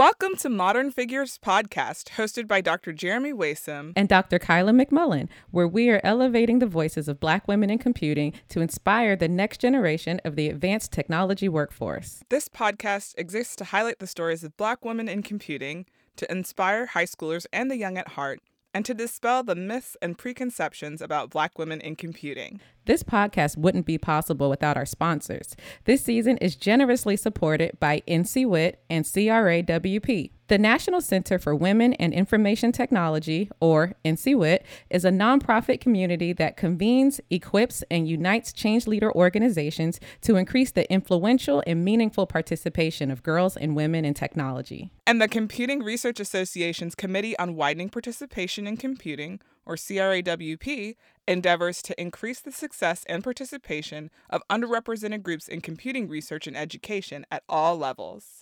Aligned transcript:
Welcome 0.00 0.34
to 0.36 0.48
Modern 0.48 0.90
Figures 0.90 1.38
Podcast, 1.44 2.12
hosted 2.12 2.48
by 2.48 2.62
Dr. 2.62 2.90
Jeremy 2.94 3.34
Waisome 3.34 3.92
and 3.94 4.08
Dr. 4.08 4.38
Kyla 4.38 4.72
McMullen, 4.72 5.28
where 5.50 5.68
we 5.68 5.90
are 5.90 6.00
elevating 6.02 6.58
the 6.58 6.66
voices 6.66 7.06
of 7.06 7.20
Black 7.20 7.46
women 7.46 7.68
in 7.68 7.76
computing 7.76 8.32
to 8.48 8.62
inspire 8.62 9.14
the 9.14 9.28
next 9.28 9.60
generation 9.60 10.18
of 10.24 10.36
the 10.36 10.48
advanced 10.48 10.90
technology 10.90 11.50
workforce. 11.50 12.24
This 12.30 12.48
podcast 12.48 13.12
exists 13.18 13.54
to 13.56 13.64
highlight 13.64 13.98
the 13.98 14.06
stories 14.06 14.42
of 14.42 14.56
Black 14.56 14.86
women 14.86 15.06
in 15.06 15.22
computing, 15.22 15.84
to 16.16 16.32
inspire 16.32 16.86
high 16.86 17.04
schoolers 17.04 17.44
and 17.52 17.70
the 17.70 17.76
young 17.76 17.98
at 17.98 18.08
heart, 18.08 18.40
and 18.72 18.86
to 18.86 18.94
dispel 18.94 19.42
the 19.42 19.54
myths 19.54 19.98
and 20.00 20.16
preconceptions 20.16 21.02
about 21.02 21.28
Black 21.28 21.58
women 21.58 21.78
in 21.78 21.94
computing. 21.94 22.62
This 22.90 23.04
podcast 23.04 23.56
wouldn't 23.56 23.86
be 23.86 23.98
possible 23.98 24.50
without 24.50 24.76
our 24.76 24.84
sponsors. 24.84 25.54
This 25.84 26.02
season 26.02 26.38
is 26.38 26.56
generously 26.56 27.16
supported 27.16 27.78
by 27.78 28.02
NCWIT 28.08 28.78
and 28.90 29.04
CRAWP. 29.04 30.32
The 30.48 30.58
National 30.58 31.00
Center 31.00 31.38
for 31.38 31.54
Women 31.54 31.92
and 31.94 32.12
Information 32.12 32.72
Technology, 32.72 33.48
or 33.60 33.92
NCWIT, 34.04 34.64
is 34.90 35.04
a 35.04 35.10
nonprofit 35.10 35.80
community 35.80 36.32
that 36.32 36.56
convenes, 36.56 37.20
equips, 37.30 37.84
and 37.92 38.08
unites 38.08 38.52
change 38.52 38.88
leader 38.88 39.14
organizations 39.14 40.00
to 40.22 40.34
increase 40.34 40.72
the 40.72 40.92
influential 40.92 41.62
and 41.68 41.84
meaningful 41.84 42.26
participation 42.26 43.12
of 43.12 43.22
girls 43.22 43.56
and 43.56 43.76
women 43.76 44.04
in 44.04 44.14
technology. 44.14 44.90
And 45.06 45.22
the 45.22 45.28
Computing 45.28 45.84
Research 45.84 46.18
Association's 46.18 46.96
Committee 46.96 47.38
on 47.38 47.54
Widening 47.54 47.90
Participation 47.90 48.66
in 48.66 48.76
Computing, 48.76 49.38
or 49.64 49.76
CRAWP, 49.76 50.96
endeavors 51.26 51.82
to 51.82 52.00
increase 52.00 52.40
the 52.40 52.52
success 52.52 53.04
and 53.08 53.22
participation 53.22 54.10
of 54.28 54.42
underrepresented 54.50 55.22
groups 55.22 55.48
in 55.48 55.60
computing 55.60 56.08
research 56.08 56.46
and 56.46 56.56
education 56.56 57.24
at 57.30 57.42
all 57.48 57.76
levels. 57.76 58.40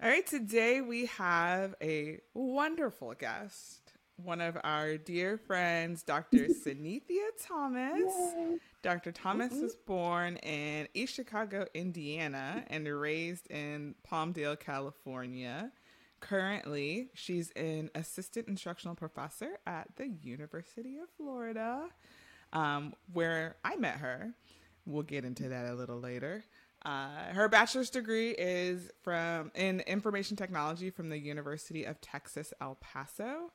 All 0.00 0.08
right, 0.08 0.26
today 0.26 0.80
we 0.80 1.06
have 1.06 1.74
a 1.82 2.20
wonderful 2.32 3.14
guest 3.14 3.87
one 4.22 4.40
of 4.40 4.58
our 4.64 4.96
dear 4.96 5.38
friends, 5.38 6.02
Dr. 6.02 6.46
Sanethia 6.46 7.28
Thomas. 7.40 8.12
Yay. 8.36 8.58
Dr. 8.82 9.12
Thomas 9.12 9.52
mm-hmm. 9.52 9.62
was 9.62 9.76
born 9.76 10.36
in 10.38 10.88
East 10.94 11.14
Chicago, 11.14 11.66
Indiana, 11.74 12.64
and 12.68 12.86
raised 12.86 13.50
in 13.50 13.94
Palmdale, 14.08 14.58
California. 14.58 15.70
Currently, 16.20 17.10
she's 17.14 17.50
an 17.52 17.90
assistant 17.94 18.48
instructional 18.48 18.94
professor 18.94 19.58
at 19.66 19.88
the 19.96 20.08
University 20.08 20.98
of 20.98 21.08
Florida, 21.16 21.88
um, 22.52 22.94
where 23.12 23.56
I 23.64 23.76
met 23.76 23.98
her. 23.98 24.34
We'll 24.84 25.02
get 25.02 25.24
into 25.24 25.48
that 25.48 25.66
a 25.66 25.74
little 25.74 26.00
later. 26.00 26.44
Uh, 26.84 27.32
her 27.32 27.48
bachelor's 27.48 27.90
degree 27.90 28.30
is 28.30 28.90
from 29.02 29.50
in 29.54 29.80
information 29.80 30.36
technology 30.36 30.90
from 30.90 31.08
the 31.08 31.18
University 31.18 31.84
of 31.84 32.00
Texas 32.00 32.52
El 32.60 32.76
Paso. 32.80 33.52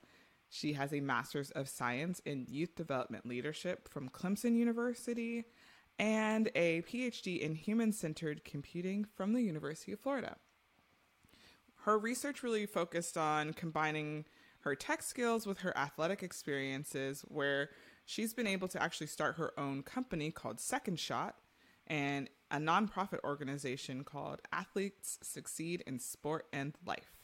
She 0.55 0.73
has 0.73 0.93
a 0.93 0.99
Master's 0.99 1.49
of 1.49 1.67
Science 1.67 2.21
in 2.25 2.45
Youth 2.47 2.75
Development 2.75 3.25
Leadership 3.25 3.89
from 3.89 4.07
Clemson 4.07 4.55
University 4.55 5.45
and 5.97 6.51
a 6.53 6.83
PhD 6.83 7.39
in 7.39 7.55
Human 7.55 7.91
Centered 7.91 8.45
Computing 8.45 9.03
from 9.03 9.33
the 9.33 9.41
University 9.41 9.93
of 9.93 9.99
Florida. 9.99 10.35
Her 11.85 11.97
research 11.97 12.43
really 12.43 12.67
focused 12.67 13.17
on 13.17 13.53
combining 13.53 14.25
her 14.59 14.75
tech 14.75 15.01
skills 15.01 15.47
with 15.47 15.57
her 15.61 15.75
athletic 15.75 16.21
experiences, 16.21 17.25
where 17.29 17.71
she's 18.05 18.35
been 18.35 18.45
able 18.45 18.67
to 18.67 18.81
actually 18.81 19.07
start 19.07 19.37
her 19.37 19.59
own 19.59 19.81
company 19.81 20.29
called 20.29 20.59
Second 20.59 20.99
Shot 20.99 21.35
and 21.87 22.29
a 22.51 22.57
nonprofit 22.57 23.23
organization 23.23 24.03
called 24.03 24.39
Athletes 24.51 25.17
Succeed 25.23 25.83
in 25.87 25.97
Sport 25.97 26.45
and 26.53 26.75
Life. 26.85 27.23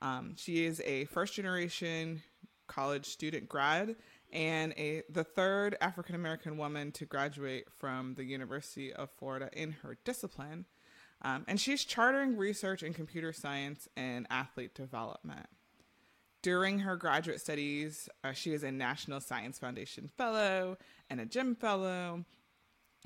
Um, 0.00 0.34
she 0.36 0.64
is 0.64 0.80
a 0.84 1.06
first 1.06 1.34
generation 1.34 2.22
college 2.68 3.06
student 3.06 3.48
grad 3.48 3.96
and 4.32 4.72
a 4.76 5.02
the 5.10 5.24
third 5.24 5.76
African 5.80 6.14
American 6.14 6.56
woman 6.56 6.92
to 6.92 7.06
graduate 7.06 7.66
from 7.70 8.14
the 8.14 8.24
University 8.24 8.92
of 8.92 9.10
Florida 9.10 9.48
in 9.52 9.72
her 9.82 9.96
discipline. 10.04 10.66
Um, 11.22 11.44
and 11.48 11.60
she's 11.60 11.84
chartering 11.84 12.36
research 12.36 12.82
in 12.82 12.94
computer 12.94 13.32
science 13.32 13.88
and 13.96 14.26
athlete 14.30 14.74
development. 14.74 15.46
During 16.42 16.78
her 16.80 16.94
graduate 16.94 17.40
studies, 17.40 18.08
uh, 18.22 18.32
she 18.32 18.52
is 18.52 18.62
a 18.62 18.70
National 18.70 19.20
Science 19.20 19.58
Foundation 19.58 20.08
Fellow 20.16 20.78
and 21.10 21.20
a 21.20 21.26
GEM 21.26 21.56
Fellow. 21.56 22.24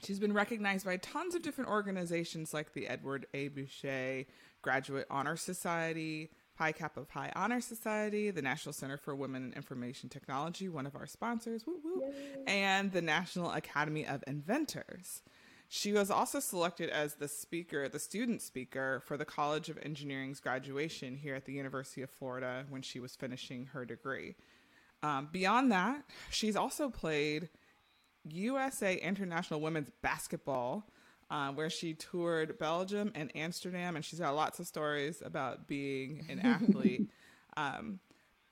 She's 0.05 0.19
been 0.19 0.35
recognized 0.35 0.85
by 0.85 0.99
tons 0.99 1.35
of 1.35 1.43
different 1.43 1.71
organizations 1.71 2.53
like 2.53 2.75
the 2.75 2.89
Edward 2.89 3.27
A. 3.33 3.49
Bouchet 3.49 4.27
Graduate 4.61 5.07
Honor 5.11 5.37
Society, 5.37 6.31
Pi 6.71 6.89
of 6.97 7.11
High 7.11 7.33
Honor 7.35 7.61
Society, 7.61 8.31
the 8.31 8.41
National 8.41 8.73
Center 8.73 8.97
for 8.97 9.17
Women 9.17 9.47
in 9.47 9.53
Information 9.55 10.09
Technology, 10.09 10.69
one 10.69 10.87
of 10.87 10.95
our 10.95 11.09
sponsors, 11.09 11.67
woo 11.67 11.81
woo, 11.83 12.13
and 12.47 12.93
the 12.93 13.03
National 13.03 13.51
Academy 13.51 14.07
of 14.07 14.23
Inventors. 14.29 15.23
She 15.69 15.93
was 15.93 16.09
also 16.09 16.39
selected 16.39 16.89
as 16.91 17.15
the 17.15 17.27
speaker, 17.27 17.89
the 17.89 17.99
student 17.99 18.43
speaker 18.43 19.03
for 19.05 19.17
the 19.17 19.25
College 19.25 19.71
of 19.71 19.79
Engineering's 19.79 20.39
graduation 20.39 21.17
here 21.17 21.35
at 21.35 21.47
the 21.47 21.53
University 21.53 22.03
of 22.03 22.11
Florida 22.11 22.65
when 22.69 22.83
she 22.83 23.01
was 23.01 23.17
finishing 23.17 23.67
her 23.73 23.85
degree. 23.85 24.37
Um, 25.03 25.31
beyond 25.33 25.73
that, 25.73 26.05
she's 26.31 26.55
also 26.55 26.91
played 26.91 27.49
USA 28.29 28.95
International 28.95 29.61
Women's 29.61 29.91
Basketball 30.01 30.87
uh, 31.33 31.51
where 31.51 31.71
she 31.71 31.95
toured 31.95 32.59
Belgium 32.59 33.11
and 33.15 33.35
Amsterdam, 33.35 33.97
and 33.97 34.05
she's 34.05 34.21
got 34.21 34.37
lots 34.37 34.61
of 34.61 34.67
stories 34.67 35.23
about 35.25 35.67
being 35.67 36.27
an 36.29 36.41
athlete. 36.41 37.09
um, 37.57 38.01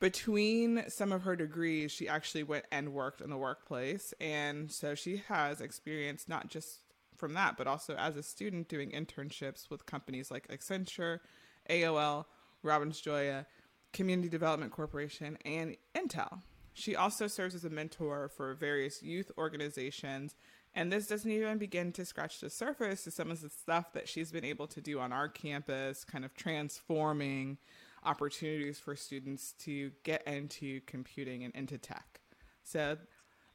between 0.01 0.85
some 0.89 1.13
of 1.13 1.25
her 1.25 1.37
degrees, 1.37 1.93
she 1.93 2.09
actually 2.09 2.43
went 2.43 2.65
and 2.73 2.95
worked 2.95 3.21
in 3.21 3.29
the 3.29 3.37
workplace, 3.37 4.15
and 4.19 4.73
so 4.73 4.95
she 4.95 5.19
has 5.29 5.61
experience 5.61 6.27
not 6.27 6.49
just 6.49 6.79
from 7.19 7.35
that, 7.35 7.59
but 7.59 7.67
also 7.67 7.95
as 7.97 8.17
a 8.17 8.23
student 8.23 8.67
doing 8.69 8.91
internships 8.93 9.69
with 9.69 9.85
companies 9.85 10.31
like 10.31 10.49
Accenture, 10.49 11.21
AOL, 11.69 12.25
Robbins 12.63 13.03
Gioia, 13.03 13.45
Community 13.93 14.31
Development 14.31 14.73
Corporation, 14.73 15.37
and 15.45 15.77
Intel. 15.95 16.41
She 16.73 16.97
also 16.97 17.27
serves 17.27 17.55
as 17.55 17.67
a 17.67 17.71
mentor 17.71 18.31
for 18.35 18.55
various 18.55 19.03
youth 19.03 19.31
organizations 19.37 20.35
and 20.75 20.93
this 20.93 21.07
doesn't 21.07 21.31
even 21.31 21.59
begin 21.59 21.93
to 21.93 22.05
scratch 22.05 22.41
the 22.41 22.51
surface 22.51 23.07
of 23.07 23.13
some 23.13 23.31
of 23.31 23.41
the 23.41 23.49
stuff 23.49 23.93
that 23.93 24.09
she's 24.09 24.31
been 24.31 24.45
able 24.45 24.67
to 24.69 24.81
do 24.81 25.01
on 25.01 25.13
our 25.13 25.29
campus, 25.29 26.05
kind 26.05 26.25
of 26.25 26.35
transforming 26.35 27.59
opportunities 28.05 28.79
for 28.79 28.97
students 28.97 29.55
to 29.59 29.91
get 30.05 30.27
into 30.27 30.81
computing 30.87 31.45
and 31.45 31.55
into 31.55 31.77
tech. 31.77 32.21
So, 32.63 32.97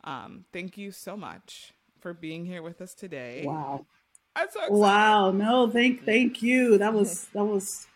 um, 0.03 0.45
thank 0.51 0.77
you 0.77 0.91
so 0.91 1.15
much 1.17 1.73
for 1.99 2.13
being 2.13 2.45
here 2.45 2.61
with 2.61 2.81
us 2.81 2.93
today. 2.93 3.43
Wow. 3.45 3.85
So 4.49 4.69
wow. 4.69 5.31
No, 5.31 5.69
thank 5.69 6.03
thank 6.03 6.41
you. 6.41 6.77
That 6.77 6.93
was 6.93 7.27
that 7.33 7.45
was 7.45 7.87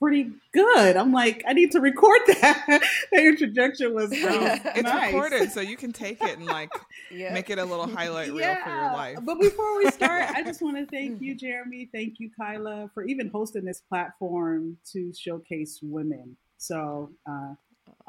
pretty 0.00 0.32
good. 0.52 0.96
I'm 0.96 1.12
like, 1.12 1.44
I 1.46 1.52
need 1.52 1.72
to 1.72 1.80
record 1.80 2.20
that. 2.26 2.82
the 3.12 3.18
interjection 3.18 3.94
was 3.94 4.10
it's 4.12 4.82
nice. 4.82 5.12
recorded, 5.12 5.52
so 5.52 5.60
you 5.60 5.76
can 5.76 5.92
take 5.92 6.20
it 6.22 6.38
and 6.38 6.46
like 6.46 6.72
yeah. 7.10 7.32
make 7.32 7.50
it 7.50 7.58
a 7.58 7.64
little 7.64 7.86
highlight 7.86 8.28
reel 8.28 8.40
yeah. 8.40 8.64
for 8.64 8.70
your 8.70 8.92
life. 8.92 9.18
But 9.22 9.38
before 9.38 9.78
we 9.78 9.90
start, 9.90 10.30
I 10.30 10.42
just 10.42 10.62
want 10.62 10.78
to 10.78 10.86
thank 10.86 11.20
you, 11.20 11.34
Jeremy. 11.34 11.88
Thank 11.92 12.18
you, 12.18 12.30
Kyla, 12.36 12.90
for 12.94 13.04
even 13.04 13.28
hosting 13.28 13.64
this 13.64 13.80
platform 13.80 14.78
to 14.92 15.12
showcase 15.12 15.78
women. 15.82 16.36
So 16.56 17.10
uh, 17.28 17.54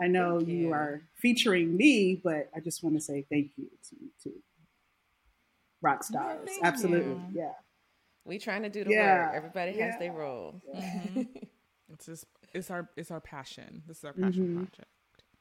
I 0.01 0.07
know 0.07 0.39
you. 0.39 0.55
you. 0.55 0.73
are 0.73 1.01
featuring 1.15 1.75
me, 1.75 2.21
but 2.23 2.49
I 2.55 2.61
just 2.61 2.83
want 2.83 2.95
to 2.95 3.01
say 3.01 3.25
thank 3.29 3.51
you 3.57 3.67
to 3.89 4.29
to 4.29 4.35
rock 5.81 6.03
stars. 6.03 6.49
Absolutely, 6.63 7.11
you. 7.11 7.25
yeah. 7.33 7.51
We 8.23 8.37
trying 8.37 8.61
to 8.61 8.69
do 8.69 8.83
the 8.83 8.91
yeah. 8.91 9.25
work. 9.25 9.35
Everybody 9.35 9.71
has 9.79 9.97
their 9.97 10.11
role. 10.13 10.61
Mm-hmm. 10.75 11.23
It's 11.93 12.05
just 12.05 12.25
it's 12.53 12.71
our 12.71 12.89
it's 12.95 13.11
our 13.11 13.21
passion. 13.21 13.83
This 13.87 13.99
is 13.99 14.05
our 14.05 14.13
passion 14.13 14.47
mm-hmm. 14.47 14.57
project. 14.63 14.89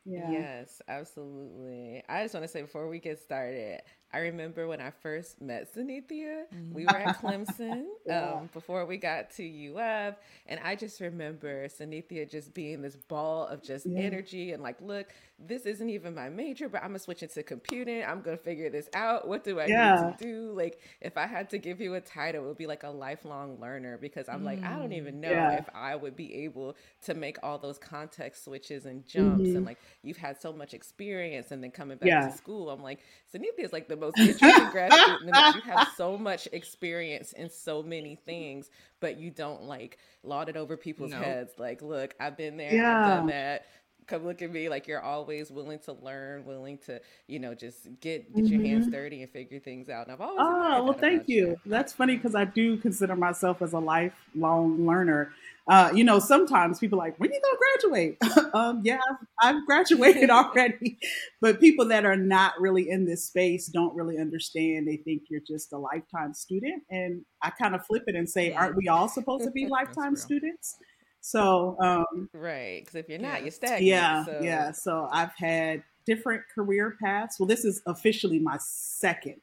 Yeah. 0.05 0.31
Yes, 0.31 0.81
absolutely. 0.88 2.02
I 2.08 2.23
just 2.23 2.35
want 2.35 2.44
to 2.44 2.49
say 2.49 2.62
before 2.62 2.88
we 2.88 2.99
get 2.99 3.20
started, 3.20 3.82
I 4.12 4.19
remember 4.19 4.67
when 4.67 4.81
I 4.81 4.91
first 4.91 5.41
met 5.41 5.73
Sanethia, 5.75 6.45
mm-hmm. 6.53 6.75
we 6.75 6.85
were 6.85 6.97
at 6.97 7.21
Clemson 7.21 7.85
yeah. 8.07 8.33
um, 8.33 8.51
before 8.53 8.85
we 8.85 8.97
got 8.97 9.31
to 9.37 9.77
UF. 9.77 10.17
And 10.47 10.59
I 10.65 10.75
just 10.75 11.01
remember 11.01 11.69
Sanethia 11.69 12.29
just 12.29 12.53
being 12.53 12.83
this 12.83 12.97
ball 12.97 13.47
of 13.47 13.62
just 13.62 13.87
yeah. 13.87 14.01
energy 14.01 14.53
and 14.53 14.62
like, 14.62 14.81
look, 14.81 15.12
this 15.47 15.65
isn't 15.65 15.89
even 15.89 16.15
my 16.15 16.29
major, 16.29 16.69
but 16.69 16.83
I'm 16.83 16.89
gonna 16.89 16.99
switch 16.99 17.23
into 17.23 17.43
computing. 17.43 18.05
I'm 18.05 18.21
gonna 18.21 18.37
figure 18.37 18.69
this 18.69 18.89
out. 18.95 19.27
What 19.27 19.43
do 19.43 19.59
I 19.59 19.67
yeah. 19.67 20.11
need 20.11 20.19
to 20.19 20.25
do? 20.25 20.53
Like, 20.53 20.81
if 21.01 21.17
I 21.17 21.27
had 21.27 21.49
to 21.51 21.59
give 21.59 21.81
you 21.81 21.95
a 21.95 22.01
title, 22.01 22.45
it 22.45 22.49
would 22.49 22.59
be 22.59 22.67
like 22.67 22.83
a 22.83 22.91
lifelong 22.91 23.59
learner 23.61 23.97
because 23.97 24.29
I'm 24.29 24.43
mm. 24.43 24.47
like, 24.47 24.63
I 24.63 24.77
don't 24.77 24.93
even 24.93 25.15
mm, 25.15 25.31
know 25.31 25.56
if 25.59 25.69
I 25.75 25.97
would 25.97 26.15
be 26.15 26.45
able 26.45 26.77
to 27.05 27.15
make 27.15 27.39
all 27.43 27.59
those 27.59 27.79
context 27.79 28.45
switches 28.45 28.85
and 28.85 29.06
jumps. 29.06 29.43
Mm-hmm. 29.43 29.56
And 29.56 29.67
like, 29.67 29.79
you've 30.03 30.19
had 30.19 30.41
so 30.41 30.53
much 30.53 30.75
experience, 30.75 31.53
and 31.53 31.63
then 31.63 31.71
coming 31.71 31.97
back 31.97 32.31
to 32.31 32.37
school, 32.37 32.69
I'm 32.69 32.83
like, 32.83 33.01
Sanethia 33.33 33.65
is 33.65 33.73
like 33.73 33.89
the 33.89 33.97
most 34.00 34.19
interesting 34.19 34.69
grad 34.70 34.93
student. 34.93 35.55
you 35.55 35.61
have 35.73 35.88
so 35.97 36.17
much 36.19 36.49
experience 36.52 37.32
in 37.32 37.50
so 37.50 37.82
many 37.82 38.17
things, 38.17 38.70
but 39.00 39.19
you 39.19 39.31
don't 39.31 39.64
like 39.64 39.99
laud 40.23 40.49
it 40.49 40.56
over 40.56 40.76
people's 40.76 41.12
heads. 41.12 41.52
Like, 41.58 41.82
look, 41.82 42.14
I've 42.19 42.37
been 42.37 42.56
there, 42.56 42.70
I've 42.87 43.06
done 43.19 43.26
that 43.29 43.67
come 44.11 44.25
look 44.25 44.43
at 44.43 44.51
me 44.51 44.69
like 44.69 44.87
you're 44.87 45.01
always 45.01 45.51
willing 45.51 45.79
to 45.79 45.93
learn 45.93 46.45
willing 46.45 46.77
to 46.79 47.01
you 47.27 47.39
know 47.39 47.55
just 47.55 47.85
get 48.01 48.35
get 48.35 48.45
mm-hmm. 48.45 48.47
your 48.47 48.62
hands 48.62 48.87
mm-hmm. 48.87 48.95
dirty 48.95 49.23
and 49.23 49.31
figure 49.31 49.59
things 49.59 49.89
out 49.89 50.07
and 50.07 50.12
i've 50.12 50.21
always 50.21 50.39
oh 50.41 50.85
well 50.85 50.93
thank 50.93 51.29
you. 51.29 51.49
you 51.49 51.57
that's 51.67 51.93
funny 51.93 52.17
because 52.17 52.35
i 52.35 52.45
do 52.45 52.77
consider 52.77 53.15
myself 53.15 53.62
as 53.62 53.73
a 53.73 53.79
lifelong 53.79 54.87
learner 54.87 55.33
uh, 55.71 55.89
you 55.95 56.03
know, 56.03 56.19
sometimes 56.19 56.81
people 56.81 56.99
like, 56.99 57.17
when 57.19 57.31
you 57.33 57.41
gonna 57.41 57.57
graduate? 57.57 58.53
um, 58.55 58.81
yeah, 58.83 58.99
I've 59.41 59.65
graduated 59.67 60.29
already. 60.31 60.99
but 61.41 61.61
people 61.61 61.87
that 61.89 62.05
are 62.05 62.17
not 62.17 62.55
really 62.59 62.91
in 62.91 63.05
this 63.05 63.27
space 63.27 63.69
don't 63.69 63.95
really 63.95 64.19
understand. 64.19 64.89
They 64.89 64.97
think 64.97 65.23
you're 65.31 65.43
just 65.47 65.73
a 65.73 65.79
lifetime 65.79 66.35
student. 66.35 66.83
And 66.91 67.25
I 67.41 67.51
kind 67.51 67.77
of 67.77 67.87
flip 67.87 68.03
it 68.09 68.17
and 68.17 68.29
say, 68.29 68.53
aren't 68.53 68.75
we 68.75 68.89
all 68.89 69.09
supposed 69.09 69.45
to 69.45 69.53
be 69.53 69.67
lifetime 69.71 70.17
students? 70.17 70.77
So, 71.20 71.76
um, 71.81 72.28
right. 72.32 72.81
Because 72.81 72.94
if 72.94 73.08
you're 73.08 73.19
not, 73.19 73.43
you're 73.43 73.50
stagnant. 73.50 73.82
Yeah. 73.82 74.25
So. 74.25 74.40
Yeah. 74.43 74.72
So 74.72 75.08
I've 75.11 75.34
had 75.37 75.82
different 76.06 76.43
career 76.55 76.96
paths. 77.02 77.38
Well, 77.38 77.46
this 77.46 77.64
is 77.64 77.82
officially 77.87 78.38
my 78.38 78.58
second 78.58 79.40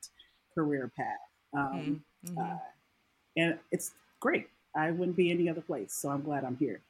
career 0.54 0.92
path. 0.96 1.06
Um, 1.54 2.04
mm-hmm. 2.26 2.38
uh, 2.38 2.58
and 3.36 3.60
it's 3.72 3.92
great. 4.20 4.48
I 4.76 4.92
wouldn't 4.92 5.18
be 5.18 5.32
any 5.32 5.50
other 5.50 5.62
place. 5.62 5.94
So 5.94 6.10
I'm 6.10 6.24
glad 6.24 6.44
I'm 6.44 6.58
here. 6.58 6.82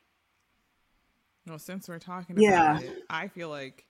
Well, 1.45 1.59
since 1.59 1.87
we're 1.87 1.99
talking 1.99 2.35
about 2.37 2.43
yeah. 2.43 2.79
it, 2.79 3.03
I 3.09 3.27
feel 3.29 3.49
like 3.49 3.85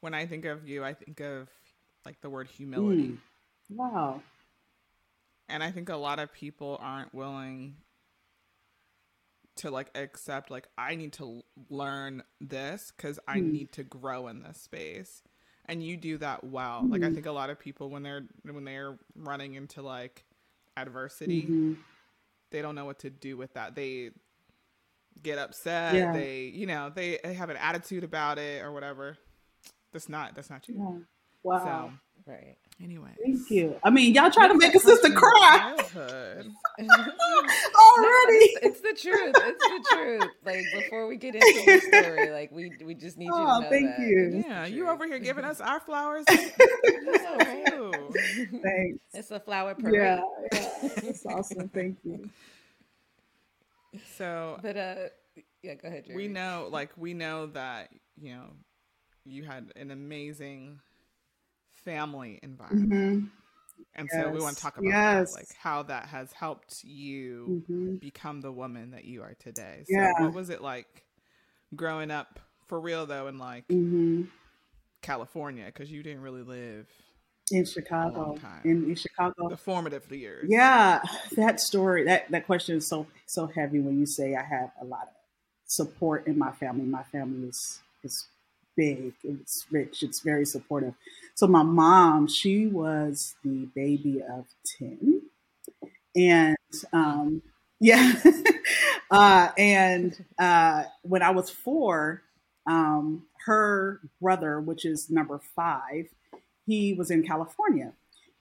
when 0.00 0.14
I 0.14 0.26
think 0.26 0.44
of 0.44 0.68
you, 0.68 0.84
I 0.84 0.94
think 0.94 1.20
of 1.20 1.48
like 2.04 2.20
the 2.20 2.30
word 2.30 2.48
humility. 2.48 3.18
Mm. 3.72 3.76
Wow. 3.76 4.22
And 5.48 5.62
I 5.62 5.70
think 5.70 5.88
a 5.88 5.96
lot 5.96 6.18
of 6.18 6.32
people 6.32 6.78
aren't 6.80 7.12
willing 7.14 7.76
to 9.56 9.70
like 9.70 9.90
accept 9.94 10.50
like 10.50 10.68
I 10.78 10.94
need 10.94 11.12
to 11.14 11.42
learn 11.68 12.22
this 12.40 12.90
cuz 12.90 13.18
I 13.28 13.38
mm. 13.38 13.52
need 13.52 13.72
to 13.72 13.84
grow 13.84 14.28
in 14.28 14.42
this 14.42 14.60
space. 14.60 15.22
And 15.66 15.82
you 15.82 15.96
do 15.96 16.18
that 16.18 16.44
well. 16.44 16.82
Mm. 16.82 16.90
Like 16.90 17.02
I 17.02 17.08
hmm. 17.08 17.14
think 17.14 17.26
a 17.26 17.32
lot 17.32 17.48
of 17.48 17.58
people 17.58 17.88
when 17.88 18.02
they're 18.02 18.26
when 18.42 18.64
they're 18.64 18.98
running 19.14 19.54
into 19.54 19.80
like 19.80 20.24
adversity, 20.76 21.42
mm-hmm. 21.42 21.74
they 22.50 22.62
don't 22.62 22.74
know 22.74 22.84
what 22.84 22.98
to 23.00 23.10
do 23.10 23.36
with 23.36 23.54
that. 23.54 23.74
They 23.74 24.10
get 25.22 25.38
upset. 25.38 25.94
Yeah. 25.94 26.12
They, 26.12 26.52
you 26.54 26.66
know, 26.66 26.90
they, 26.94 27.18
they 27.22 27.34
have 27.34 27.50
an 27.50 27.56
attitude 27.56 28.04
about 28.04 28.38
it 28.38 28.62
or 28.62 28.72
whatever. 28.72 29.16
That's 29.92 30.08
not 30.08 30.34
that's 30.34 30.50
not 30.50 30.66
you. 30.68 30.76
Yeah. 30.78 30.98
Wow. 31.42 31.92
So, 32.24 32.32
right. 32.32 32.56
Anyway, 32.82 33.10
thank 33.24 33.48
you. 33.48 33.76
I 33.84 33.90
mean, 33.90 34.12
y'all 34.12 34.30
trying 34.30 34.50
to 34.50 34.58
make 34.58 34.74
a 34.74 34.80
sister 34.80 35.12
cry 35.12 35.76
already. 35.96 36.16
No, 36.38 36.48
it's, 38.28 38.58
it's, 38.62 38.80
the 38.80 38.92
truth. 39.00 39.36
It's 39.36 39.68
the 39.68 39.84
truth. 39.92 40.30
Like 40.44 40.64
before 40.74 41.06
we 41.06 41.16
get 41.16 41.36
into 41.36 41.62
the 41.64 41.80
story, 41.80 42.30
like 42.30 42.50
we 42.50 42.72
we 42.84 42.94
just 42.94 43.18
need 43.18 43.26
you 43.26 43.34
oh, 43.34 43.60
to 43.60 43.64
know 43.64 43.70
thank 43.70 43.86
that. 43.96 44.00
you. 44.00 44.44
Yeah, 44.46 44.66
you 44.66 44.88
over 44.88 45.06
here 45.06 45.20
giving 45.20 45.44
us 45.44 45.60
our 45.60 45.78
flowers. 45.78 46.24
Thanks. 48.62 48.98
It's 49.14 49.30
a 49.30 49.38
flower 49.38 49.74
parade. 49.74 49.94
Yeah, 49.94 50.22
yeah, 50.52 50.68
it's 51.04 51.24
awesome. 51.24 51.68
Thank 51.68 51.98
you. 52.02 52.28
So, 54.16 54.58
but 54.60 54.76
uh, 54.76 54.94
yeah, 55.62 55.74
go 55.74 55.86
ahead. 55.86 56.06
Jeremy. 56.06 56.24
We 56.24 56.28
know, 56.32 56.68
like, 56.70 56.90
we 56.96 57.14
know 57.14 57.46
that 57.48 57.90
you 58.20 58.34
know 58.34 58.46
you 59.24 59.44
had 59.44 59.72
an 59.76 59.92
amazing 59.92 60.80
family 61.84 62.38
environment. 62.42 62.92
Mm-hmm. 62.92 63.26
And 63.94 64.08
yes. 64.12 64.24
so 64.24 64.30
we 64.30 64.40
want 64.40 64.56
to 64.56 64.62
talk 64.62 64.78
about 64.78 64.88
yes. 64.88 65.32
that, 65.32 65.40
like 65.40 65.48
how 65.58 65.82
that 65.84 66.06
has 66.06 66.32
helped 66.32 66.82
you 66.84 67.64
mm-hmm. 67.68 67.96
become 67.96 68.40
the 68.40 68.52
woman 68.52 68.92
that 68.92 69.04
you 69.04 69.22
are 69.22 69.34
today. 69.38 69.84
So 69.86 69.96
yeah. 69.96 70.12
what 70.18 70.32
was 70.32 70.50
it 70.50 70.62
like 70.62 71.04
growing 71.74 72.10
up 72.10 72.40
for 72.68 72.80
real 72.80 73.06
though 73.06 73.26
in 73.26 73.38
like 73.38 73.66
mm-hmm. 73.68 74.22
California 75.02 75.66
because 75.66 75.90
you 75.90 76.02
didn't 76.02 76.22
really 76.22 76.42
live 76.42 76.86
in 77.50 77.64
Chicago. 77.64 78.38
In, 78.64 78.88
in, 78.88 78.94
Chicago, 78.94 79.48
the 79.48 79.56
formative 79.56 80.10
years. 80.10 80.46
Yeah, 80.48 81.02
that 81.36 81.60
story, 81.60 82.04
that 82.04 82.30
that 82.30 82.46
question 82.46 82.76
is 82.76 82.88
so 82.88 83.06
so 83.26 83.46
heavy 83.46 83.80
when 83.80 83.98
you 83.98 84.06
say 84.06 84.34
I 84.34 84.42
have 84.42 84.70
a 84.80 84.84
lot 84.84 85.02
of 85.02 85.14
support 85.66 86.26
in 86.26 86.38
my 86.38 86.52
family. 86.52 86.84
My 86.84 87.02
family 87.02 87.48
is 87.48 87.80
is 88.02 88.26
big. 88.76 89.14
It's 89.24 89.66
rich. 89.70 90.02
It's 90.02 90.20
very 90.20 90.44
supportive. 90.44 90.94
So 91.34 91.46
my 91.46 91.62
mom, 91.62 92.26
she 92.26 92.66
was 92.66 93.34
the 93.44 93.68
baby 93.74 94.20
of 94.22 94.46
10. 94.78 95.22
And 96.14 96.56
um, 96.92 97.42
yeah. 97.80 98.12
uh, 99.10 99.48
and 99.56 100.24
uh, 100.38 100.84
when 101.02 101.22
I 101.22 101.30
was 101.30 101.50
four, 101.50 102.22
um, 102.66 103.24
her 103.46 104.00
brother, 104.20 104.60
which 104.60 104.84
is 104.84 105.10
number 105.10 105.40
five, 105.56 106.06
he 106.66 106.94
was 106.94 107.10
in 107.10 107.26
California 107.26 107.92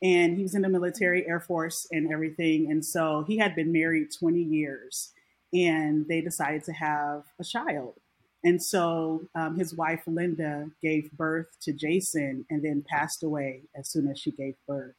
and 0.02 0.38
he 0.38 0.44
was 0.44 0.56
in 0.56 0.62
the 0.62 0.70
military, 0.70 1.28
Air 1.28 1.40
Force, 1.40 1.88
and 1.92 2.12
everything. 2.12 2.72
And 2.72 2.84
so 2.84 3.24
he 3.28 3.38
had 3.38 3.56
been 3.56 3.72
married 3.72 4.10
20 4.18 4.42
years 4.42 5.12
and 5.54 6.08
they 6.08 6.22
decided 6.22 6.64
to 6.66 6.74
have 6.74 7.24
a 7.40 7.44
child. 7.44 7.96
And 8.44 8.62
so 8.62 9.22
um, 9.36 9.58
his 9.58 9.74
wife, 9.76 10.02
Linda, 10.08 10.70
gave 10.82 11.12
birth 11.12 11.48
to 11.62 11.74
Jason 11.74 12.46
and 12.50 12.64
then 12.64 12.84
passed 12.88 13.24
away 13.24 13.62
as 13.76 13.90
soon 13.90 14.08
as 14.08 14.20
she 14.20 14.32
gave 14.32 14.56
birth. 14.68 14.96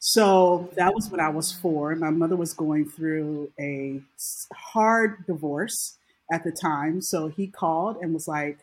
So 0.00 0.68
that 0.76 0.94
was 0.94 1.08
when 1.08 1.20
I 1.20 1.30
was 1.30 1.52
four. 1.52 1.94
My 1.94 2.10
mother 2.10 2.36
was 2.36 2.52
going 2.52 2.88
through 2.88 3.50
a 3.58 4.02
hard 4.52 5.24
divorce 5.26 5.96
at 6.30 6.44
the 6.44 6.52
time. 6.52 7.00
So 7.00 7.28
he 7.28 7.46
called 7.46 7.98
and 8.02 8.12
was 8.12 8.28
like, 8.28 8.58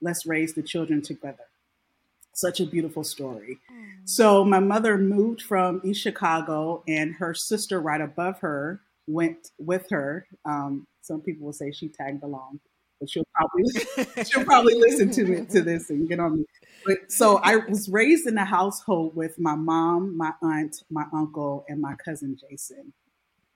let's 0.00 0.24
raise 0.24 0.54
the 0.54 0.62
children 0.62 1.02
together. 1.02 1.44
Such 2.32 2.60
a 2.60 2.66
beautiful 2.66 3.02
story. 3.02 3.58
So 4.04 4.44
my 4.44 4.60
mother 4.60 4.98
moved 4.98 5.42
from 5.42 5.80
East 5.82 6.02
Chicago, 6.02 6.82
and 6.86 7.14
her 7.14 7.34
sister, 7.34 7.80
right 7.80 8.00
above 8.00 8.40
her, 8.40 8.80
went 9.06 9.50
with 9.58 9.88
her. 9.90 10.26
Um, 10.44 10.86
some 11.00 11.20
people 11.22 11.46
will 11.46 11.52
say 11.54 11.72
she 11.72 11.88
tagged 11.88 12.22
along 12.22 12.60
but 13.00 13.10
she'll 13.10 13.26
probably 13.34 14.24
she'll 14.24 14.44
probably 14.44 14.74
listen 14.74 15.10
to 15.10 15.24
me 15.24 15.46
to 15.46 15.62
this 15.62 15.90
and 15.90 16.08
get 16.08 16.20
on 16.20 16.38
me. 16.38 16.44
But 16.84 17.10
so 17.10 17.38
I 17.42 17.56
was 17.56 17.88
raised 17.88 18.26
in 18.26 18.38
a 18.38 18.44
household 18.44 19.16
with 19.16 19.38
my 19.38 19.54
mom, 19.54 20.16
my 20.16 20.32
aunt, 20.42 20.82
my 20.90 21.04
uncle, 21.12 21.64
and 21.68 21.80
my 21.80 21.94
cousin 21.94 22.36
Jason. 22.38 22.92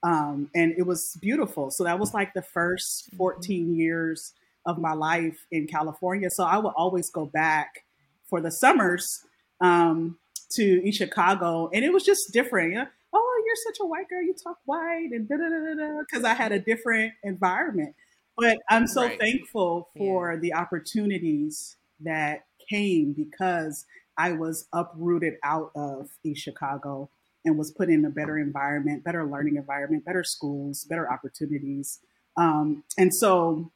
Um, 0.02 0.50
and 0.54 0.72
it 0.76 0.86
was 0.86 1.16
beautiful. 1.20 1.70
So 1.70 1.84
that 1.84 1.98
was 1.98 2.14
like 2.14 2.32
the 2.34 2.42
first 2.42 3.08
mm-hmm. 3.08 3.18
14 3.18 3.74
years 3.74 4.32
of 4.66 4.78
my 4.78 4.92
life 4.92 5.46
in 5.50 5.66
California. 5.66 6.28
So 6.30 6.44
I 6.44 6.58
would 6.58 6.72
always 6.76 7.10
go 7.10 7.26
back 7.26 7.84
for 8.28 8.40
the 8.40 8.50
summers 8.50 9.24
um, 9.60 10.18
to 10.52 10.62
East 10.86 10.98
Chicago, 10.98 11.70
and 11.72 11.84
it 11.84 11.92
was 11.92 12.04
just 12.04 12.32
different. 12.32 12.72
You 12.72 12.78
know, 12.78 12.86
oh, 13.12 13.42
you're 13.46 13.72
such 13.72 13.78
a 13.80 13.86
white 13.86 14.08
girl. 14.08 14.22
You 14.22 14.34
talk 14.34 14.58
white, 14.64 15.10
and 15.12 15.28
da 15.28 15.36
da 15.36 15.48
da 15.48 15.74
da. 15.74 16.00
Because 16.00 16.24
I 16.24 16.34
had 16.34 16.52
a 16.52 16.58
different 16.58 17.12
environment. 17.22 17.94
But 18.36 18.58
I'm 18.68 18.86
so 18.86 19.02
right. 19.02 19.20
thankful 19.20 19.88
for 19.96 20.32
yeah. 20.32 20.38
the 20.38 20.54
opportunities 20.54 21.76
that 22.00 22.46
came 22.68 23.12
because 23.12 23.86
I 24.16 24.32
was 24.32 24.66
uprooted 24.72 25.34
out 25.42 25.72
of 25.74 26.10
East 26.24 26.42
Chicago 26.42 27.10
and 27.44 27.58
was 27.58 27.70
put 27.70 27.88
in 27.88 28.04
a 28.04 28.10
better 28.10 28.38
environment, 28.38 29.04
better 29.04 29.24
learning 29.24 29.56
environment, 29.56 30.04
better 30.04 30.24
schools, 30.24 30.84
better 30.84 31.10
opportunities. 31.10 32.00
Um, 32.36 32.84
and 32.98 33.14
so 33.14 33.70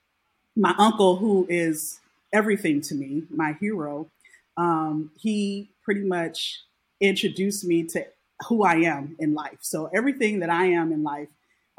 my 0.57 0.75
uncle, 0.79 1.17
who 1.17 1.47
is 1.49 2.01
everything 2.33 2.81
to 2.83 2.95
me, 2.95 3.25
my 3.31 3.57
hero, 3.61 4.09
um, 4.57 5.11
he 5.19 5.71
pretty 5.83 6.03
much 6.03 6.63
introduced 7.01 7.65
me 7.65 7.85
to 7.85 8.07
who 8.49 8.65
I 8.65 8.77
am 8.77 9.17
in 9.19 9.35
life. 9.35 9.59
So 9.61 9.91
everything 9.95 10.41
that 10.41 10.51
I 10.51 10.67
am 10.67 10.93
in 10.93 11.03
life 11.03 11.29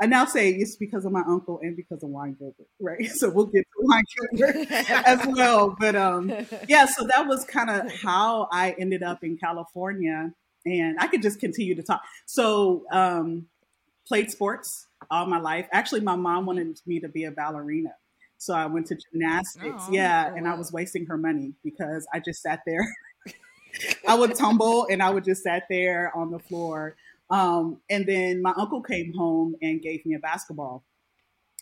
I 0.01 0.07
now 0.07 0.25
say 0.25 0.49
it's 0.49 0.75
because 0.75 1.05
of 1.05 1.11
my 1.13 1.21
uncle 1.21 1.59
and 1.61 1.75
because 1.75 2.03
of 2.03 2.09
Juan 2.09 2.35
Gilbert, 2.37 2.67
right? 2.81 3.09
So 3.15 3.29
we'll 3.29 3.45
get 3.45 3.61
to 3.61 3.79
Juan 3.79 4.03
Gilbert 4.35 4.71
as 4.89 5.25
well. 5.27 5.75
But 5.79 5.95
um, 5.95 6.29
yeah, 6.67 6.85
so 6.85 7.07
that 7.07 7.27
was 7.27 7.45
kind 7.45 7.69
of 7.69 7.91
how 7.91 8.47
I 8.51 8.75
ended 8.77 9.03
up 9.03 9.23
in 9.23 9.37
California. 9.37 10.31
and 10.65 10.97
I 10.99 11.07
could 11.07 11.21
just 11.21 11.39
continue 11.39 11.75
to 11.75 11.83
talk. 11.83 12.01
So, 12.25 12.83
um, 12.91 13.47
played 14.07 14.29
sports 14.29 14.87
all 15.09 15.25
my 15.25 15.39
life. 15.39 15.67
Actually, 15.71 16.01
my 16.01 16.15
mom 16.15 16.45
wanted 16.45 16.79
me 16.85 16.99
to 16.99 17.07
be 17.07 17.23
a 17.23 17.31
ballerina. 17.31 17.91
So 18.37 18.53
I 18.53 18.65
went 18.65 18.87
to 18.87 18.97
gymnastics. 19.11 19.83
Oh, 19.87 19.91
yeah. 19.91 20.33
And. 20.35 20.47
I 20.47 20.55
was 20.55 20.71
wasting 20.71 21.05
her 21.07 21.17
money 21.17 21.53
because 21.63 22.07
I 22.13 22.19
just 22.19 22.41
sat 22.41 22.59
there. 22.65 22.85
I 24.07 24.15
would 24.15 24.35
tumble 24.35 24.87
and 24.89 25.01
I 25.01 25.09
would 25.09 25.23
just 25.23 25.43
sat 25.43 25.63
there 25.69 26.11
on 26.15 26.31
the 26.31 26.39
floor. 26.39 26.95
Um, 27.29 27.81
and 27.89 28.05
then 28.05 28.41
my 28.41 28.53
uncle 28.55 28.81
came 28.81 29.13
home 29.13 29.55
and 29.61 29.81
gave 29.81 30.05
me 30.05 30.15
a 30.15 30.19
basketball, 30.19 30.83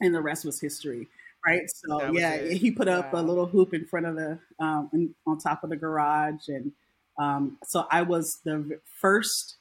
and 0.02 0.14
the 0.14 0.22
rest 0.22 0.46
was 0.46 0.60
history. 0.60 1.08
Right. 1.46 1.64
So 1.68 2.12
yeah, 2.12 2.36
it. 2.36 2.58
he 2.58 2.72
put 2.72 2.88
up 2.88 3.14
wow. 3.14 3.22
a 3.22 3.24
little 3.24 3.46
hoop 3.46 3.74
in 3.74 3.86
front 3.86 4.06
of 4.06 4.16
the 4.16 4.40
um, 4.60 4.90
in, 4.94 5.14
on 5.28 5.38
top 5.38 5.64
of 5.64 5.70
the 5.70 5.76
garage, 5.76 6.48
and 6.48 6.72
um, 7.20 7.58
so 7.66 7.86
I 7.92 8.02
was 8.02 8.40
the 8.44 8.80
first 9.00 9.58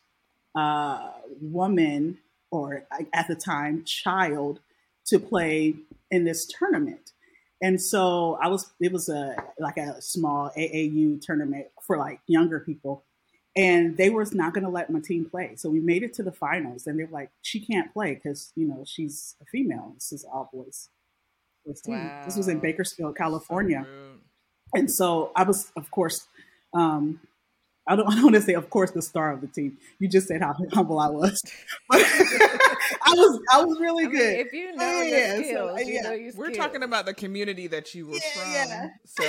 uh, 0.54 1.10
woman, 1.40 2.18
or 2.50 2.86
at 3.12 3.28
the 3.28 3.34
time, 3.34 3.84
child, 3.86 4.60
to 5.06 5.18
play 5.18 5.74
in 6.10 6.24
this 6.24 6.46
tournament. 6.58 7.12
And 7.60 7.80
so 7.80 8.38
I 8.42 8.48
was, 8.48 8.72
it 8.80 8.92
was 8.92 9.08
a 9.08 9.36
like 9.58 9.76
a 9.76 9.96
small 10.00 10.50
AAU 10.56 11.20
tournament 11.20 11.66
for 11.86 11.96
like 11.96 12.20
younger 12.26 12.60
people. 12.60 13.04
And 13.54 13.96
they 13.98 14.08
were 14.08 14.26
not 14.32 14.54
going 14.54 14.64
to 14.64 14.70
let 14.70 14.88
my 14.88 15.00
team 15.00 15.26
play. 15.26 15.56
So 15.56 15.68
we 15.68 15.80
made 15.80 16.02
it 16.02 16.14
to 16.14 16.22
the 16.22 16.32
finals 16.32 16.86
and 16.86 16.98
they're 16.98 17.06
like, 17.10 17.30
she 17.42 17.60
can't 17.60 17.92
play 17.92 18.14
because, 18.14 18.50
you 18.56 18.66
know, 18.66 18.84
she's 18.86 19.36
a 19.42 19.44
female. 19.44 19.92
This 19.94 20.12
is 20.12 20.24
all 20.24 20.48
boys. 20.52 20.88
Wow. 21.86 22.22
This 22.24 22.36
was 22.36 22.48
in 22.48 22.60
Bakersfield, 22.60 23.16
California. 23.16 23.86
So 23.86 24.20
and 24.74 24.90
so 24.90 25.32
I 25.36 25.42
was, 25.42 25.70
of 25.76 25.90
course, 25.90 26.26
um, 26.72 27.20
I 27.86 27.96
don't, 27.96 28.06
I 28.10 28.14
don't 28.14 28.24
want 28.24 28.34
to 28.36 28.42
say, 28.42 28.54
of 28.54 28.70
course, 28.70 28.90
the 28.90 29.02
star 29.02 29.32
of 29.32 29.40
the 29.40 29.46
team. 29.46 29.78
You 29.98 30.08
just 30.08 30.28
said 30.28 30.40
how 30.40 30.54
humble 30.72 30.98
I 30.98 31.08
was. 31.08 31.42
I 31.90 33.14
was, 33.14 33.40
I 33.52 33.64
was 33.64 33.80
really 33.80 34.06
good. 34.06 34.36
mean, 34.36 34.46
if 34.46 34.52
you 34.52 34.76
know 34.76 35.02
yeah, 35.02 35.34
your 35.34 35.44
skills, 35.44 35.80
so, 35.80 35.86
you 35.86 36.02
know 36.02 36.12
your 36.12 36.32
We're 36.34 36.50
talking 36.52 36.82
about 36.82 37.06
the 37.06 37.14
community 37.14 37.66
that 37.68 37.94
you 37.94 38.06
were 38.06 38.14
yeah, 38.14 38.20
from. 38.34 38.52
Yeah. 38.52 38.88
So, 39.04 39.24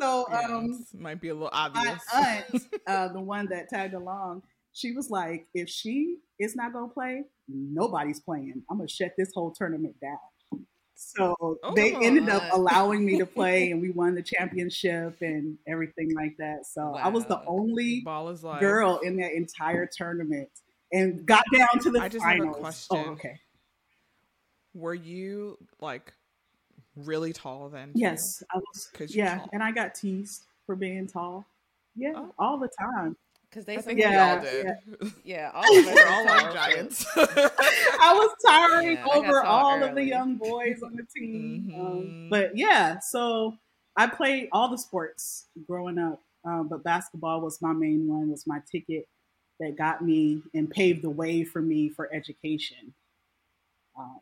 so 0.00 0.26
um, 0.32 0.84
might 0.98 1.20
be 1.20 1.28
a 1.28 1.34
little 1.34 1.50
obvious. 1.52 2.00
My 2.12 2.44
aunt, 2.52 2.62
uh, 2.86 3.08
the 3.08 3.20
one 3.20 3.48
that 3.50 3.68
tagged 3.68 3.94
along, 3.94 4.42
she 4.72 4.92
was 4.92 5.10
like, 5.10 5.46
if 5.54 5.68
she 5.68 6.16
is 6.38 6.56
not 6.56 6.72
gonna 6.72 6.88
play, 6.88 7.24
nobody's 7.48 8.20
playing. 8.20 8.62
I'm 8.70 8.78
gonna 8.78 8.88
shut 8.88 9.12
this 9.16 9.30
whole 9.34 9.52
tournament 9.52 9.94
down. 10.00 10.18
So 10.96 11.36
oh, 11.40 11.74
they 11.74 11.94
ended 11.94 12.28
up 12.30 12.42
allowing 12.52 13.04
me 13.04 13.18
to 13.18 13.26
play, 13.26 13.70
and 13.72 13.80
we 13.80 13.90
won 13.90 14.14
the 14.14 14.22
championship 14.22 15.18
and 15.20 15.58
everything 15.68 16.14
like 16.14 16.36
that. 16.38 16.66
So 16.66 16.90
wow. 16.90 16.94
I 16.94 17.08
was 17.08 17.26
the 17.26 17.40
only 17.46 18.04
girl 18.58 18.98
in 19.02 19.18
that 19.18 19.32
entire 19.32 19.86
tournament, 19.86 20.48
and 20.92 21.24
got 21.26 21.44
down 21.52 21.80
to 21.82 21.90
the 21.90 22.00
I 22.00 22.08
just 22.08 22.24
finals. 22.24 22.46
Have 22.46 22.54
a 22.54 22.58
oh, 22.58 22.60
question. 22.60 23.04
Oh, 23.06 23.10
okay. 23.12 23.40
Were 24.74 24.94
you 24.94 25.58
like 25.80 26.14
really 26.96 27.32
tall 27.34 27.68
then? 27.68 27.92
Too? 27.92 28.00
Yes, 28.00 28.42
I 28.54 28.58
was. 28.58 29.14
Yeah, 29.14 29.44
and 29.52 29.62
I 29.62 29.72
got 29.72 29.94
teased 29.94 30.46
for 30.64 30.76
being 30.76 31.06
tall. 31.06 31.46
Yeah, 31.94 32.12
oh. 32.16 32.34
all 32.38 32.58
the 32.58 32.70
time 32.78 33.16
because 33.56 33.64
they 33.64 33.78
think 33.78 33.98
yeah, 33.98 34.10
we 34.10 34.36
all 34.36 34.44
did. 34.44 34.66
Yeah, 34.66 35.10
yeah 35.24 35.50
all 35.54 35.78
of 35.78 35.86
us 35.86 35.98
are 35.98 36.08
all 36.08 36.26
like 36.26 36.52
giants. 36.52 37.06
I 37.16 38.12
was 38.14 38.36
towering 38.46 38.98
yeah, 38.98 39.06
over 39.14 39.42
all 39.42 39.76
early. 39.76 39.88
of 39.88 39.94
the 39.94 40.04
young 40.04 40.36
boys 40.36 40.82
on 40.82 40.94
the 40.94 41.04
team, 41.04 41.72
um, 41.74 41.80
mm-hmm. 41.80 41.86
um, 41.86 42.28
but 42.28 42.56
yeah. 42.56 42.98
So 42.98 43.56
I 43.96 44.08
played 44.08 44.50
all 44.52 44.68
the 44.68 44.76
sports 44.76 45.46
growing 45.66 45.98
up, 45.98 46.20
um, 46.44 46.68
but 46.68 46.84
basketball 46.84 47.40
was 47.40 47.62
my 47.62 47.72
main 47.72 48.06
one. 48.06 48.30
Was 48.30 48.46
my 48.46 48.60
ticket 48.70 49.08
that 49.58 49.76
got 49.78 50.04
me 50.04 50.42
and 50.52 50.68
paved 50.68 51.00
the 51.00 51.10
way 51.10 51.42
for 51.42 51.62
me 51.62 51.88
for 51.88 52.12
education. 52.12 52.92
Um, 53.98 54.18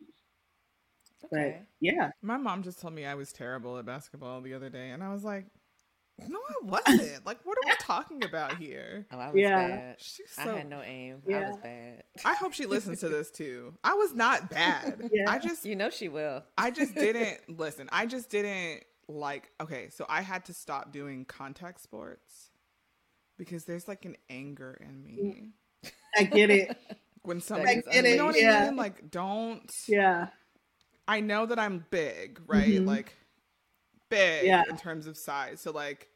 okay. 1.24 1.58
But 1.58 1.66
yeah, 1.80 2.10
my 2.22 2.36
mom 2.36 2.62
just 2.62 2.80
told 2.80 2.94
me 2.94 3.04
I 3.04 3.16
was 3.16 3.32
terrible 3.32 3.78
at 3.78 3.84
basketball 3.84 4.42
the 4.42 4.54
other 4.54 4.70
day, 4.70 4.90
and 4.90 5.02
I 5.02 5.12
was 5.12 5.24
like, 5.24 5.46
no, 6.18 6.38
I 6.38 6.64
wasn't. 6.64 7.26
like, 7.26 7.38
what 7.44 7.58
are 7.58 7.66
we 7.66 7.72
talking 7.80 8.24
about 8.24 8.56
here? 8.56 9.06
Oh, 9.12 9.18
I 9.18 9.26
was 9.30 9.40
yeah. 9.40 9.68
bad. 9.68 9.96
So, 9.98 10.42
I 10.42 10.58
had 10.58 10.68
no 10.68 10.80
aim. 10.82 11.22
Yeah. 11.26 11.38
I 11.38 11.48
was 11.48 11.56
bad. 11.58 12.02
I 12.24 12.34
hope 12.34 12.52
she 12.52 12.66
listens 12.66 13.00
to 13.00 13.08
this 13.08 13.30
too. 13.30 13.74
I 13.82 13.94
was 13.94 14.14
not 14.14 14.50
bad. 14.50 15.00
Yeah. 15.12 15.30
I 15.30 15.38
just, 15.38 15.64
you 15.64 15.76
know, 15.76 15.90
she 15.90 16.08
will. 16.08 16.42
I 16.56 16.70
just 16.70 16.94
didn't 16.94 17.58
listen. 17.58 17.88
I 17.92 18.06
just 18.06 18.30
didn't 18.30 18.84
like. 19.08 19.50
Okay, 19.60 19.88
so 19.90 20.06
I 20.08 20.22
had 20.22 20.46
to 20.46 20.54
stop 20.54 20.92
doing 20.92 21.24
contact 21.24 21.82
sports 21.82 22.50
because 23.36 23.64
there's 23.64 23.86
like 23.86 24.04
an 24.04 24.16
anger 24.30 24.78
in 24.80 25.02
me. 25.04 25.50
I 26.16 26.24
get 26.24 26.50
it. 26.50 26.76
when 27.22 27.40
somebody, 27.40 27.82
you 27.92 28.16
know 28.16 28.26
what 28.26 28.40
yeah. 28.40 28.62
I 28.62 28.66
mean? 28.66 28.76
Like, 28.76 29.10
don't. 29.10 29.70
Yeah. 29.88 30.28
I 31.06 31.20
know 31.20 31.46
that 31.46 31.58
I'm 31.58 31.84
big, 31.90 32.40
right? 32.46 32.66
Mm-hmm. 32.66 32.86
Like 32.86 33.14
big 34.10 34.46
yeah. 34.46 34.62
in 34.68 34.76
terms 34.76 35.06
of 35.06 35.16
size. 35.16 35.60
So 35.60 35.72
like 35.72 36.08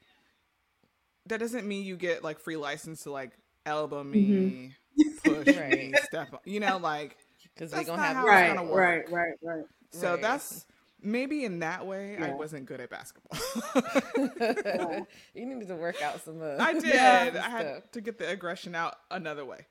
that 1.27 1.41
doesn't 1.41 1.67
mean 1.67 1.85
you 1.85 1.97
get 1.97 2.25
like 2.25 2.41
free 2.41 2.57
license 2.57 3.03
to 3.05 3.11
like 3.11 3.33
elbow 3.67 4.03
me, 4.03 4.75
mm-hmm. 4.99 5.11
push 5.25 5.57
right. 5.57 5.71
me, 5.71 5.95
step 6.05 6.33
on, 6.33 6.41
you 6.45 6.61
know, 6.61 6.79
like 6.79 7.17
because 7.55 7.75
we 7.75 7.85
gonna 7.85 8.03
have 8.03 8.25
right, 8.25 8.57
right, 8.57 9.11
right, 9.11 9.35
right. 9.43 9.65
So 9.91 10.13
right. 10.13 10.23
that's 10.23 10.67
maybe 11.03 11.45
in 11.45 11.61
that 11.61 11.87
way 11.87 12.17
yeah. 12.19 12.27
I 12.27 12.35
wasn't 12.35 12.67
good 12.67 12.81
at 12.81 12.91
basketball. 12.91 13.39
you 15.35 15.47
needed 15.47 15.69
to 15.69 15.77
work 15.77 16.03
out 16.03 16.25
some. 16.25 16.43
Uh, 16.43 16.57
I 16.59 16.75
did. 16.75 16.85
Yeah, 16.87 17.43
I 17.45 17.51
had 17.51 17.93
to 17.93 18.01
get 18.01 18.19
the 18.19 18.29
aggression 18.29 18.75
out 18.75 18.97
another 19.11 19.45
way. 19.45 19.67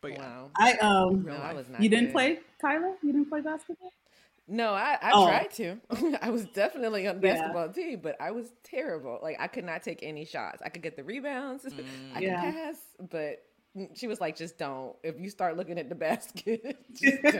But 0.00 0.12
yeah. 0.12 0.20
Wow. 0.20 0.50
I 0.56 0.72
um. 0.74 1.24
No, 1.24 1.36
I 1.36 1.52
was 1.52 1.68
not. 1.68 1.80
You 1.82 1.88
didn't 1.88 2.06
good. 2.06 2.12
play, 2.12 2.38
Kyla? 2.60 2.96
You 3.02 3.12
didn't 3.12 3.28
play 3.28 3.40
basketball? 3.40 3.92
No, 4.52 4.74
I, 4.74 4.98
I 5.00 5.10
oh. 5.14 5.26
tried 5.26 5.50
to. 5.54 6.18
I 6.22 6.28
was 6.28 6.44
definitely 6.44 7.08
on 7.08 7.14
the 7.16 7.22
basketball 7.22 7.70
team, 7.70 8.00
but 8.02 8.20
I 8.20 8.32
was 8.32 8.52
terrible. 8.64 9.18
Like 9.22 9.38
I 9.40 9.46
could 9.46 9.64
not 9.64 9.82
take 9.82 10.00
any 10.02 10.26
shots. 10.26 10.60
I 10.62 10.68
could 10.68 10.82
get 10.82 10.94
the 10.94 11.02
rebounds, 11.02 11.64
mm. 11.64 11.84
I 12.14 12.20
yeah. 12.20 12.44
could 12.44 12.54
pass, 12.54 12.76
but 13.10 13.42
she 13.94 14.06
was 14.06 14.20
like, 14.20 14.36
"Just 14.36 14.58
don't. 14.58 14.94
If 15.02 15.18
you 15.18 15.30
start 15.30 15.56
looking 15.56 15.78
at 15.78 15.88
the 15.88 15.94
basket, 16.06 16.76
just 16.92 17.22
don't." 17.22 17.34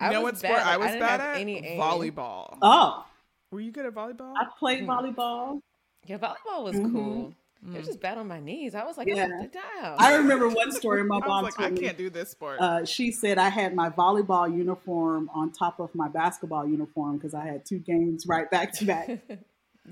you 0.00 0.10
know 0.10 0.22
what 0.22 0.38
sport 0.38 0.58
I 0.58 0.78
was 0.78 0.92
I 0.92 0.98
bad 0.98 1.20
at? 1.20 1.36
Any 1.36 1.60
volleyball. 1.78 2.56
Oh, 2.62 3.04
were 3.50 3.60
you 3.60 3.72
good 3.72 3.84
at 3.84 3.92
volleyball? 3.92 4.32
I 4.34 4.46
played 4.58 4.84
hmm. 4.84 4.90
volleyball. 4.90 5.60
Yeah, 6.06 6.16
volleyball 6.16 6.64
was 6.64 6.76
mm-hmm. 6.76 6.92
cool. 6.94 7.34
Mm. 7.66 7.74
It 7.74 7.78
was 7.78 7.86
just 7.86 8.00
bad 8.00 8.18
on 8.18 8.26
my 8.26 8.40
knees. 8.40 8.74
I 8.74 8.84
was 8.84 8.98
like, 8.98 9.06
yeah. 9.06 9.28
Oh, 9.54 9.94
I 9.98 10.16
remember 10.16 10.48
one 10.48 10.72
story 10.72 11.04
my 11.04 11.18
mom 11.26 11.44
like, 11.44 11.56
told 11.56 11.72
I 11.72 11.80
can't 11.80 11.96
do 11.96 12.10
this 12.10 12.30
sport. 12.30 12.60
Uh, 12.60 12.84
she 12.84 13.12
said 13.12 13.38
I 13.38 13.50
had 13.50 13.74
my 13.74 13.88
volleyball 13.88 14.52
uniform 14.52 15.30
on 15.32 15.52
top 15.52 15.78
of 15.78 15.94
my 15.94 16.08
basketball 16.08 16.66
uniform 16.66 17.18
because 17.18 17.34
I 17.34 17.44
had 17.44 17.64
two 17.64 17.78
games 17.78 18.26
right 18.26 18.50
back 18.50 18.72
to 18.74 18.84
back. 18.84 19.10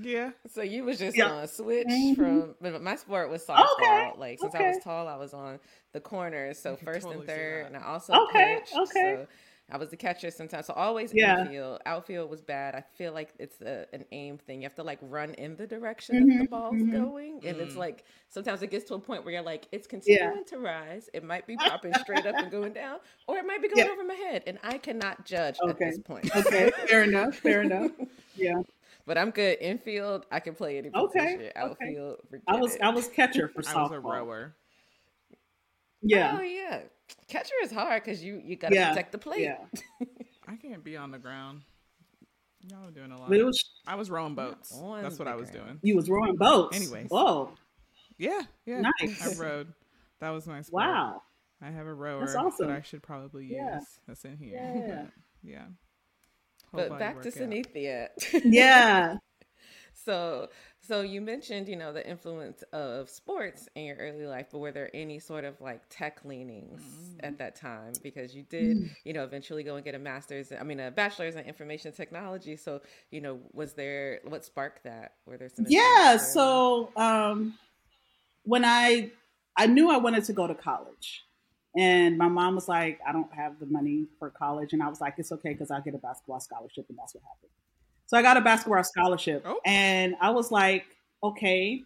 Yeah. 0.00 0.30
So 0.52 0.62
you 0.62 0.84
was 0.84 0.98
just 0.98 1.18
on 1.20 1.42
a 1.42 1.48
switch 1.48 1.88
mm-hmm. 1.88 2.14
from 2.14 2.84
my 2.84 2.96
sport 2.96 3.28
was 3.28 3.44
softball. 3.44 3.66
Okay. 3.72 4.10
Like 4.16 4.38
since 4.38 4.54
okay. 4.54 4.66
I 4.66 4.68
was 4.68 4.84
tall, 4.84 5.08
I 5.08 5.16
was 5.16 5.34
on 5.34 5.58
the 5.92 6.00
corners, 6.00 6.58
so 6.58 6.76
first 6.76 7.02
totally 7.02 7.16
and 7.16 7.26
third, 7.26 7.66
and 7.66 7.76
I 7.76 7.82
also 7.82 8.12
okay. 8.12 8.60
pitched. 8.60 8.76
Okay. 8.76 9.16
So 9.16 9.26
I 9.70 9.76
was 9.76 9.90
the 9.90 9.96
catcher 9.96 10.30
sometimes. 10.30 10.66
So 10.66 10.72
always 10.74 11.12
yeah. 11.14 11.40
infield. 11.40 11.80
Outfield 11.86 12.30
was 12.30 12.40
bad. 12.40 12.74
I 12.74 12.82
feel 12.96 13.12
like 13.12 13.32
it's 13.38 13.60
a, 13.60 13.86
an 13.92 14.04
aim 14.12 14.38
thing. 14.38 14.62
You 14.62 14.66
have 14.66 14.74
to 14.76 14.82
like 14.82 14.98
run 15.02 15.34
in 15.34 15.56
the 15.56 15.66
direction 15.66 16.16
mm-hmm, 16.16 16.38
that 16.38 16.44
the 16.44 16.48
ball's 16.48 16.74
mm-hmm. 16.74 17.02
going. 17.02 17.40
And 17.44 17.56
mm. 17.56 17.60
it's 17.60 17.76
like 17.76 18.04
sometimes 18.28 18.62
it 18.62 18.70
gets 18.70 18.86
to 18.86 18.94
a 18.94 18.98
point 18.98 19.24
where 19.24 19.34
you're 19.34 19.42
like, 19.42 19.66
it's 19.72 19.86
continuing 19.86 20.38
yeah. 20.38 20.42
to 20.44 20.58
rise. 20.58 21.08
It 21.14 21.24
might 21.24 21.46
be 21.46 21.56
popping 21.56 21.94
straight 22.00 22.26
up 22.26 22.34
and 22.36 22.50
going 22.50 22.72
down, 22.72 22.98
or 23.26 23.38
it 23.38 23.46
might 23.46 23.62
be 23.62 23.68
going 23.68 23.86
yeah. 23.86 23.92
over 23.92 24.04
my 24.04 24.14
head. 24.14 24.42
And 24.46 24.58
I 24.62 24.78
cannot 24.78 25.24
judge 25.24 25.56
okay. 25.62 25.70
at 25.70 25.78
this 25.78 25.98
point. 25.98 26.34
okay. 26.34 26.70
Fair 26.88 27.04
enough. 27.04 27.36
Fair 27.36 27.62
enough. 27.62 27.90
Yeah. 28.36 28.62
But 29.06 29.18
I'm 29.18 29.32
good 29.32 29.58
infield. 29.60 30.24
I 30.30 30.40
can 30.40 30.54
play 30.54 30.78
any 30.78 30.90
okay. 30.94 31.50
Outfield. 31.56 32.18
Okay. 32.32 32.42
I 32.46 32.56
was 32.56 32.76
it. 32.76 32.82
I 32.82 32.90
was 32.90 33.08
catcher 33.08 33.48
for 33.48 33.60
softball. 33.60 33.76
I 33.76 33.82
was 33.82 33.92
a 33.92 34.00
rower. 34.00 34.54
Yeah. 36.02 36.36
Oh 36.38 36.42
yeah. 36.42 36.82
Catcher 37.28 37.54
is 37.62 37.70
hard 37.70 38.02
because 38.04 38.22
you 38.22 38.40
you 38.44 38.56
gotta 38.56 38.74
yeah. 38.74 38.90
protect 38.90 39.12
the 39.12 39.18
plate. 39.18 39.42
Yeah. 39.42 39.58
I 40.48 40.56
can't 40.56 40.82
be 40.82 40.96
on 40.96 41.10
the 41.10 41.18
ground. 41.18 41.62
Y'all 42.62 42.88
are 42.88 42.90
doing 42.90 43.10
a 43.10 43.18
lot. 43.18 43.30
Was, 43.30 43.64
I 43.86 43.94
was 43.94 44.10
rowing 44.10 44.34
boats. 44.34 44.78
That's 45.00 45.18
what 45.18 45.28
I 45.28 45.34
was 45.34 45.48
doing. 45.50 45.78
You 45.82 45.96
was 45.96 46.10
rowing 46.10 46.36
boats. 46.36 46.76
Anyways. 46.76 47.08
Whoa. 47.08 47.52
Yeah. 48.18 48.42
Yeah. 48.66 48.82
Nice. 49.00 49.40
I 49.40 49.42
rowed. 49.42 49.72
That 50.20 50.30
was 50.30 50.46
my 50.46 50.60
sport. 50.60 50.84
Wow. 50.84 51.22
I 51.62 51.70
have 51.70 51.86
a 51.86 51.94
rower 51.94 52.20
That's 52.20 52.34
awesome. 52.34 52.68
that 52.68 52.76
I 52.76 52.82
should 52.82 53.02
probably 53.02 53.44
use. 53.44 53.54
Yeah. 53.56 53.80
That's 54.06 54.24
in 54.24 54.36
here. 54.36 54.60
Yeah. 54.62 55.02
But, 56.72 56.82
yeah. 56.82 56.88
but 56.90 56.98
back 57.00 57.22
to 57.22 57.32
Sanethia. 57.32 58.10
yeah. 58.44 59.16
so 60.04 60.48
so 60.90 61.02
you 61.02 61.20
mentioned, 61.20 61.68
you 61.68 61.76
know, 61.76 61.92
the 61.92 62.04
influence 62.04 62.64
of 62.72 63.08
sports 63.08 63.68
in 63.76 63.84
your 63.84 63.96
early 63.98 64.26
life, 64.26 64.48
but 64.50 64.58
were 64.58 64.72
there 64.72 64.90
any 64.92 65.20
sort 65.20 65.44
of 65.44 65.60
like 65.60 65.82
tech 65.88 66.24
leanings 66.24 66.82
mm. 66.82 67.20
at 67.20 67.38
that 67.38 67.54
time? 67.54 67.92
Because 68.02 68.34
you 68.34 68.42
did, 68.42 68.76
mm. 68.76 68.90
you 69.04 69.12
know, 69.12 69.22
eventually 69.22 69.62
go 69.62 69.76
and 69.76 69.84
get 69.84 69.94
a 69.94 70.00
master's, 70.00 70.50
I 70.50 70.64
mean, 70.64 70.80
a 70.80 70.90
bachelor's 70.90 71.36
in 71.36 71.44
information 71.44 71.92
technology. 71.92 72.56
So, 72.56 72.80
you 73.12 73.20
know, 73.20 73.38
was 73.52 73.74
there, 73.74 74.18
what 74.24 74.44
sparked 74.44 74.82
that? 74.82 75.12
Were 75.26 75.36
there 75.36 75.48
some? 75.48 75.66
Yeah. 75.68 76.16
So, 76.16 76.90
um, 76.96 77.54
when 78.42 78.64
I 78.64 79.12
I 79.56 79.66
knew 79.66 79.90
I 79.90 79.98
wanted 79.98 80.24
to 80.24 80.32
go 80.32 80.48
to 80.48 80.54
college. 80.56 81.24
And 81.76 82.18
my 82.18 82.26
mom 82.26 82.56
was 82.56 82.66
like, 82.66 82.98
I 83.06 83.12
don't 83.12 83.32
have 83.32 83.60
the 83.60 83.66
money 83.66 84.06
for 84.18 84.28
college. 84.28 84.72
And 84.72 84.82
I 84.82 84.88
was 84.88 85.00
like, 85.00 85.14
it's 85.18 85.30
okay 85.30 85.50
because 85.50 85.70
I'll 85.70 85.82
get 85.82 85.94
a 85.94 85.98
basketball 85.98 86.40
scholarship. 86.40 86.86
And 86.88 86.98
that's 86.98 87.14
what 87.14 87.22
happened. 87.22 87.52
So 88.10 88.16
I 88.16 88.22
got 88.22 88.36
a 88.36 88.40
basketball 88.40 88.82
scholarship. 88.82 89.44
Oh. 89.46 89.60
And 89.64 90.16
I 90.20 90.30
was 90.30 90.50
like, 90.50 90.84
okay. 91.22 91.84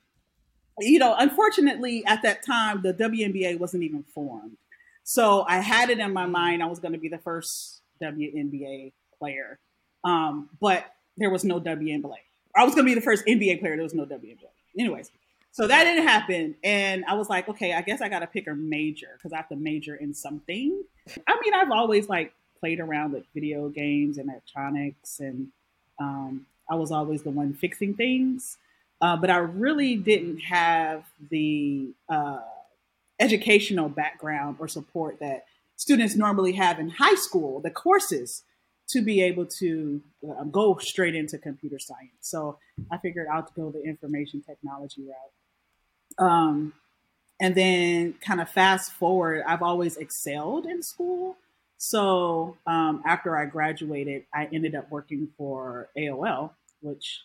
You 0.79 0.99
know, 0.99 1.15
unfortunately, 1.19 2.03
at 2.07 2.23
that 2.23 2.43
time, 2.43 2.81
the 2.81 2.95
WNBA 2.95 3.59
wasn't 3.59 3.83
even 3.83 4.05
formed. 4.05 4.57
So 5.03 5.45
I 5.47 5.59
had 5.59 5.91
it 5.91 5.99
in 5.99 6.15
my 6.15 6.25
mind 6.25 6.63
I 6.63 6.67
was 6.67 6.79
going 6.79 6.93
to 6.93 6.99
be 6.99 7.11
the 7.11 7.19
first 7.19 7.83
WNBA 8.03 8.95
player. 9.19 9.59
Um, 10.03 10.49
but 10.63 10.87
there 11.19 11.29
was 11.29 11.45
no 11.45 11.61
WNBA. 11.61 12.15
I 12.57 12.65
was 12.65 12.75
going 12.75 12.87
to 12.87 12.91
be 12.91 12.95
the 12.95 13.03
first 13.03 13.27
NBA 13.27 13.61
player. 13.61 13.77
There 13.77 13.83
was 13.83 13.93
no 13.93 14.07
WNBA. 14.07 14.49
Anyways, 14.79 15.11
so 15.53 15.67
that 15.67 15.85
didn't 15.85 16.09
happen. 16.09 16.55
And 16.65 17.05
I 17.05 17.17
was 17.17 17.29
like, 17.29 17.51
okay, 17.51 17.75
I 17.75 17.83
guess 17.83 18.01
I 18.01 18.09
got 18.09 18.21
to 18.21 18.27
pick 18.27 18.47
a 18.47 18.55
major 18.55 19.09
because 19.19 19.35
I 19.35 19.37
have 19.37 19.49
to 19.51 19.57
major 19.57 19.95
in 19.97 20.15
something. 20.15 20.83
I 21.29 21.39
mean, 21.45 21.53
I've 21.53 21.71
always 21.71 22.09
like 22.09 22.33
played 22.61 22.81
around 22.81 23.13
with 23.13 23.25
video 23.35 23.69
games 23.69 24.17
and 24.17 24.31
electronics, 24.31 25.21
and 25.21 25.49
um, 25.99 26.47
I 26.69 26.75
was 26.75 26.91
always 26.91 27.23
the 27.23 27.31
one 27.31 27.55
fixing 27.55 27.95
things. 27.95 28.59
Uh, 29.01 29.17
but 29.17 29.29
I 29.29 29.37
really 29.37 29.97
didn't 29.97 30.39
have 30.39 31.05
the 31.31 31.91
uh, 32.09 32.41
educational 33.21 33.89
background 33.89 34.57
or 34.59 34.69
support 34.69 35.19
that 35.21 35.45
students 35.77 36.17
normally 36.17 36.53
have 36.53 36.79
in 36.79 36.89
high 36.89 37.17
school, 37.17 37.61
the 37.61 37.71
courses 37.71 38.45
to 38.89 39.03
be 39.03 39.23
able 39.23 39.47
to 39.47 40.01
uh, 40.27 40.45
go 40.45 40.77
straight 40.79 41.15
into 41.15 41.39
computer 41.39 41.79
science. 41.79 42.13
So 42.21 42.59
I 42.91 42.99
figured 42.99 43.27
I'll 43.33 43.49
go 43.57 43.71
the 43.71 43.83
information 43.83 44.43
technology 44.43 45.03
route. 45.03 46.27
Um, 46.27 46.73
and 47.41 47.55
then 47.55 48.15
kind 48.15 48.41
of 48.41 48.49
fast 48.49 48.93
forward, 48.93 49.43
I've 49.47 49.63
always 49.63 49.97
excelled 49.97 50.67
in 50.67 50.83
school. 50.83 51.37
So 51.77 52.57
um, 52.67 53.03
after 53.05 53.37
I 53.37 53.47
graduated, 53.47 54.25
I 54.33 54.49
ended 54.53 54.75
up 54.75 54.91
working 54.91 55.29
for 55.37 55.89
AOL, 55.97 56.51
which 56.81 57.21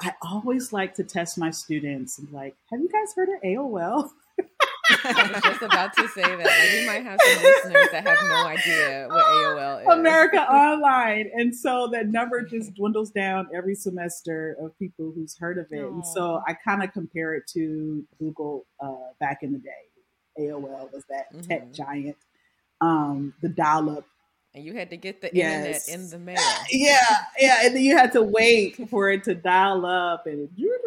I 0.00 0.14
always 0.22 0.72
like 0.72 0.94
to 0.94 1.04
test 1.04 1.38
my 1.38 1.50
students 1.50 2.18
and 2.18 2.30
like, 2.30 2.54
have 2.70 2.80
you 2.80 2.88
guys 2.88 3.14
heard 3.14 3.28
of 3.30 3.42
AOL? 3.42 4.10
I 4.88 5.30
was 5.32 5.42
just 5.42 5.62
about 5.62 5.94
to 5.96 6.08
say 6.08 6.22
that. 6.22 6.38
Like, 6.38 6.72
we 6.72 6.86
might 6.86 7.04
have 7.04 7.18
some 7.20 7.42
listeners 7.42 7.88
that 7.92 8.06
have 8.06 8.18
no 8.28 8.46
idea 8.46 9.06
what 9.08 9.24
AOL 9.24 9.80
is. 9.82 9.88
America 9.88 10.40
Online. 10.40 11.30
And 11.34 11.54
so 11.54 11.88
that 11.92 12.08
number 12.08 12.42
just 12.42 12.74
dwindles 12.74 13.10
down 13.10 13.48
every 13.54 13.74
semester 13.74 14.56
of 14.60 14.78
people 14.78 15.12
who's 15.14 15.36
heard 15.38 15.58
of 15.58 15.66
it. 15.70 15.80
Aww. 15.80 15.88
And 15.88 16.06
so 16.06 16.42
I 16.46 16.54
kind 16.54 16.82
of 16.82 16.92
compare 16.92 17.34
it 17.34 17.44
to 17.54 18.04
Google 18.18 18.66
uh, 18.80 19.12
back 19.18 19.42
in 19.42 19.52
the 19.52 19.58
day. 19.58 19.70
AOL 20.38 20.92
was 20.92 21.04
that 21.08 21.32
mm-hmm. 21.32 21.40
tech 21.40 21.72
giant, 21.72 22.16
um, 22.80 23.34
the 23.42 23.48
dial 23.48 23.90
up 23.90 24.04
and 24.56 24.64
you 24.64 24.72
had 24.72 24.88
to 24.88 24.96
get 24.96 25.20
the 25.20 25.30
yes. 25.34 25.86
internet 25.86 26.00
in 26.00 26.10
the 26.10 26.18
mail. 26.18 26.52
Yeah, 26.70 26.98
yeah, 27.38 27.58
and 27.62 27.76
then 27.76 27.82
you 27.82 27.96
had 27.96 28.12
to 28.12 28.22
wait 28.22 28.88
for 28.88 29.10
it 29.10 29.22
to 29.24 29.34
dial 29.34 29.84
up, 29.84 30.26
and 30.26 30.48
you're 30.56 30.78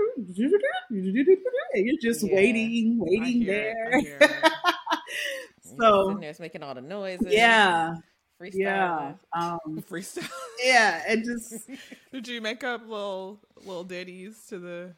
just 2.01 2.23
yeah. 2.23 2.35
waiting, 2.35 2.97
waiting 2.97 3.45
there. 3.45 3.91
so 5.77 6.17
there's 6.19 6.39
making 6.39 6.63
all 6.63 6.73
the 6.73 6.81
noises. 6.81 7.27
Yeah. 7.29 7.95
Freestyle. 8.41 8.55
Yeah. 8.55 9.13
Um, 9.33 9.83
freestyle. 9.89 10.27
Yeah, 10.63 11.03
and 11.07 11.23
just 11.23 11.69
did 12.11 12.27
you 12.27 12.41
make 12.41 12.63
up 12.63 12.81
little 12.81 13.39
little 13.57 13.83
ditties 13.83 14.45
to 14.49 14.57
the 14.57 14.95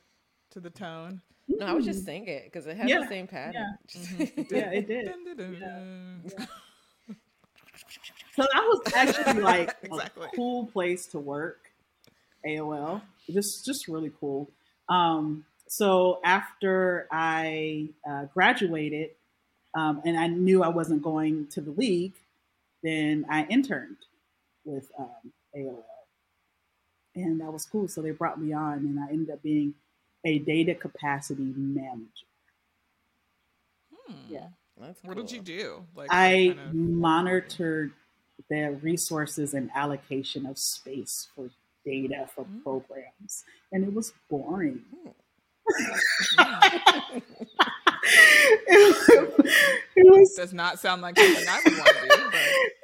to 0.52 0.60
the 0.60 0.70
tone? 0.70 1.22
No, 1.48 1.66
I 1.66 1.74
was 1.74 1.86
just 1.86 2.06
singing 2.06 2.30
it 2.30 2.46
because 2.46 2.68
it 2.68 2.78
had 2.78 2.88
yeah. 2.88 3.00
the 3.02 3.08
same 3.08 3.28
pattern. 3.28 3.54
Yeah, 3.54 4.02
mm-hmm. 4.02 4.56
yeah 4.56 4.72
it 4.72 4.88
did. 4.88 5.12
yeah. 5.60 6.46
So 8.36 8.44
that 8.54 8.64
was 8.64 8.82
actually 8.96 9.42
like 9.42 9.76
exactly. 9.84 10.28
a 10.32 10.36
cool 10.36 10.68
place 10.68 11.06
to 11.08 11.20
work. 11.20 11.72
AOL, 12.46 13.02
just 13.30 13.66
just 13.66 13.88
really 13.88 14.12
cool. 14.20 14.50
Um, 14.90 15.46
so 15.68 16.20
after 16.24 17.08
I 17.12 17.90
uh, 18.10 18.26
graduated, 18.34 19.12
um, 19.76 20.02
and 20.06 20.18
I 20.18 20.28
knew 20.28 20.64
I 20.64 20.70
wasn't 20.70 21.04
going 21.04 21.48
to 21.52 21.62
the 21.62 21.72
league, 21.72 22.14
then 22.84 23.26
I 23.30 23.46
interned 23.46 23.98
with 24.66 24.92
um, 24.98 25.32
AOL, 25.56 25.84
and 27.16 27.40
that 27.42 27.54
was 27.54 27.66
cool. 27.66 27.88
So 27.88 28.02
they 28.02 28.12
brought 28.12 28.42
me 28.42 28.54
on, 28.54 28.80
and 28.80 29.00
I 29.00 29.12
ended 29.12 29.30
up 29.30 29.44
being 29.44 29.76
a 30.26 30.40
data 30.40 30.76
capacity 30.76 31.54
manager. 31.56 32.26
Hmm. 33.94 34.34
Yeah. 34.34 34.48
That's 34.82 35.04
what 35.04 35.16
did 35.16 35.32
you 35.32 35.42
do? 35.42 35.86
Like 35.96 36.12
I 36.12 36.56
kind 36.56 36.70
of... 36.70 36.74
monitored 36.74 37.92
the 38.50 38.78
resources 38.82 39.54
and 39.54 39.70
allocation 39.76 40.48
of 40.48 40.58
space 40.58 41.28
for 41.36 41.50
data 41.86 42.28
for 42.34 42.46
mm. 42.46 42.64
programs, 42.64 43.44
and 43.72 43.84
it 43.84 43.94
was 43.94 44.14
boring. 44.30 44.82
it, 45.68 47.24
it, 49.96 50.06
was 50.08 50.34
does 50.36 50.54
not 50.54 50.80
sound 50.80 51.04
like 51.04 51.18
something 51.18 51.46
I 51.48 51.62
would 51.64 51.78
want 51.78 51.88
to 51.88 52.02
do. 52.02 52.24
But, 52.32 52.40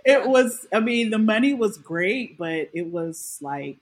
It 0.06 0.30
was. 0.30 0.68
I 0.72 0.80
mean, 0.80 1.10
the 1.10 1.18
money 1.18 1.56
was 1.56 1.78
great, 1.78 2.38
but 2.38 2.70
it 2.74 2.86
was 2.86 3.40
like 3.42 3.78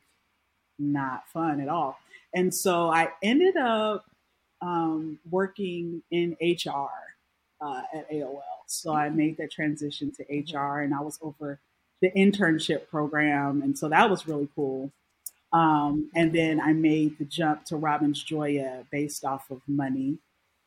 not 0.79 1.27
fun 1.33 1.59
at 1.59 1.67
all. 1.67 1.99
And 2.33 2.53
so 2.53 2.89
I 2.89 3.09
ended 3.21 3.57
up 3.57 4.05
um, 4.61 5.19
working 5.29 6.01
in 6.11 6.37
HR 6.41 6.89
uh, 7.61 7.81
at 7.93 8.09
AOL. 8.11 8.41
So 8.67 8.93
I 8.93 9.07
mm-hmm. 9.07 9.17
made 9.17 9.37
that 9.37 9.51
transition 9.51 10.11
to 10.13 10.23
HR 10.23 10.57
mm-hmm. 10.57 10.83
and 10.85 10.93
I 10.93 11.01
was 11.01 11.19
over 11.21 11.59
the 12.01 12.11
internship 12.11 12.87
program. 12.89 13.61
And 13.61 13.77
so 13.77 13.89
that 13.89 14.09
was 14.09 14.27
really 14.27 14.49
cool. 14.55 14.91
Um, 15.53 16.09
and 16.13 16.33
then 16.33 16.59
I 16.59 16.73
made 16.73 17.17
the 17.17 17.25
jump 17.25 17.65
to 17.65 17.77
Robbins 17.77 18.23
Gioia 18.23 18.85
based 18.91 19.23
off 19.23 19.49
of 19.49 19.61
money, 19.67 20.17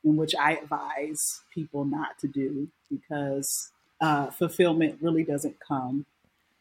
in 0.03 0.17
which 0.17 0.35
I 0.35 0.55
advise 0.55 1.43
people 1.53 1.85
not 1.85 2.19
to 2.21 2.29
do 2.29 2.69
because 2.91 3.71
uh, 4.01 4.31
fulfillment 4.31 4.99
really 5.03 5.25
doesn't 5.25 5.57
come. 5.61 6.07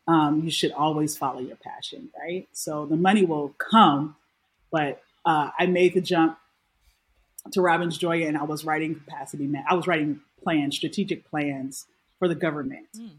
Um, 0.07 0.41
you 0.43 0.51
should 0.51 0.71
always 0.71 1.17
follow 1.17 1.39
your 1.39 1.57
passion, 1.57 2.09
right? 2.19 2.47
So 2.51 2.85
the 2.85 2.95
money 2.95 3.25
will 3.25 3.53
come, 3.57 4.15
but 4.71 5.01
uh, 5.25 5.51
I 5.57 5.65
made 5.65 5.93
the 5.93 6.01
jump 6.01 6.37
to 7.51 7.61
Robbins 7.61 7.97
Gioia, 7.97 8.27
and 8.27 8.37
I 8.37 8.43
was 8.43 8.65
writing 8.65 8.95
capacity 8.95 9.47
man. 9.47 9.63
I 9.69 9.75
was 9.75 9.87
writing 9.87 10.21
plans, 10.43 10.75
strategic 10.75 11.29
plans 11.29 11.85
for 12.19 12.27
the 12.27 12.35
government. 12.35 12.87
Mm. 12.97 13.11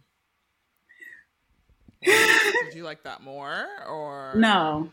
Did 2.03 2.75
you 2.75 2.85
like 2.85 3.03
that 3.05 3.23
more, 3.23 3.67
or 3.89 4.33
no? 4.37 4.91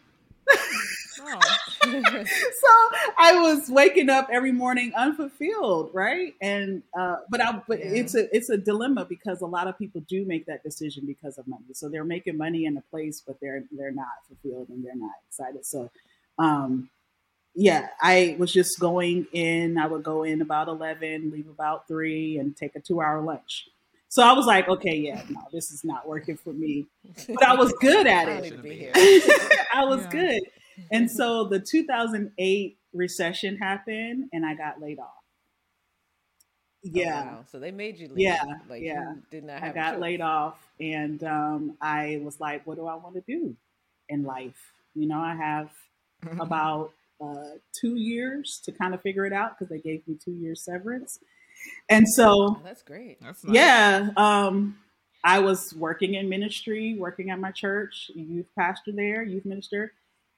Oh. 1.21 1.39
so 1.81 2.69
I 3.17 3.39
was 3.41 3.69
waking 3.69 4.09
up 4.09 4.27
every 4.31 4.51
morning 4.51 4.91
unfulfilled, 4.95 5.89
right? 5.93 6.35
And 6.41 6.83
uh, 6.97 7.17
but 7.29 7.41
I 7.41 7.61
but 7.67 7.79
yeah. 7.79 7.85
it's 7.85 8.15
a 8.15 8.35
it's 8.35 8.49
a 8.49 8.57
dilemma 8.57 9.05
because 9.05 9.41
a 9.41 9.45
lot 9.45 9.67
of 9.67 9.77
people 9.77 10.01
do 10.07 10.25
make 10.25 10.45
that 10.47 10.63
decision 10.63 11.05
because 11.05 11.37
of 11.37 11.47
money. 11.47 11.73
So 11.73 11.89
they're 11.89 12.03
making 12.03 12.37
money 12.37 12.65
in 12.65 12.77
a 12.77 12.81
place, 12.91 13.23
but 13.25 13.37
they're 13.41 13.63
they're 13.71 13.91
not 13.91 14.07
fulfilled 14.27 14.69
and 14.69 14.85
they're 14.85 14.95
not 14.95 15.15
excited. 15.27 15.65
So 15.65 15.89
um, 16.37 16.89
yeah, 17.55 17.87
I 18.01 18.35
was 18.37 18.51
just 18.51 18.79
going 18.79 19.27
in. 19.31 19.77
I 19.77 19.87
would 19.87 20.03
go 20.03 20.23
in 20.23 20.41
about 20.41 20.67
11, 20.67 21.31
leave 21.31 21.47
about 21.47 21.87
three, 21.87 22.37
and 22.37 22.55
take 22.55 22.75
a 22.75 22.81
two 22.81 23.01
hour 23.01 23.21
lunch. 23.21 23.69
So 24.09 24.23
I 24.23 24.33
was 24.33 24.45
like, 24.45 24.67
okay, 24.67 24.95
yeah, 24.95 25.21
no, 25.29 25.41
this 25.51 25.71
is 25.71 25.83
not 25.83 26.07
working 26.07 26.37
for 26.37 26.53
me. 26.53 26.85
But 27.27 27.43
I 27.43 27.55
was 27.55 27.73
good 27.81 28.07
at 28.07 28.29
it. 28.29 29.67
I 29.73 29.85
was 29.85 30.03
yeah. 30.03 30.09
good. 30.09 30.41
And 30.91 31.09
so 31.09 31.43
the 31.49 31.59
2008 31.59 32.77
recession 32.93 33.57
happened 33.57 34.29
and 34.31 34.45
I 34.45 34.53
got 34.53 34.81
laid 34.81 34.99
off. 34.99 35.07
Oh, 36.85 36.89
yeah. 36.93 37.23
Oh, 37.23 37.35
wow. 37.35 37.45
So 37.51 37.59
they 37.59 37.71
made 37.71 37.97
you 37.97 38.07
leave. 38.09 38.19
Yeah. 38.19 38.43
Like 38.69 38.83
yeah. 38.83 39.15
did 39.31 39.43
not 39.43 39.63
I 39.63 39.71
got 39.71 39.99
laid 39.99 40.21
off 40.21 40.65
and 40.79 41.21
um, 41.23 41.77
I 41.81 42.21
was 42.23 42.39
like, 42.39 42.65
what 42.67 42.77
do 42.77 42.85
I 42.85 42.95
want 42.95 43.15
to 43.15 43.23
do 43.27 43.55
in 44.07 44.23
life? 44.23 44.73
You 44.93 45.07
know, 45.07 45.19
I 45.19 45.35
have 45.35 45.71
about 46.39 46.91
uh, 47.23 47.57
two 47.73 47.95
years 47.95 48.61
to 48.65 48.71
kind 48.71 48.93
of 48.93 49.01
figure 49.01 49.25
it 49.25 49.33
out 49.33 49.57
because 49.57 49.69
they 49.69 49.79
gave 49.79 50.07
me 50.07 50.17
two 50.23 50.33
years 50.33 50.61
severance. 50.63 51.19
And 51.89 52.07
so 52.07 52.29
oh, 52.29 52.61
that's 52.63 52.81
great. 52.81 53.21
That's 53.21 53.43
nice. 53.43 53.55
Yeah. 53.55 54.09
Um, 54.17 54.77
I 55.23 55.39
was 55.39 55.73
working 55.73 56.13
in 56.13 56.29
ministry, 56.29 56.95
working 56.97 57.31
at 57.31 57.39
my 57.39 57.51
church, 57.51 58.11
youth 58.13 58.45
pastor 58.57 58.91
there, 58.91 59.23
youth 59.23 59.45
minister. 59.45 59.93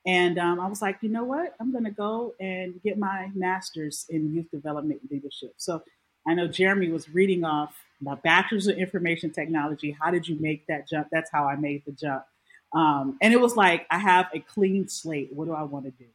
And 0.05 0.39
um, 0.39 0.61
I 0.61 0.67
was 0.67 0.81
like, 0.81 0.99
you 1.01 1.09
know 1.09 1.25
what? 1.25 1.55
I'm 1.59 1.73
going 1.73 1.83
to 1.83 1.91
go 1.91 2.33
and 2.39 2.81
get 2.81 2.97
my 2.97 3.29
master's 3.35 4.05
in 4.09 4.33
youth 4.33 4.49
development 4.49 5.01
leadership. 5.11 5.55
So 5.57 5.83
I 6.25 6.33
know 6.33 6.47
Jeremy 6.47 6.89
was 6.89 7.09
reading 7.09 7.43
off 7.43 7.75
my 7.99 8.15
bachelor's 8.15 8.67
in 8.67 8.77
information 8.77 9.31
technology. 9.31 9.97
How 9.99 10.11
did 10.11 10.27
you 10.27 10.39
make 10.39 10.65
that 10.67 10.87
jump? 10.87 11.07
That's 11.11 11.31
how 11.31 11.45
I 11.45 11.57
made 11.57 11.83
the 11.85 11.91
jump. 11.91 12.23
Um, 12.73 13.17
and 13.21 13.33
it 13.33 13.41
was 13.41 13.57
like, 13.57 13.87
I 13.89 13.97
have 13.97 14.27
a 14.33 14.39
clean 14.39 14.87
slate. 14.87 15.33
What 15.33 15.45
do 15.45 15.53
I 15.53 15.63
want 15.63 15.85
to 15.85 15.91
do? 15.91 16.05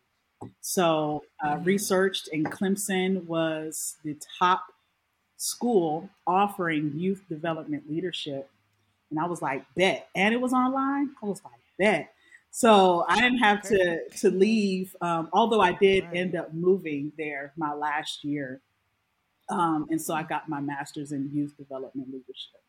So, 0.61 1.25
uh, 1.45 1.59
researched 1.63 2.29
in 2.29 2.45
Clemson 2.45 3.25
was 3.25 3.97
the 4.05 4.17
top 4.39 4.65
school 5.37 6.09
offering 6.27 6.93
youth 6.95 7.25
development 7.29 7.91
leadership. 7.91 8.49
And 9.11 9.19
I 9.21 9.27
was 9.27 9.43
like, 9.43 9.65
bet. 9.77 10.09
And 10.15 10.35
it 10.35 10.41
was 10.41 10.53
online. 10.53 11.11
I 11.23 11.27
was 11.27 11.43
like, 11.45 11.61
bet. 11.79 12.13
So 12.51 13.05
I 13.09 13.21
didn't 13.21 13.39
have 13.39 13.63
to 13.63 14.09
to 14.21 14.31
leave, 14.31 14.95
um, 15.01 15.29
although 15.33 15.61
I 15.61 15.73
did 15.73 16.05
end 16.15 16.37
up 16.37 16.53
moving 16.53 17.13
there 17.17 17.53
my 17.57 17.75
last 17.75 18.25
year. 18.25 18.61
Um, 19.49 19.87
and 19.91 20.01
so 20.01 20.15
I 20.15 20.23
got 20.23 20.49
my 20.49 20.61
master's 20.61 21.13
in 21.13 21.31
youth 21.33 21.57
development 21.57 22.09
leadership. 22.09 22.63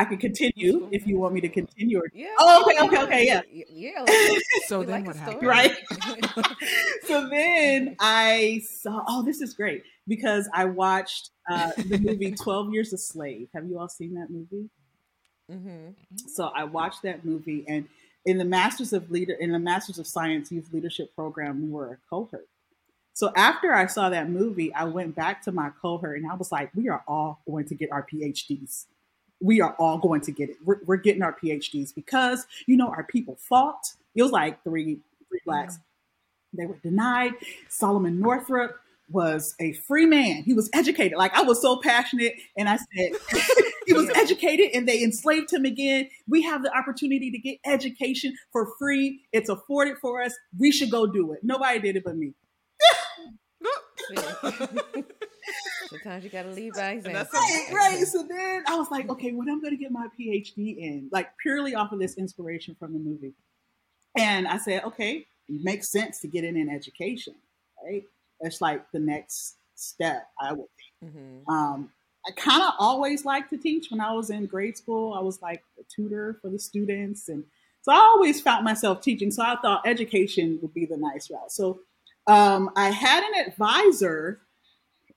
I 0.00 0.06
can 0.06 0.16
continue 0.16 0.88
if 0.90 1.06
you 1.06 1.18
want 1.18 1.34
me 1.34 1.42
to 1.42 1.48
continue. 1.50 2.00
Yeah. 2.14 2.28
Oh, 2.38 2.64
okay, 2.64 2.82
okay, 2.86 3.02
okay, 3.02 3.26
yeah. 3.26 3.42
Yeah. 3.52 4.06
So 4.66 4.82
then 4.82 5.04
like 5.04 5.06
what 5.08 5.16
happened? 5.16 5.42
Right. 5.46 5.76
so 7.06 7.28
then 7.28 7.96
I 8.00 8.62
saw, 8.64 9.04
oh, 9.06 9.22
this 9.22 9.42
is 9.42 9.52
great 9.52 9.82
because 10.08 10.48
I 10.54 10.64
watched 10.64 11.32
uh, 11.50 11.72
the 11.76 11.98
movie 11.98 12.32
12 12.32 12.72
Years 12.72 12.94
a 12.94 12.98
Slave. 12.98 13.48
Have 13.52 13.66
you 13.66 13.78
all 13.78 13.90
seen 13.90 14.14
that 14.14 14.30
movie? 14.30 14.70
Mm-hmm. 15.52 15.90
So 16.28 16.50
I 16.56 16.64
watched 16.64 17.02
that 17.02 17.26
movie 17.26 17.66
and 17.68 17.86
in 18.24 18.38
the 18.38 18.46
Masters 18.46 18.94
of 18.94 19.10
Leader 19.10 19.34
in 19.34 19.52
the 19.52 19.58
Masters 19.58 19.98
of 19.98 20.06
Science 20.06 20.50
Youth 20.50 20.72
Leadership 20.72 21.14
program, 21.14 21.60
we 21.60 21.68
were 21.68 21.92
a 21.92 21.98
cohort. 22.08 22.48
So 23.12 23.32
after 23.36 23.74
I 23.74 23.84
saw 23.84 24.08
that 24.08 24.30
movie, 24.30 24.72
I 24.72 24.84
went 24.84 25.14
back 25.14 25.42
to 25.42 25.52
my 25.52 25.68
cohort 25.82 26.16
and 26.16 26.30
I 26.30 26.36
was 26.36 26.50
like, 26.50 26.70
we 26.74 26.88
are 26.88 27.04
all 27.06 27.42
going 27.46 27.66
to 27.66 27.74
get 27.74 27.92
our 27.92 28.06
PhDs. 28.10 28.86
We 29.40 29.60
are 29.60 29.74
all 29.78 29.98
going 29.98 30.20
to 30.22 30.32
get 30.32 30.50
it. 30.50 30.56
We're, 30.64 30.80
we're 30.84 30.96
getting 30.96 31.22
our 31.22 31.36
PhDs 31.42 31.94
because 31.94 32.46
you 32.66 32.76
know 32.76 32.88
our 32.88 33.04
people 33.04 33.36
fought. 33.40 33.92
It 34.14 34.22
was 34.22 34.32
like 34.32 34.62
three 34.64 34.98
three 35.28 35.40
blacks. 35.46 35.78
They 36.52 36.66
were 36.66 36.78
denied. 36.82 37.32
Solomon 37.68 38.20
Northup 38.20 38.76
was 39.08 39.54
a 39.60 39.72
free 39.72 40.06
man. 40.06 40.42
He 40.44 40.54
was 40.54 40.68
educated. 40.72 41.16
Like 41.18 41.34
I 41.34 41.42
was 41.42 41.60
so 41.62 41.80
passionate, 41.80 42.34
and 42.56 42.68
I 42.68 42.76
said 42.76 42.86
he 43.86 43.92
was 43.92 44.06
Yeah. 44.06 44.12
educated, 44.20 44.70
and 44.74 44.88
they 44.88 45.02
enslaved 45.02 45.52
him 45.52 45.64
again. 45.64 46.08
We 46.28 46.42
have 46.42 46.62
the 46.62 46.76
opportunity 46.76 47.30
to 47.30 47.38
get 47.38 47.58
education 47.64 48.34
for 48.52 48.66
free. 48.78 49.20
It's 49.32 49.48
afforded 49.48 49.96
for 50.00 50.22
us. 50.22 50.34
We 50.58 50.70
should 50.72 50.90
go 50.90 51.06
do 51.06 51.32
it. 51.32 51.40
Nobody 51.42 51.78
did 51.80 51.96
it 51.96 52.04
but 52.04 52.16
me. 52.16 52.34
Sometimes 55.90 56.22
you 56.22 56.30
gotta 56.30 56.50
lead 56.50 56.72
by 56.74 56.92
example. 56.92 57.12
that's 57.12 57.34
Right, 57.34 57.66
right. 57.74 58.06
So 58.06 58.22
then 58.22 58.62
I 58.68 58.76
was 58.76 58.90
like, 58.90 59.10
okay, 59.10 59.32
when 59.32 59.48
I'm 59.48 59.60
going 59.60 59.76
to 59.76 59.76
get 59.76 59.90
my 59.90 60.06
PhD 60.18 60.78
in, 60.78 61.08
like 61.10 61.36
purely 61.42 61.74
off 61.74 61.90
of 61.90 61.98
this 61.98 62.16
inspiration 62.16 62.76
from 62.78 62.92
the 62.92 63.00
movie. 63.00 63.34
And 64.16 64.46
I 64.46 64.58
said, 64.58 64.84
okay, 64.84 65.26
it 65.48 65.64
makes 65.64 65.88
sense 65.88 66.20
to 66.20 66.28
get 66.28 66.44
it 66.44 66.54
in 66.54 66.70
education, 66.70 67.34
right? 67.84 68.04
That's 68.40 68.60
like 68.60 68.90
the 68.92 69.00
next 69.00 69.56
step, 69.74 70.28
I 70.40 70.52
would 70.52 70.68
think. 71.00 71.12
hmm 71.12 71.52
Um, 71.52 71.90
I 72.26 72.32
kind 72.32 72.62
of 72.62 72.74
always 72.78 73.24
liked 73.24 73.50
to 73.50 73.56
teach. 73.56 73.90
When 73.90 74.00
I 74.00 74.12
was 74.12 74.30
in 74.30 74.46
grade 74.46 74.76
school, 74.76 75.14
I 75.14 75.20
was 75.20 75.40
like 75.42 75.62
a 75.78 75.82
tutor 75.94 76.38
for 76.40 76.50
the 76.50 76.58
students. 76.58 77.28
And 77.28 77.44
so 77.82 77.92
I 77.92 77.96
always 77.96 78.40
found 78.40 78.64
myself 78.64 79.00
teaching. 79.00 79.30
So 79.30 79.42
I 79.42 79.56
thought 79.56 79.86
education 79.86 80.58
would 80.60 80.74
be 80.74 80.84
the 80.84 80.98
nice 80.98 81.30
route. 81.30 81.50
So 81.50 81.80
um, 82.26 82.70
I 82.76 82.90
had 82.90 83.24
an 83.24 83.46
advisor 83.46 84.40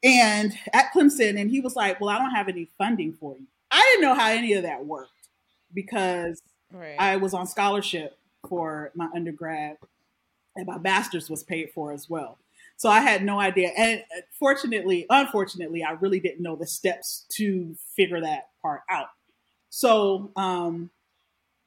and 0.03 0.53
at 0.73 0.91
Clemson, 0.93 1.39
and 1.39 1.49
he 1.49 1.61
was 1.61 1.75
like, 1.75 1.99
Well, 1.99 2.09
I 2.09 2.17
don't 2.17 2.31
have 2.31 2.49
any 2.49 2.69
funding 2.77 3.13
for 3.13 3.35
you. 3.37 3.45
I 3.71 3.81
didn't 3.91 4.03
know 4.03 4.15
how 4.15 4.29
any 4.29 4.53
of 4.53 4.63
that 4.63 4.85
worked 4.85 5.29
because 5.73 6.41
Right. 6.73 6.95
I 6.97 7.17
was 7.17 7.33
on 7.35 7.45
scholarship 7.45 8.17
for 8.49 8.91
my 8.95 9.07
undergrad, 9.15 9.77
and 10.55 10.65
my 10.65 10.79
master's 10.79 11.29
was 11.29 11.43
paid 11.43 11.69
for 11.71 11.93
as 11.93 12.09
well. 12.09 12.39
So 12.77 12.89
I 12.89 12.99
had 12.99 13.23
no 13.23 13.39
idea. 13.39 13.71
And 13.77 14.01
uh, 14.01 14.21
fortunately, 14.39 15.05
unfortunately, 15.09 15.83
I 15.83 15.91
really 15.91 16.19
didn't 16.19 16.41
know 16.41 16.55
the 16.55 16.65
steps 16.65 17.25
to 17.33 17.75
figure 17.95 18.19
that 18.21 18.49
part 18.61 18.81
out. 18.89 19.09
So 19.69 20.31
um, 20.35 20.89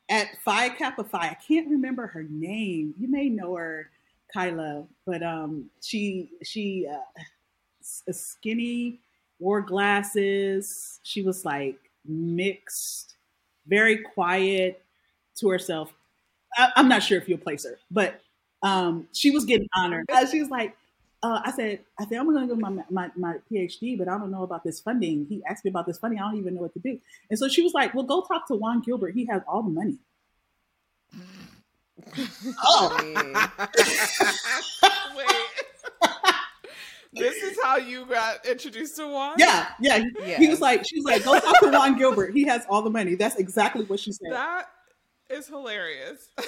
at 0.09 0.29
Phi 0.45 0.71
Kappa 0.71 1.05
Phi, 1.05 1.19
I 1.19 1.35
can't 1.47 1.71
remember 1.71 2.09
her 2.09 2.25
name. 2.29 2.95
You 2.99 3.09
may 3.09 3.29
know 3.29 3.55
her, 3.55 3.91
Kyla, 4.35 4.87
but 5.07 5.23
um, 5.23 5.71
she 5.81 6.31
she 6.43 6.89
uh, 6.93 7.21
s- 8.09 8.19
skinny, 8.19 8.99
wore 9.39 9.61
glasses. 9.61 11.01
She 11.03 11.23
was 11.23 11.45
like 11.45 11.79
mixed, 12.07 13.17
very 13.67 13.99
quiet 13.99 14.83
to 15.37 15.49
herself. 15.49 15.93
I, 16.57 16.71
I'm 16.77 16.89
not 16.89 17.03
sure 17.03 17.19
if 17.19 17.29
you'll 17.29 17.39
place 17.39 17.65
her, 17.65 17.79
but 17.91 18.21
um, 18.63 19.09
she 19.13 19.31
was 19.31 19.45
getting 19.45 19.69
honored. 19.77 20.07
Uh, 20.11 20.27
she 20.27 20.41
was 20.41 20.51
like, 20.51 20.77
uh, 21.23 21.41
I 21.45 21.51
said, 21.53 21.81
I 21.99 22.07
said, 22.07 22.19
I'm 22.19 22.27
going 22.33 22.49
to 22.49 22.55
go 22.55 22.61
my, 22.61 22.83
my 22.91 23.11
my 23.17 23.35
PhD, 23.51 23.99
but 23.99 24.09
I 24.09 24.19
don't 24.19 24.31
know 24.31 24.43
about 24.43 24.65
this 24.65 24.81
funding. 24.81 25.27
He 25.29 25.43
asked 25.49 25.65
me 25.65 25.71
about 25.71 25.87
this 25.87 25.99
funding. 25.99 26.19
I 26.21 26.23
don't 26.23 26.39
even 26.39 26.55
know 26.55 26.63
what 26.63 26.73
to 26.75 26.79
do. 26.79 26.99
And 27.31 27.39
so 27.39 27.49
she 27.49 27.63
was 27.63 27.75
like, 27.75 27.95
Well, 27.95 28.05
go 28.05 28.23
talk 28.23 28.47
to 28.49 28.55
Juan 28.55 28.81
Gilbert. 28.81 29.15
He 29.15 29.27
has 29.27 29.43
all 29.49 29.63
the 29.63 29.71
money. 29.71 29.97
oh, 32.65 32.97
Wait. 35.17 35.27
This 37.17 37.37
is 37.43 37.59
how 37.63 37.77
you 37.77 38.07
got 38.07 38.45
introduced 38.47 38.97
to 38.97 39.09
Juan? 39.09 39.39
yeah, 39.39 39.69
yeah. 39.81 40.03
He, 40.19 40.35
he 40.35 40.49
was 40.49 40.61
like, 40.61 40.85
she 40.89 40.97
was 41.01 41.05
like, 41.05 41.25
Go 41.25 41.39
talk 41.39 41.61
to 41.61 41.71
Juan 41.71 41.97
Gilbert. 41.97 42.35
He 42.35 42.45
has 42.45 42.65
all 42.69 42.83
the 42.83 42.91
money. 42.91 43.15
That's 43.15 43.37
exactly 43.37 43.85
what 43.85 44.01
she 44.01 44.13
said. 44.13 44.33
That 44.33 44.69
is 45.31 45.47
hilarious. 45.49 46.29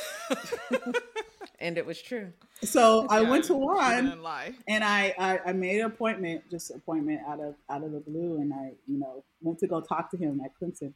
And 1.61 1.77
it 1.77 1.85
was 1.85 2.01
true. 2.01 2.33
So 2.63 3.07
I 3.11 3.21
Yeah, 3.21 3.31
went 3.31 3.45
to 3.47 3.55
she 3.55 3.59
Juan. 3.59 4.21
and 4.69 4.85
I, 4.85 5.15
I 5.19 5.41
I 5.47 5.53
made 5.53 5.81
an 5.81 5.87
appointment, 5.87 6.49
just 6.51 6.71
appointment 6.71 7.21
out 7.27 7.41
of 7.41 7.55
out 7.69 7.83
of 7.83 7.93
the 7.93 8.01
blue, 8.01 8.37
and 8.41 8.53
I 8.55 8.75
you 8.87 8.99
know 8.99 9.25
went 9.43 9.59
to 9.61 9.67
go 9.67 9.81
talk 9.81 10.11
to 10.13 10.17
him 10.17 10.41
at 10.45 10.53
Clemson, 10.61 10.95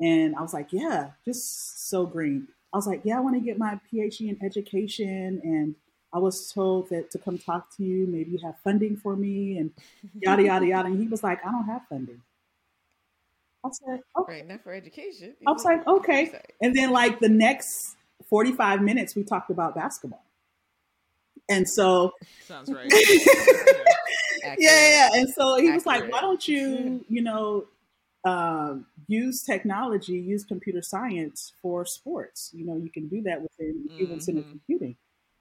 and 0.00 0.34
I 0.34 0.40
was 0.42 0.54
like, 0.54 0.68
yeah, 0.72 1.10
just 1.24 1.88
so 1.90 2.06
green. 2.06 2.48
I 2.72 2.78
was 2.78 2.86
like, 2.86 3.02
yeah, 3.04 3.18
I 3.18 3.20
want 3.20 3.34
to 3.36 3.40
get 3.40 3.58
my 3.58 3.78
PhD 3.92 4.30
in 4.30 4.38
education, 4.42 5.40
and 5.44 5.74
I 6.12 6.18
was 6.18 6.52
told 6.52 6.88
that 6.90 7.10
to 7.12 7.18
come 7.18 7.38
talk 7.38 7.74
to 7.76 7.84
you, 7.84 8.06
maybe 8.06 8.32
you 8.32 8.38
have 8.44 8.58
funding 8.58 8.96
for 8.96 9.16
me, 9.16 9.58
and 9.58 9.72
yada 10.20 10.42
yada 10.44 10.66
yada. 10.66 10.88
And 10.88 11.00
he 11.00 11.08
was 11.08 11.22
like, 11.22 11.44
I 11.44 11.50
don't 11.50 11.64
have 11.66 11.82
funding. 11.88 12.22
I 13.64 13.70
said, 13.70 14.00
okay. 14.18 14.32
Right. 14.32 14.46
Not 14.48 14.62
for 14.62 14.72
education. 14.72 15.36
I 15.46 15.52
was 15.52 15.64
like, 15.64 15.86
okay. 15.86 16.40
And 16.60 16.74
then 16.74 16.90
like 16.90 17.20
the 17.20 17.28
next 17.28 17.96
forty 18.28 18.52
five 18.52 18.82
minutes, 18.82 19.14
we 19.14 19.22
talked 19.22 19.50
about 19.50 19.74
basketball, 19.74 20.24
and 21.48 21.68
so 21.68 22.12
Sounds 22.46 22.70
right. 22.72 22.90
yeah, 24.42 24.54
yeah. 24.58 25.08
And 25.14 25.28
so 25.28 25.56
he 25.56 25.70
was 25.70 25.86
like, 25.86 26.10
why 26.10 26.20
don't 26.20 26.46
you, 26.48 27.04
you 27.08 27.22
know, 27.22 27.66
um, 28.24 28.86
use 29.08 29.42
technology, 29.42 30.14
use 30.14 30.44
computer 30.44 30.82
science 30.82 31.52
for 31.62 31.84
sports? 31.86 32.50
You 32.52 32.64
know, 32.66 32.76
you 32.76 32.90
can 32.90 33.08
do 33.08 33.22
that 33.22 33.42
within 33.42 33.90
Human 33.98 34.20
Centered 34.20 34.46
Mhm. 34.46 34.50
Computing. 34.50 34.96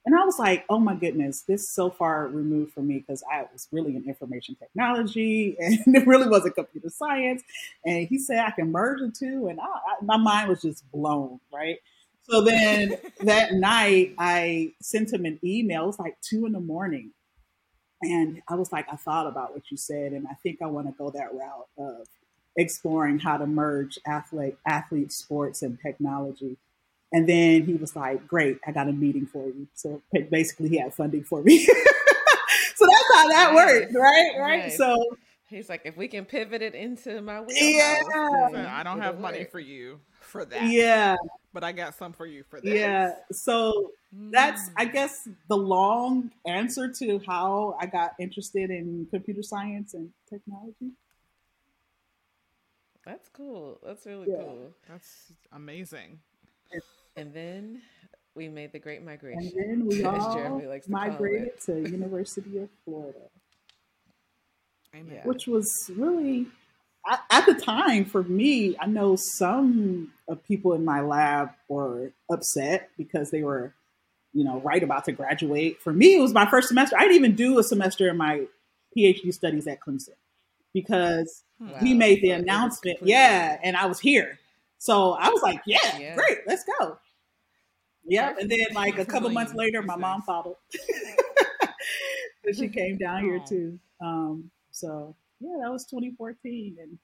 And 0.06 0.16
I 0.16 0.24
was 0.26 0.40
like, 0.40 0.66
oh 0.70 0.80
my 0.80 0.96
goodness, 0.96 1.42
this 1.42 1.62
is 1.62 1.70
so 1.70 1.92
far 1.92 2.28
removed 2.28 2.74
from 2.74 2.88
me 2.88 3.00
because 3.00 3.24
I 3.32 3.46
was 3.54 3.68
really 3.72 3.96
in 3.96 4.08
information 4.08 4.56
technology 4.56 5.56
and 5.60 5.96
it 5.96 6.08
really 6.08 6.28
wasn't 6.28 6.56
computer 6.56 6.90
science. 6.90 7.44
And 7.86 8.08
he 8.08 8.18
said 8.18 8.40
I 8.40 8.52
can 8.52 8.72
merge 8.72 9.00
the 9.02 9.12
two, 9.12 9.48
and 9.48 9.60
I, 9.60 9.66
I, 9.66 10.04
my 10.04 10.18
mind 10.18 10.50
was 10.50 10.62
just 10.62 10.90
blown, 10.92 11.40
right? 11.54 11.78
So 12.24 12.42
then 12.42 12.98
that 13.22 13.54
night, 13.54 14.16
I 14.18 14.74
sent 14.82 15.14
him 15.14 15.26
an 15.26 15.40
email. 15.44 15.84
It 15.84 15.88
was 15.88 16.00
like 16.00 16.18
two 16.22 16.46
in 16.46 16.54
the 16.54 16.60
morning. 16.60 17.12
And 18.02 18.42
I 18.48 18.56
was 18.56 18.72
like, 18.72 18.88
I 18.92 18.96
thought 18.96 19.28
about 19.28 19.54
what 19.54 19.70
you 19.70 19.78
said, 19.78 20.14
and 20.14 20.26
I 20.28 20.34
think 20.42 20.64
I 20.64 20.66
want 20.66 20.88
to 20.88 20.94
go 20.98 21.12
that 21.12 21.36
route 21.36 21.68
of 21.78 22.08
exploring 22.58 23.20
how 23.20 23.38
to 23.38 23.46
merge 23.46 24.00
athlete, 24.08 24.58
athlete 24.66 25.12
sports 25.12 25.62
and 25.62 25.80
technology. 25.80 26.58
And 27.14 27.28
then 27.28 27.64
he 27.66 27.74
was 27.74 27.96
like, 27.96 28.26
Great, 28.28 28.58
I 28.66 28.72
got 28.72 28.88
a 28.88 28.94
meeting 28.94 29.26
for 29.26 29.46
you. 29.46 29.68
So 29.74 30.02
basically, 30.30 30.70
he 30.70 30.78
had 30.80 30.94
funding 30.94 31.24
for 31.24 31.42
me. 31.44 31.60
so 31.66 31.74
that's 32.88 33.14
how 33.14 33.28
that 33.28 33.52
Nice. 33.54 33.56
worked, 33.56 33.94
right? 33.96 34.32
Right. 34.40 34.60
Nice. 34.66 34.78
So, 34.78 34.98
He's 35.48 35.68
like, 35.68 35.82
if 35.84 35.98
we 35.98 36.08
can 36.08 36.24
pivot 36.24 36.62
it 36.62 36.76
into 36.76 37.22
my 37.22 37.42
wheelhouse, 37.42 37.58
Yeah. 37.74 38.48
So 38.54 38.68
I 38.70 38.84
don't 38.84 39.02
have 39.02 39.20
money 39.20 39.40
work. 39.40 39.52
for 39.52 39.60
you 39.60 40.00
for 40.22 40.46
that. 40.46 40.72
yeah, 40.72 41.18
But 41.54 41.66
I 41.66 41.74
got 41.74 41.94
some 41.96 42.14
for 42.14 42.26
you 42.26 42.44
for 42.50 42.62
this. 42.62 42.74
yeah. 42.74 43.16
So 43.34 43.92
that's, 44.14 44.70
I 44.78 44.86
Mm. 44.86 44.94
guess, 44.94 45.28
the 45.50 45.58
long 45.58 46.32
answer 46.46 46.88
to 46.88 47.20
how 47.28 47.76
I 47.82 47.86
got 47.86 48.14
interested 48.18 48.70
in 48.70 49.08
computer 49.12 49.44
science 49.44 49.94
and 49.94 50.10
technology. 50.30 50.94
That's 53.06 53.28
cool. 53.30 53.80
That's 53.84 54.06
really 54.06 54.30
Yeah. 54.32 54.38
cool. 54.44 54.74
That's 54.88 55.34
amazing. 55.52 56.22
And 57.16 57.34
then 57.34 57.82
we 58.36 58.48
made 58.48 58.72
the 58.72 58.80
great 58.80 59.04
migration. 59.04 59.52
And 59.56 59.82
then 59.82 59.88
we 59.88 60.04
all 60.06 60.34
Jeremy 60.34 60.68
likes 60.68 60.86
to 60.86 60.92
migrated 60.92 61.60
to 61.66 61.82
University 61.90 62.58
of 62.60 62.70
Florida, 62.86 63.20
Amen. 64.96 65.16
Yeah. 65.16 65.28
which 65.28 65.48
was 65.48 65.90
really 65.96 66.48
at 67.10 67.22
at 67.30 67.46
the 67.46 67.56
time 67.56 68.06
for 68.06 68.24
me. 68.24 68.76
I 68.80 68.86
know 68.86 69.16
some 69.16 70.14
of 70.28 70.44
people 70.44 70.74
in 70.74 70.86
my 70.86 71.02
lab 71.02 71.50
were 71.68 72.12
upset 72.32 72.90
because 72.98 73.32
they 73.32 73.44
were, 73.44 73.74
you 74.34 74.44
know, 74.44 74.60
right 74.62 74.82
about 74.82 75.06
to 75.06 75.12
graduate. 75.12 75.82
For 75.82 75.92
me, 75.92 76.16
it 76.16 76.22
was 76.22 76.34
my 76.34 76.50
first 76.50 76.70
semester. 76.70 76.96
I 76.98 77.02
didn't 77.02 77.18
even 77.18 77.36
do 77.36 77.60
a 77.60 77.64
semester 77.64 78.10
in 78.10 78.18
my 78.18 78.46
PhD 78.98 79.34
studies 79.34 79.68
at 79.68 79.80
Clemson. 79.80 80.16
because 80.74 81.44
hmm. 81.60 81.72
wow. 81.72 81.80
he 81.80 81.94
made 81.94 82.22
the 82.22 82.32
announcement. 82.32 83.00
Yeah, 83.02 83.58
and 83.64 83.76
I 83.76 83.86
was 83.86 84.00
here. 84.00 84.40
So 84.82 85.12
I 85.12 85.30
was 85.30 85.44
like, 85.44 85.62
yeah, 85.68 86.00
yeah. 86.00 86.16
great, 86.16 86.40
let's 86.48 86.64
go. 86.64 86.98
Yep. 88.06 88.38
And 88.40 88.50
then 88.50 88.66
like 88.74 88.98
a 88.98 89.06
couple 89.06 89.30
months 89.30 89.54
later, 89.54 89.84
my 89.84 89.96
mom 89.96 90.24
followed. 90.24 90.56
she 92.56 92.68
came 92.68 92.98
down 92.98 93.24
here 93.24 93.40
too. 93.48 93.78
Um, 94.02 94.50
so 94.72 95.16
yeah, 95.40 95.56
that 95.62 95.72
was 95.72 95.86
2014 95.86 96.78
and 96.82 96.98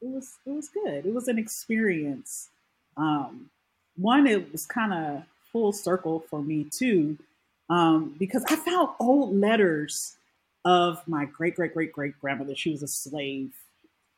it 0.00 0.12
was 0.12 0.34
it 0.44 0.50
was 0.50 0.68
good. 0.68 1.06
It 1.06 1.14
was 1.14 1.28
an 1.28 1.38
experience. 1.38 2.48
Um, 2.96 3.50
one, 3.96 4.26
it 4.26 4.50
was 4.50 4.66
kind 4.66 4.92
of 4.92 5.22
full 5.52 5.72
circle 5.72 6.24
for 6.28 6.42
me 6.42 6.64
too, 6.64 7.18
um, 7.70 8.16
because 8.18 8.44
I 8.48 8.56
found 8.56 8.88
old 8.98 9.32
letters 9.32 10.16
of 10.64 11.06
my 11.06 11.24
great 11.26 11.54
great 11.54 11.72
great 11.72 11.92
great 11.92 12.20
grandmother. 12.20 12.56
She 12.56 12.70
was 12.70 12.82
a 12.82 12.88
slave, 12.88 13.52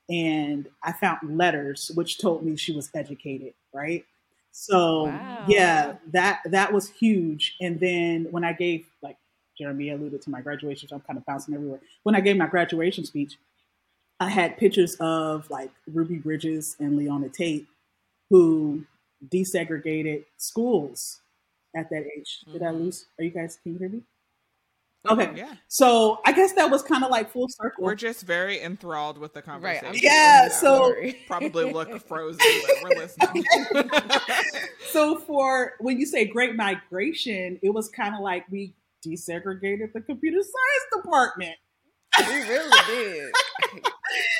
and 0.09 0.69
I 0.83 0.93
found 0.93 1.37
letters 1.37 1.91
which 1.95 2.19
told 2.19 2.45
me 2.45 2.57
she 2.57 2.73
was 2.73 2.91
educated. 2.95 3.55
Right. 3.73 4.05
So 4.53 5.05
wow. 5.05 5.45
yeah, 5.49 5.97
that 6.13 6.41
that 6.47 6.73
was 6.73 6.89
huge. 6.89 7.57
And 7.61 7.81
then 7.81 8.29
when 8.31 8.45
I 8.45 8.53
gave 8.53 8.87
like 9.03 9.17
Jeremy 9.59 9.91
alluded 9.91 10.23
to 10.23 10.31
my 10.31 10.41
graduation, 10.41 10.89
so 10.89 10.97
I'm 10.97 11.03
kind 11.03 11.19
of 11.19 11.27
bouncing 11.27 11.55
everywhere. 11.55 11.81
When 12.03 12.15
I 12.15 12.21
gave 12.21 12.37
my 12.37 12.47
graduation 12.47 13.05
speech, 13.05 13.37
I 14.21 14.29
had 14.29 14.57
pictures 14.57 14.97
of 15.01 15.49
like 15.51 15.71
Ruby 15.93 16.19
Bridges 16.19 16.77
and 16.79 16.97
Leona 16.97 17.29
Tate, 17.29 17.67
who 18.31 18.85
desegregated 19.29 20.25
schools 20.37 21.21
at 21.75 21.91
that 21.91 22.05
age. 22.17 22.41
Did 22.53 22.63
I 22.63 22.67
mm-hmm. 22.67 22.85
lose? 22.85 23.07
Are 23.19 23.25
you 23.25 23.31
guys? 23.31 23.59
Can 23.63 23.73
you 23.73 23.79
hear 23.79 23.89
me? 23.89 24.03
Okay. 25.09 25.33
Yeah. 25.37 25.55
So 25.69 26.21
I 26.25 26.33
guess 26.33 26.53
that 26.55 26.71
was 26.71 26.83
kind 26.83 27.05
of 27.05 27.11
like 27.11 27.31
full 27.31 27.49
circle. 27.49 27.85
We're 27.85 27.95
just 27.95 28.23
very 28.23 28.61
enthralled 28.61 29.19
with 29.19 29.35
the 29.35 29.43
conversation. 29.43 29.89
Right. 29.89 30.03
Yeah. 30.03 30.49
So 30.49 30.95
probably 31.27 31.73
look 31.73 32.07
frozen, 32.07 32.41
but 32.67 32.77
we're 32.83 32.99
listening. 33.01 33.45
so 34.91 35.19
for 35.19 35.75
when 35.81 35.99
you 35.99 36.07
say 36.07 36.25
Great 36.25 36.57
Migration, 36.57 37.59
it 37.63 37.71
was 37.71 37.89
kind 37.91 38.15
of 38.15 38.21
like 38.21 38.45
we 38.51 38.75
desegregated 39.07 39.93
the 39.93 40.01
computer 40.01 40.41
science 40.41 41.05
department. 41.05 41.57
We 42.19 42.49
really 42.49 42.79
did. 42.87 43.35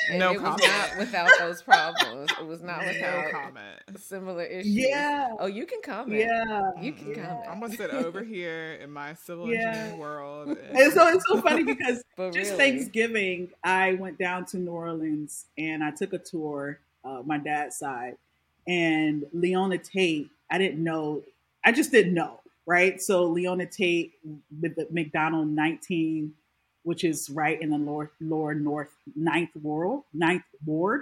And 0.09 0.19
no 0.19 0.31
it 0.31 0.37
comment. 0.39 0.61
was 0.61 0.69
not 0.69 0.97
without 0.97 1.29
those 1.39 1.61
problems. 1.61 2.29
It 2.39 2.45
was 2.45 2.61
not 2.61 2.85
without 2.85 3.25
no 3.25 3.31
comment. 3.31 3.81
similar 3.97 4.43
issues. 4.43 4.67
Yeah. 4.67 5.29
Oh, 5.39 5.47
you 5.47 5.65
can 5.65 5.81
comment. 5.81 6.19
Yeah. 6.19 6.71
You 6.81 6.93
can 6.93 7.09
yeah. 7.09 7.27
comment. 7.27 7.49
I'm 7.49 7.59
gonna 7.59 7.75
sit 7.75 7.89
over 7.91 8.23
here 8.23 8.73
in 8.81 8.91
my 8.91 9.13
civil 9.13 9.47
yeah. 9.47 9.67
engineering 9.67 9.99
world. 9.99 10.47
And... 10.49 10.57
and... 10.57 10.93
so 10.93 11.07
it's 11.07 11.23
so 11.27 11.41
funny 11.41 11.63
because 11.63 12.03
just 12.17 12.35
really. 12.35 12.57
Thanksgiving, 12.57 13.49
I 13.63 13.93
went 13.93 14.17
down 14.17 14.45
to 14.47 14.57
New 14.57 14.71
Orleans 14.71 15.45
and 15.57 15.83
I 15.83 15.91
took 15.91 16.13
a 16.13 16.19
tour, 16.19 16.79
uh, 17.03 17.21
my 17.25 17.37
dad's 17.37 17.77
side, 17.77 18.17
and 18.67 19.25
Leona 19.33 19.77
Tate. 19.77 20.29
I 20.49 20.57
didn't 20.57 20.83
know. 20.83 21.23
I 21.63 21.71
just 21.71 21.91
didn't 21.91 22.13
know, 22.13 22.39
right? 22.65 23.01
So 23.01 23.25
Leona 23.25 23.65
Tate 23.65 24.13
with 24.61 24.75
the 24.75 24.85
McDonogh 24.85 25.49
19 25.49 26.33
which 26.85 27.03
is 27.03 27.29
right 27.29 27.59
in 27.59 27.71
the 27.71 27.77
lower, 27.77 28.11
lower 28.21 28.53
north 28.53 28.95
ninth 29.15 29.49
ward, 29.55 30.03
ninth 30.13 30.43
ward. 30.65 31.01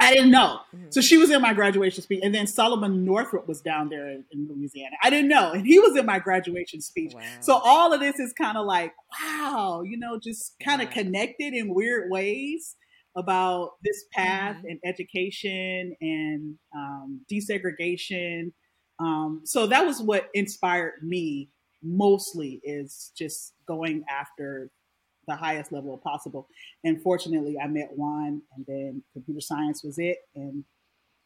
I 0.00 0.12
didn't 0.12 0.32
know. 0.32 0.58
Mm-hmm. 0.74 0.86
So 0.90 1.00
she 1.00 1.16
was 1.16 1.30
in 1.30 1.40
my 1.40 1.54
graduation 1.54 2.02
speech. 2.02 2.20
And 2.22 2.34
then 2.34 2.48
Solomon 2.48 3.04
Northup 3.04 3.46
was 3.46 3.60
down 3.60 3.88
there 3.88 4.08
in, 4.08 4.24
in 4.32 4.48
Louisiana. 4.48 4.96
I 5.02 5.08
didn't 5.08 5.28
know. 5.28 5.52
And 5.52 5.64
he 5.64 5.78
was 5.78 5.96
in 5.96 6.04
my 6.04 6.18
graduation 6.18 6.80
speech. 6.80 7.14
Wow. 7.14 7.22
So 7.40 7.60
all 7.64 7.92
of 7.92 8.00
this 8.00 8.18
is 8.18 8.32
kind 8.32 8.58
of 8.58 8.66
like, 8.66 8.92
wow, 9.18 9.82
you 9.84 9.96
know, 9.96 10.18
just 10.22 10.56
kind 10.62 10.82
of 10.82 10.88
wow. 10.88 10.94
connected 10.94 11.54
in 11.54 11.72
weird 11.72 12.10
ways 12.10 12.74
about 13.16 13.74
this 13.84 14.04
path 14.12 14.56
mm-hmm. 14.56 14.66
and 14.66 14.80
education 14.84 15.94
and 16.00 16.56
um, 16.76 17.20
desegregation. 17.32 18.52
Um, 18.98 19.42
so 19.44 19.68
that 19.68 19.86
was 19.86 20.02
what 20.02 20.28
inspired 20.34 20.94
me 21.02 21.50
mostly 21.84 22.60
is 22.64 23.12
just 23.16 23.52
going 23.66 24.04
after 24.10 24.70
the 25.26 25.36
highest 25.36 25.72
level 25.72 25.96
possible. 25.98 26.48
And 26.82 27.00
fortunately, 27.02 27.58
I 27.58 27.66
met 27.66 27.90
Juan, 27.96 28.42
and 28.56 28.66
then 28.66 29.02
computer 29.12 29.40
science 29.40 29.82
was 29.84 29.98
it, 29.98 30.18
and 30.34 30.64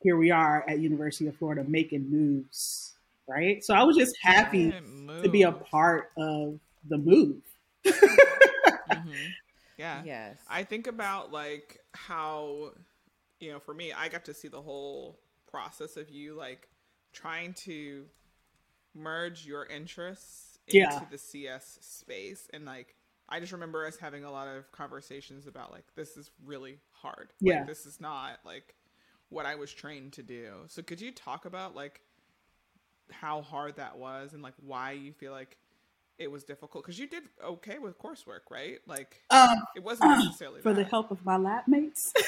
here 0.02 0.16
we 0.16 0.30
are 0.30 0.64
at 0.68 0.80
University 0.80 1.26
of 1.26 1.36
Florida 1.36 1.64
making 1.66 2.10
moves. 2.10 2.94
Right, 3.28 3.62
so 3.62 3.74
I 3.74 3.82
was 3.82 3.96
just 3.96 4.16
happy 4.22 4.70
to 4.70 5.28
be 5.28 5.42
a 5.42 5.52
part 5.52 6.12
of 6.16 6.58
the 6.88 6.96
move. 6.96 7.42
mm-hmm. 7.84 9.10
Yeah. 9.78 10.02
Yes. 10.04 10.36
I 10.50 10.64
think 10.64 10.86
about 10.86 11.32
like 11.32 11.78
how, 11.92 12.72
you 13.38 13.52
know, 13.52 13.60
for 13.60 13.72
me, 13.72 13.92
I 13.92 14.08
got 14.08 14.24
to 14.26 14.34
see 14.34 14.48
the 14.48 14.60
whole 14.60 15.20
process 15.50 15.96
of 15.96 16.10
you 16.10 16.34
like 16.34 16.68
trying 17.12 17.54
to 17.64 18.04
merge 18.94 19.46
your 19.46 19.64
interests 19.66 20.47
into 20.68 20.78
yeah. 20.78 21.00
the 21.10 21.18
CS 21.18 21.78
space 21.80 22.48
and 22.52 22.64
like 22.64 22.94
I 23.28 23.40
just 23.40 23.52
remember 23.52 23.86
us 23.86 23.96
having 23.98 24.24
a 24.24 24.30
lot 24.30 24.48
of 24.48 24.70
conversations 24.72 25.46
about 25.46 25.70
like 25.70 25.84
this 25.94 26.16
is 26.16 26.30
really 26.44 26.78
hard. 26.90 27.32
Yeah. 27.40 27.58
Like, 27.58 27.66
this 27.66 27.84
is 27.84 28.00
not 28.00 28.38
like 28.44 28.74
what 29.28 29.44
I 29.44 29.56
was 29.56 29.72
trained 29.72 30.14
to 30.14 30.22
do. 30.22 30.52
So 30.68 30.82
could 30.82 31.00
you 31.00 31.12
talk 31.12 31.44
about 31.44 31.76
like 31.76 32.00
how 33.10 33.42
hard 33.42 33.76
that 33.76 33.98
was 33.98 34.32
and 34.32 34.42
like 34.42 34.54
why 34.64 34.92
you 34.92 35.12
feel 35.12 35.32
like 35.32 35.58
it 36.18 36.30
was 36.30 36.42
difficult 36.42 36.84
because 36.84 36.98
you 36.98 37.06
did 37.06 37.22
okay 37.44 37.78
with 37.78 37.98
coursework, 37.98 38.50
right? 38.50 38.78
Like 38.86 39.22
um, 39.30 39.56
it 39.76 39.84
wasn't 39.84 40.10
necessarily 40.18 40.62
for 40.62 40.74
bad. 40.74 40.84
the 40.84 40.88
help 40.88 41.10
of 41.10 41.24
my 41.24 41.36
lab 41.36 41.68
mates. 41.68 42.12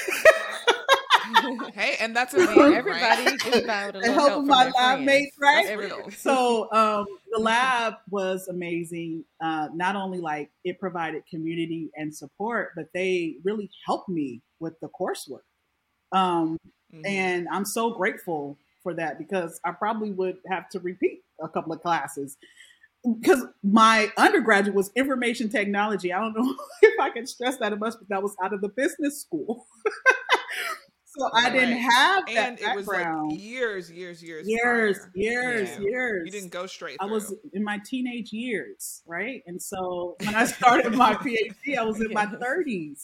hey, 1.73 1.95
and 1.99 2.15
that's 2.15 2.33
amazing. 2.33 2.73
Everybody 2.73 3.25
right? 3.25 3.39
just 3.39 3.63
about 3.63 3.95
a 3.95 4.11
help, 4.11 4.29
help 4.29 4.45
my 4.45 4.69
lab 4.69 5.01
mates, 5.01 5.37
right? 5.39 6.11
So 6.13 6.71
um, 6.71 7.05
the 7.31 7.39
lab 7.39 7.95
was 8.09 8.47
amazing. 8.47 9.25
Uh, 9.39 9.69
not 9.73 9.95
only 9.95 10.19
like 10.19 10.49
it 10.63 10.79
provided 10.79 11.23
community 11.29 11.91
and 11.95 12.13
support, 12.15 12.71
but 12.75 12.87
they 12.93 13.35
really 13.43 13.69
helped 13.85 14.09
me 14.09 14.41
with 14.59 14.79
the 14.79 14.89
coursework. 14.89 15.41
Um, 16.11 16.57
mm-hmm. 16.93 17.05
And 17.05 17.47
I'm 17.51 17.65
so 17.65 17.91
grateful 17.91 18.57
for 18.83 18.93
that 18.95 19.17
because 19.17 19.59
I 19.63 19.71
probably 19.71 20.11
would 20.11 20.37
have 20.49 20.69
to 20.69 20.79
repeat 20.79 21.23
a 21.39 21.47
couple 21.47 21.73
of 21.73 21.81
classes 21.81 22.37
because 23.19 23.45
my 23.63 24.11
undergraduate 24.17 24.75
was 24.75 24.91
information 24.95 25.49
technology. 25.49 26.13
I 26.13 26.19
don't 26.19 26.37
know 26.37 26.55
if 26.81 26.99
I 26.99 27.09
can 27.09 27.25
stress 27.25 27.57
that 27.57 27.77
much, 27.79 27.95
but 27.97 28.09
that 28.09 28.21
was 28.21 28.35
out 28.43 28.53
of 28.53 28.61
the 28.61 28.69
business 28.69 29.21
school. 29.21 29.65
So 31.17 31.29
I 31.33 31.49
didn't 31.49 31.77
have 31.77 32.25
that 32.27 32.35
and 32.37 32.59
it 32.59 32.73
was 32.73 32.87
like 32.87 33.05
years, 33.31 33.91
years, 33.91 34.23
years, 34.23 34.47
years, 34.47 34.97
prior. 34.97 35.11
years, 35.13 35.69
yeah. 35.71 35.79
years. 35.79 36.21
You 36.25 36.31
didn't 36.31 36.51
go 36.53 36.65
straight. 36.67 36.99
Through. 36.99 37.09
I 37.09 37.11
was 37.11 37.35
in 37.51 37.65
my 37.65 37.81
teenage 37.85 38.31
years, 38.31 39.03
right? 39.05 39.43
And 39.45 39.61
so 39.61 40.15
when 40.23 40.35
I 40.35 40.45
started 40.45 40.93
my 40.93 41.13
PhD, 41.15 41.77
I 41.77 41.83
was 41.83 41.99
in 41.99 42.13
my 42.13 42.27
30s. 42.27 43.01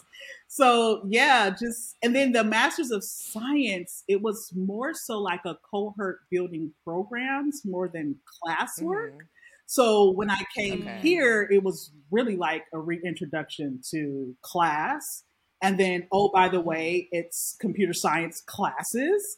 So 0.48 1.02
yeah, 1.10 1.50
just 1.50 1.98
and 2.02 2.15
then 2.15 2.32
the 2.32 2.46
Masters 2.46 2.91
of 2.91 3.04
Science, 3.04 4.06
it 4.08 4.22
was 4.22 4.54
more 4.56 4.93
so 4.93 5.20
like 5.20 5.41
a 5.46 5.58
cohort 5.70 6.20
building 6.32 6.72
programs 6.86 7.63
more 7.65 7.89
than 7.89 8.15
classwork. 8.41 9.12
Mm-hmm. 9.12 9.28
So 9.65 10.12
when 10.12 10.32
I 10.32 10.43
came 10.56 10.84
okay. 10.84 11.00
here, 11.02 11.46
it 11.52 11.62
was 11.62 11.91
really 12.10 12.38
like 12.38 12.63
a 12.74 12.80
reintroduction 12.80 13.82
to 13.91 14.34
class 14.41 15.24
and 15.62 15.80
then, 15.80 16.08
oh, 16.12 16.30
by 16.30 16.50
the 16.50 16.62
way, 16.62 17.08
it's 17.12 17.56
computer 17.60 17.93
science 17.93 18.41
classes. 18.41 19.38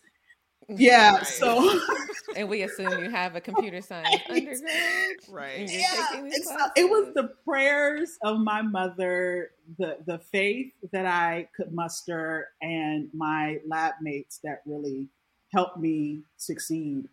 Mm-hmm. 0.69 0.81
Yeah, 0.81 1.15
right. 1.15 1.25
so 1.25 1.79
and 2.35 2.47
we 2.47 2.61
assume 2.61 3.03
you 3.03 3.09
have 3.09 3.35
a 3.35 3.41
computer 3.41 3.81
science 3.81 4.21
undergrad, 4.29 4.61
right? 5.29 5.67
yeah, 5.67 6.21
it 6.75 6.87
was 6.87 7.11
the 7.15 7.31
prayers 7.43 8.17
of 8.23 8.39
my 8.39 8.61
mother, 8.61 9.49
the 9.79 9.97
the 10.05 10.19
faith 10.31 10.71
that 10.91 11.07
I 11.07 11.47
could 11.55 11.73
muster, 11.73 12.49
and 12.61 13.09
my 13.13 13.57
lab 13.67 13.95
mates 14.01 14.39
that 14.43 14.61
really 14.65 15.07
helped 15.51 15.79
me 15.79 16.21
succeed. 16.37 17.07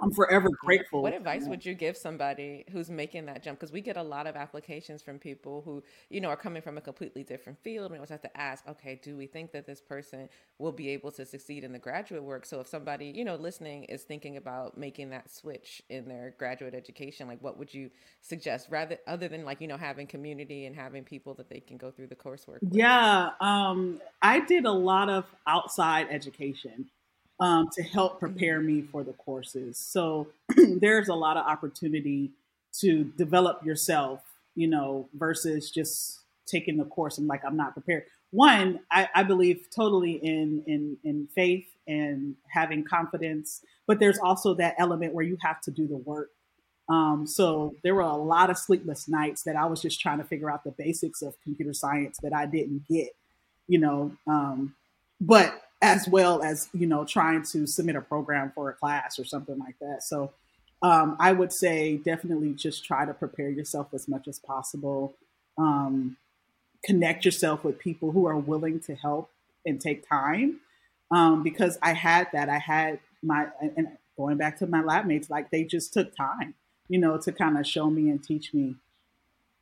I'm 0.00 0.12
forever 0.12 0.48
grateful. 0.50 1.02
What 1.02 1.14
advice 1.14 1.46
would 1.46 1.64
you 1.64 1.74
give 1.74 1.96
somebody 1.96 2.64
who's 2.72 2.90
making 2.90 3.26
that 3.26 3.42
jump? 3.42 3.58
Because 3.58 3.72
we 3.72 3.80
get 3.80 3.96
a 3.96 4.02
lot 4.02 4.26
of 4.26 4.36
applications 4.36 5.02
from 5.02 5.18
people 5.18 5.62
who, 5.64 5.82
you 6.08 6.20
know, 6.20 6.28
are 6.28 6.36
coming 6.36 6.62
from 6.62 6.78
a 6.78 6.80
completely 6.80 7.22
different 7.22 7.58
field. 7.58 7.86
And 7.86 7.92
we 7.92 7.98
always 7.98 8.10
have 8.10 8.22
to 8.22 8.36
ask, 8.36 8.66
okay, 8.68 9.00
do 9.02 9.16
we 9.16 9.26
think 9.26 9.52
that 9.52 9.66
this 9.66 9.80
person 9.80 10.28
will 10.58 10.72
be 10.72 10.88
able 10.90 11.10
to 11.12 11.26
succeed 11.26 11.64
in 11.64 11.72
the 11.72 11.78
graduate 11.78 12.22
work? 12.22 12.46
So 12.46 12.60
if 12.60 12.68
somebody, 12.68 13.06
you 13.06 13.24
know, 13.24 13.36
listening 13.36 13.84
is 13.84 14.02
thinking 14.02 14.36
about 14.36 14.78
making 14.78 15.10
that 15.10 15.30
switch 15.30 15.82
in 15.88 16.08
their 16.08 16.34
graduate 16.38 16.74
education, 16.74 17.28
like 17.28 17.42
what 17.42 17.58
would 17.58 17.72
you 17.72 17.90
suggest 18.22 18.68
rather 18.70 18.98
other 19.06 19.28
than 19.28 19.44
like, 19.44 19.60
you 19.60 19.68
know, 19.68 19.76
having 19.76 20.06
community 20.06 20.66
and 20.66 20.74
having 20.74 21.04
people 21.04 21.34
that 21.34 21.48
they 21.48 21.60
can 21.60 21.76
go 21.76 21.90
through 21.90 22.06
the 22.06 22.16
coursework? 22.16 22.60
With? 22.62 22.72
Yeah. 22.72 23.30
Um, 23.40 24.00
I 24.22 24.40
did 24.40 24.64
a 24.64 24.72
lot 24.72 25.08
of 25.10 25.24
outside 25.46 26.08
education 26.10 26.86
um, 27.40 27.68
to 27.72 27.82
help 27.82 28.20
prepare 28.20 28.60
me 28.60 28.82
for 28.82 29.02
the 29.02 29.14
courses. 29.14 29.78
So 29.78 30.28
there's 30.56 31.08
a 31.08 31.14
lot 31.14 31.36
of 31.36 31.46
opportunity 31.46 32.30
to 32.80 33.04
develop 33.16 33.64
yourself, 33.64 34.22
you 34.54 34.68
know, 34.68 35.08
versus 35.14 35.70
just 35.70 36.20
taking 36.46 36.76
the 36.76 36.84
course 36.84 37.18
and 37.18 37.26
like 37.26 37.44
I'm 37.44 37.56
not 37.56 37.72
prepared. 37.72 38.04
one, 38.30 38.80
I, 38.90 39.08
I 39.14 39.22
believe 39.22 39.66
totally 39.74 40.12
in 40.12 40.62
in 40.66 40.96
in 41.04 41.28
faith 41.34 41.66
and 41.86 42.36
having 42.48 42.84
confidence, 42.84 43.62
but 43.86 43.98
there's 43.98 44.18
also 44.18 44.54
that 44.54 44.74
element 44.78 45.14
where 45.14 45.24
you 45.24 45.36
have 45.40 45.60
to 45.62 45.70
do 45.70 45.88
the 45.88 45.96
work. 45.96 46.30
Um, 46.88 47.26
so 47.26 47.74
there 47.84 47.94
were 47.94 48.02
a 48.02 48.16
lot 48.16 48.50
of 48.50 48.58
sleepless 48.58 49.08
nights 49.08 49.44
that 49.44 49.56
I 49.56 49.66
was 49.66 49.80
just 49.80 50.00
trying 50.00 50.18
to 50.18 50.24
figure 50.24 50.50
out 50.50 50.64
the 50.64 50.72
basics 50.72 51.22
of 51.22 51.40
computer 51.42 51.72
science 51.72 52.18
that 52.22 52.32
I 52.34 52.46
didn't 52.46 52.86
get, 52.88 53.10
you 53.68 53.78
know. 53.78 54.12
Um, 54.26 54.74
but 55.20 55.62
as 55.82 56.06
well 56.08 56.42
as 56.42 56.68
you 56.72 56.86
know 56.86 57.04
trying 57.04 57.42
to 57.42 57.66
submit 57.66 57.96
a 57.96 58.00
program 58.00 58.52
for 58.54 58.70
a 58.70 58.74
class 58.74 59.18
or 59.18 59.24
something 59.24 59.58
like 59.58 59.78
that. 59.80 60.02
So 60.02 60.32
um, 60.82 61.16
I 61.18 61.32
would 61.32 61.52
say 61.52 61.98
definitely 61.98 62.54
just 62.54 62.84
try 62.84 63.04
to 63.04 63.12
prepare 63.12 63.50
yourself 63.50 63.88
as 63.92 64.08
much 64.08 64.26
as 64.28 64.38
possible. 64.38 65.14
Um, 65.58 66.16
connect 66.84 67.24
yourself 67.24 67.64
with 67.64 67.78
people 67.78 68.12
who 68.12 68.26
are 68.26 68.36
willing 68.36 68.80
to 68.80 68.94
help 68.94 69.30
and 69.66 69.80
take 69.80 70.08
time. 70.08 70.60
Um, 71.10 71.42
because 71.42 71.76
I 71.82 71.92
had 71.92 72.28
that. 72.32 72.48
I 72.48 72.58
had 72.58 73.00
my, 73.22 73.48
and 73.76 73.88
going 74.16 74.36
back 74.36 74.58
to 74.58 74.66
my 74.66 74.80
lab 74.82 75.06
mates, 75.06 75.28
like 75.28 75.50
they 75.50 75.64
just 75.64 75.92
took 75.92 76.14
time, 76.14 76.54
you 76.88 76.98
know, 76.98 77.18
to 77.18 77.32
kind 77.32 77.58
of 77.58 77.66
show 77.66 77.90
me 77.90 78.08
and 78.08 78.22
teach 78.22 78.54
me. 78.54 78.76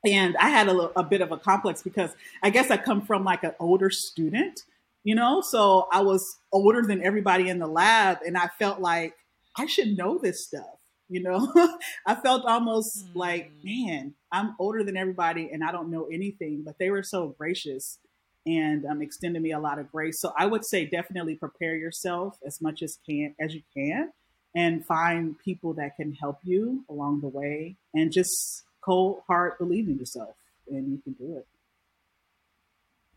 And 0.07 0.37
I 0.37 0.51
had 0.51 0.69
a, 0.69 0.99
a 0.99 1.03
bit 1.03 1.21
of 1.21 1.33
a 1.33 1.39
complex 1.39 1.83
because 1.83 2.11
I 2.43 2.51
guess 2.51 2.71
I 2.71 2.77
come 2.77 3.03
from 3.03 3.25
like 3.25 3.43
an 3.43 3.55
older 3.59 3.91
student, 3.91 4.65
you 5.05 5.15
know, 5.15 5.41
so 5.41 5.89
I 5.93 6.03
was 6.03 6.25
older 6.53 6.83
than 6.83 7.03
everybody 7.03 7.49
in 7.49 7.59
the 7.59 7.67
lab. 7.67 8.19
And 8.27 8.37
I 8.37 8.49
felt 8.59 8.81
like 8.81 9.15
I 9.57 9.67
should 9.67 9.97
know 9.97 10.19
this 10.19 10.47
stuff 10.47 10.79
you 11.09 11.23
know 11.23 11.53
i 12.07 12.15
felt 12.15 12.45
almost 12.45 13.07
mm. 13.07 13.11
like 13.15 13.51
man 13.65 14.15
i'm 14.31 14.55
older 14.59 14.85
than 14.85 14.97
everybody 14.97 15.49
and 15.53 15.65
i 15.65 15.73
don't 15.73 15.91
know 15.91 16.07
anything 16.13 16.63
but 16.65 16.77
they 16.79 16.91
were 16.91 17.03
so 17.03 17.35
gracious 17.39 17.99
and 18.47 18.87
um, 18.87 19.03
extended 19.03 19.43
me 19.43 19.53
a 19.53 19.59
lot 19.59 19.79
of 19.79 19.91
grace 19.91 20.21
so 20.21 20.33
i 20.39 20.47
would 20.47 20.65
say 20.65 20.85
definitely 20.85 21.35
prepare 21.35 21.77
yourself 21.77 22.37
as 22.47 22.61
much 22.61 22.83
as 22.83 22.99
can 23.09 23.35
as 23.41 23.55
you 23.55 23.63
can 23.75 24.11
and 24.55 24.85
find 24.87 25.39
people 25.39 25.75
that 25.75 25.97
can 25.97 26.13
help 26.13 26.39
you 26.43 26.85
along 26.89 27.21
the 27.21 27.29
way 27.29 27.77
and 27.95 28.13
just 28.13 28.65
cold 28.81 29.21
heart 29.27 29.59
believe 29.59 29.89
in 29.89 29.99
yourself 29.99 30.37
and 30.69 30.91
you 30.91 30.99
can 31.03 31.13
do 31.15 31.37
it 31.37 31.47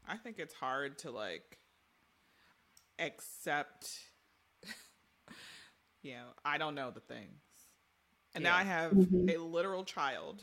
i 0.08 0.18
think 0.18 0.40
it's 0.40 0.56
hard 0.56 0.98
to 0.98 1.12
like 1.12 1.58
accept 3.00 4.00
you 6.04 6.14
know 6.14 6.26
i 6.46 6.58
don't 6.58 6.76
know 6.76 6.92
the 6.92 7.00
things 7.00 7.42
and 8.36 8.44
yeah. 8.44 8.52
now 8.52 8.58
I 8.58 8.64
have 8.64 8.92
mm-hmm. 8.92 9.30
a 9.30 9.38
literal 9.38 9.84
child 9.84 10.42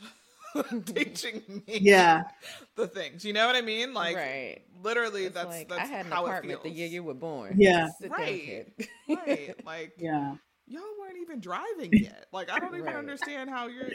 teaching 0.85 1.41
me 1.47 1.79
yeah 1.81 2.23
the 2.75 2.87
things. 2.87 3.25
You 3.25 3.33
know 3.33 3.47
what 3.47 3.55
I 3.55 3.61
mean? 3.61 3.93
Like 3.93 4.15
right. 4.15 4.61
literally 4.83 5.25
it's 5.25 5.35
that's 5.35 5.49
like, 5.49 5.69
that's 5.69 5.81
I 5.81 5.85
had 5.85 6.05
an 6.05 6.13
apartment 6.13 6.63
the 6.63 6.69
year 6.69 6.87
you 6.87 7.03
were 7.03 7.13
born. 7.13 7.55
Yeah. 7.57 7.87
right. 8.07 8.67
right. 9.07 9.65
Like 9.65 9.93
yeah. 9.97 10.35
Y'all 10.67 10.83
weren't 10.99 11.17
even 11.21 11.39
driving 11.39 11.91
yet. 11.93 12.27
Like 12.31 12.51
I 12.51 12.59
don't 12.59 12.75
even 12.75 12.85
right. 12.85 12.95
understand 12.95 13.49
how 13.49 13.67
you're 13.67 13.89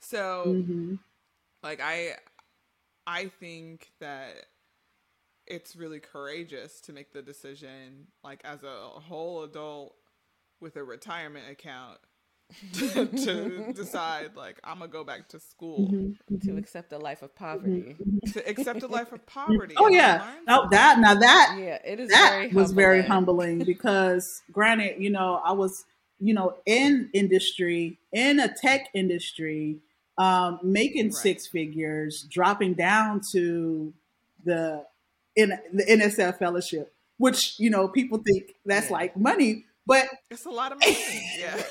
so 0.00 0.44
mm-hmm. 0.48 0.94
like 1.62 1.80
I 1.80 2.14
I 3.06 3.30
think 3.40 3.90
that 4.00 4.32
it's 5.48 5.74
really 5.74 6.00
courageous 6.00 6.80
to 6.82 6.92
make 6.92 7.12
the 7.12 7.22
decision 7.22 8.06
like 8.22 8.40
as 8.44 8.62
a 8.62 8.76
whole 9.00 9.42
adult 9.42 9.94
with 10.60 10.76
a 10.76 10.84
retirement 10.84 11.50
account 11.50 11.98
to, 12.72 13.72
decide 13.74 14.34
like 14.34 14.58
I'm 14.64 14.78
gonna 14.78 14.90
go 14.90 15.04
back 15.04 15.28
to 15.28 15.40
school 15.40 15.80
mm-hmm, 15.80 16.36
to 16.36 16.46
mm-hmm. 16.46 16.58
accept 16.58 16.92
a 16.92 16.98
life 16.98 17.20
of 17.20 17.34
poverty. 17.34 17.96
Mm-hmm. 18.00 18.30
To 18.32 18.48
accept 18.48 18.82
a 18.82 18.86
life 18.86 19.12
of 19.12 19.26
poverty. 19.26 19.74
Oh 19.78 19.88
yeah. 19.88 20.32
Oh 20.48 20.66
that 20.70 20.98
now 20.98 21.14
that 21.14 21.56
yeah, 21.58 21.78
it 21.84 22.00
is 22.00 22.08
that 22.08 22.30
very 22.30 22.46
was 22.46 22.68
humbling. 22.68 22.74
very 22.74 23.02
humbling 23.02 23.58
because 23.66 24.42
granted, 24.50 24.96
you 24.98 25.10
know, 25.10 25.42
I 25.44 25.52
was, 25.52 25.84
you 26.20 26.32
know, 26.32 26.54
in 26.64 27.10
industry, 27.12 27.98
in 28.12 28.40
a 28.40 28.48
tech 28.48 28.88
industry, 28.94 29.76
um, 30.16 30.58
making 30.62 31.06
right. 31.06 31.14
six 31.14 31.46
figures, 31.46 32.26
dropping 32.30 32.74
down 32.74 33.20
to 33.32 33.92
the 34.44 34.86
in 35.38 35.50
the 35.72 35.84
NSF 35.84 36.38
fellowship, 36.38 36.92
which, 37.16 37.54
you 37.60 37.70
know, 37.70 37.86
people 37.86 38.18
think 38.18 38.54
that's 38.66 38.88
yeah. 38.88 38.92
like 38.92 39.16
money, 39.16 39.64
but 39.86 40.08
it's 40.30 40.44
a 40.44 40.50
lot 40.50 40.72
of 40.72 40.80
money. 40.80 40.98
yeah. 41.38 41.62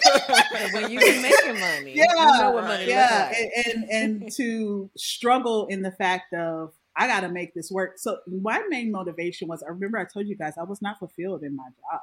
when 0.73 0.89
you 0.89 0.99
can 0.99 1.21
make 1.21 1.59
money. 1.59 1.93
Yeah. 1.93 2.05
You 2.09 2.41
know 2.41 2.51
what 2.51 2.63
money 2.63 2.87
yeah. 2.87 3.27
Like. 3.29 3.65
And, 3.65 3.83
and, 3.83 3.91
and 4.23 4.31
to 4.37 4.89
struggle 4.95 5.67
in 5.67 5.81
the 5.81 5.91
fact 5.91 6.33
of 6.33 6.73
I 6.95 7.07
gotta 7.07 7.29
make 7.29 7.53
this 7.53 7.69
work. 7.69 7.95
So 7.97 8.19
my 8.25 8.63
main 8.69 8.89
motivation 8.91 9.49
was 9.49 9.61
I 9.61 9.69
remember 9.69 9.99
I 9.99 10.05
told 10.05 10.27
you 10.27 10.37
guys 10.37 10.53
I 10.57 10.63
was 10.63 10.81
not 10.81 10.97
fulfilled 10.97 11.43
in 11.43 11.55
my 11.55 11.65
job. 11.65 12.01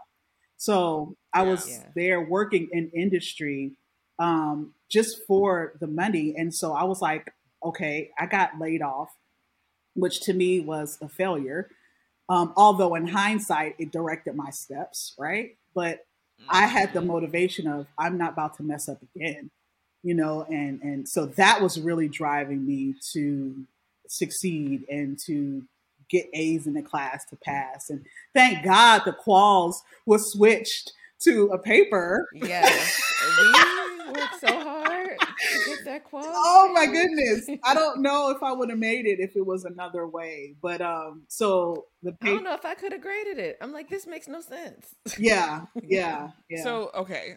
So 0.58 1.16
I 1.32 1.42
yeah. 1.42 1.50
was 1.50 1.68
yeah. 1.68 1.84
there 1.96 2.20
working 2.20 2.68
in 2.72 2.90
industry 2.94 3.78
um, 4.18 4.74
just 4.90 5.26
for 5.26 5.72
the 5.80 5.86
money. 5.86 6.34
And 6.36 6.54
so 6.54 6.74
I 6.74 6.84
was 6.84 7.00
like, 7.00 7.32
okay, 7.64 8.10
I 8.18 8.26
got 8.26 8.60
laid 8.60 8.82
off, 8.82 9.08
which 9.94 10.20
to 10.22 10.32
me 10.32 10.60
was 10.60 10.98
a 11.00 11.08
failure. 11.08 11.68
Um, 12.28 12.52
although 12.56 12.94
in 12.94 13.06
hindsight, 13.06 13.76
it 13.78 13.92
directed 13.92 14.34
my 14.34 14.50
steps, 14.50 15.14
right? 15.18 15.56
but 15.74 16.06
I 16.48 16.66
had 16.66 16.92
the 16.92 17.00
mm-hmm. 17.00 17.08
motivation 17.08 17.66
of 17.66 17.86
I'm 17.98 18.16
not 18.16 18.32
about 18.32 18.56
to 18.58 18.62
mess 18.62 18.88
up 18.88 19.02
again, 19.14 19.50
you 20.02 20.14
know, 20.14 20.46
and 20.48 20.80
and 20.82 21.08
so 21.08 21.26
that 21.26 21.60
was 21.60 21.80
really 21.80 22.08
driving 22.08 22.66
me 22.66 22.94
to 23.12 23.64
succeed 24.08 24.84
and 24.88 25.18
to 25.26 25.64
get 26.10 26.26
A's 26.34 26.66
in 26.66 26.74
the 26.74 26.82
class 26.82 27.24
to 27.26 27.36
pass. 27.36 27.90
And 27.90 28.04
thank 28.34 28.64
God 28.64 29.02
the 29.04 29.12
quals 29.12 29.76
was 30.06 30.32
switched 30.32 30.92
to 31.22 31.48
a 31.48 31.58
paper. 31.58 32.28
Yes, 32.34 33.02
we 33.38 33.52
so 34.38 34.46
hard 34.46 34.46
to 34.48 34.50
get 34.50 34.63
that 35.94 36.04
qual. 36.04 36.24
Oh 36.26 36.70
my 36.74 36.86
goodness! 36.86 37.48
I 37.64 37.74
don't 37.74 38.02
know 38.02 38.30
if 38.30 38.42
I 38.42 38.52
would 38.52 38.70
have 38.70 38.78
made 38.78 39.06
it 39.06 39.20
if 39.20 39.36
it 39.36 39.46
was 39.46 39.64
another 39.64 40.06
way. 40.06 40.54
But 40.60 40.80
um, 40.80 41.24
so 41.28 41.86
the 42.02 42.12
paper, 42.12 42.32
I 42.32 42.34
don't 42.34 42.44
know 42.44 42.54
if 42.54 42.64
I 42.64 42.74
could 42.74 42.92
have 42.92 43.00
graded 43.00 43.38
it. 43.38 43.56
I'm 43.60 43.72
like, 43.72 43.88
this 43.88 44.06
makes 44.06 44.28
no 44.28 44.40
sense. 44.40 44.94
Yeah, 45.18 45.66
yeah, 45.82 46.30
yeah. 46.50 46.62
So 46.62 46.90
okay, 46.94 47.36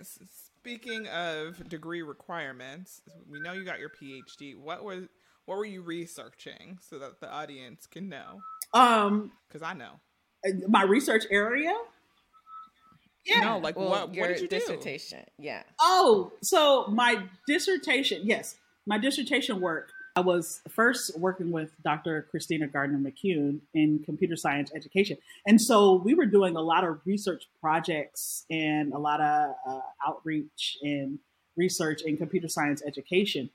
speaking 0.59 1.07
of 1.07 1.67
degree 1.69 2.01
requirements, 2.01 3.01
we 3.29 3.39
know 3.39 3.53
you 3.53 3.63
got 3.63 3.79
your 3.79 3.91
PhD. 3.91 4.57
What 4.57 4.83
was 4.83 5.05
what 5.45 5.57
were 5.57 5.65
you 5.65 5.81
researching 5.81 6.79
so 6.81 6.99
that 6.99 7.19
the 7.21 7.31
audience 7.31 7.87
can 7.87 8.09
know? 8.09 8.41
Um, 8.73 9.31
because 9.47 9.61
I 9.61 9.73
know 9.73 9.99
my 10.67 10.83
research 10.83 11.25
area. 11.31 11.73
Yeah. 13.27 13.41
No, 13.41 13.57
like 13.57 13.75
well, 13.75 13.89
what? 13.89 14.09
What 14.15 14.27
did 14.27 14.41
you 14.41 14.47
dissertation? 14.47 15.19
Do? 15.19 15.43
Yeah. 15.43 15.63
Oh, 15.79 16.31
so 16.41 16.87
my 16.87 17.23
dissertation. 17.47 18.21
Yes, 18.23 18.55
my 18.85 18.97
dissertation 18.97 19.59
work. 19.59 19.91
I 20.15 20.21
was 20.21 20.61
first 20.67 21.19
working 21.19 21.51
with 21.51 21.71
Dr. 21.83 22.25
Christina 22.31 22.67
Gardner 22.67 22.97
McCune 22.97 23.59
in 23.75 24.01
computer 24.03 24.35
science 24.35 24.71
education, 24.73 25.17
and 25.45 25.61
so 25.61 25.95
we 25.95 26.13
were 26.13 26.25
doing 26.25 26.55
a 26.55 26.61
lot 26.61 26.83
of 26.83 27.01
research 27.05 27.47
projects 27.61 28.45
and 28.49 28.93
a 28.93 28.97
lot 28.97 29.21
of 29.21 29.55
uh, 29.67 29.79
outreach 30.07 30.77
and 30.81 31.19
research 31.55 32.01
in 32.03 32.17
computer 32.17 32.47
science 32.47 32.81
education. 32.85 33.49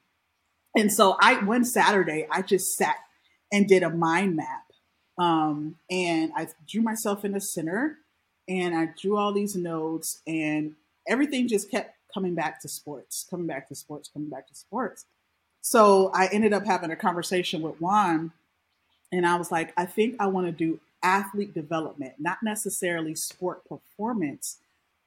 And 0.76 0.92
so 0.92 1.16
I 1.20 1.42
one 1.42 1.64
Saturday 1.64 2.26
I 2.30 2.42
just 2.42 2.76
sat 2.76 2.96
and 3.50 3.66
did 3.66 3.82
a 3.82 3.90
mind 3.90 4.36
map, 4.36 4.64
um, 5.18 5.76
and 5.90 6.30
I 6.36 6.48
drew 6.68 6.82
myself 6.82 7.24
in 7.24 7.32
the 7.32 7.40
center 7.40 7.98
and 8.48 8.74
I 8.74 8.88
drew 9.00 9.16
all 9.16 9.32
these 9.32 9.56
notes, 9.56 10.20
and 10.26 10.74
everything 11.06 11.48
just 11.48 11.70
kept 11.70 11.96
coming 12.12 12.34
back 12.34 12.60
to 12.60 12.68
sports, 12.68 13.26
coming 13.28 13.46
back 13.46 13.68
to 13.68 13.74
sports, 13.74 14.10
coming 14.12 14.28
back 14.28 14.48
to 14.48 14.54
sports. 14.54 15.06
So 15.60 16.10
I 16.12 16.26
ended 16.26 16.52
up 16.52 16.66
having 16.66 16.90
a 16.90 16.96
conversation 16.96 17.62
with 17.62 17.80
Juan, 17.80 18.32
and 19.12 19.26
I 19.26 19.36
was 19.36 19.50
like, 19.52 19.72
I 19.76 19.86
think 19.86 20.16
I 20.18 20.26
want 20.26 20.46
to 20.46 20.52
do 20.52 20.80
athlete 21.02 21.54
development, 21.54 22.14
not 22.18 22.38
necessarily 22.42 23.14
sport 23.14 23.64
performance, 23.68 24.58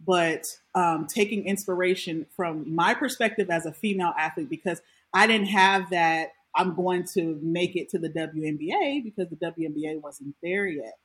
but 0.06 0.58
um, 0.74 1.08
taking 1.08 1.46
inspiration 1.46 2.26
from 2.36 2.74
my 2.74 2.94
perspective 2.94 3.50
as 3.50 3.66
a 3.66 3.72
female 3.72 4.14
athlete, 4.18 4.50
because 4.50 4.82
I 5.14 5.28
didn't 5.28 5.48
have 5.48 5.90
that. 5.90 6.30
I'm 6.58 6.74
going 6.74 7.04
to 7.16 7.38
make 7.42 7.76
it 7.76 7.90
to 7.90 7.98
the 7.98 8.10
WNBA 8.10 9.04
because 9.04 9.28
the 9.30 9.36
WNBA 9.36 10.02
wasn't 10.02 10.36
there 10.42 10.66
yet 10.68 10.98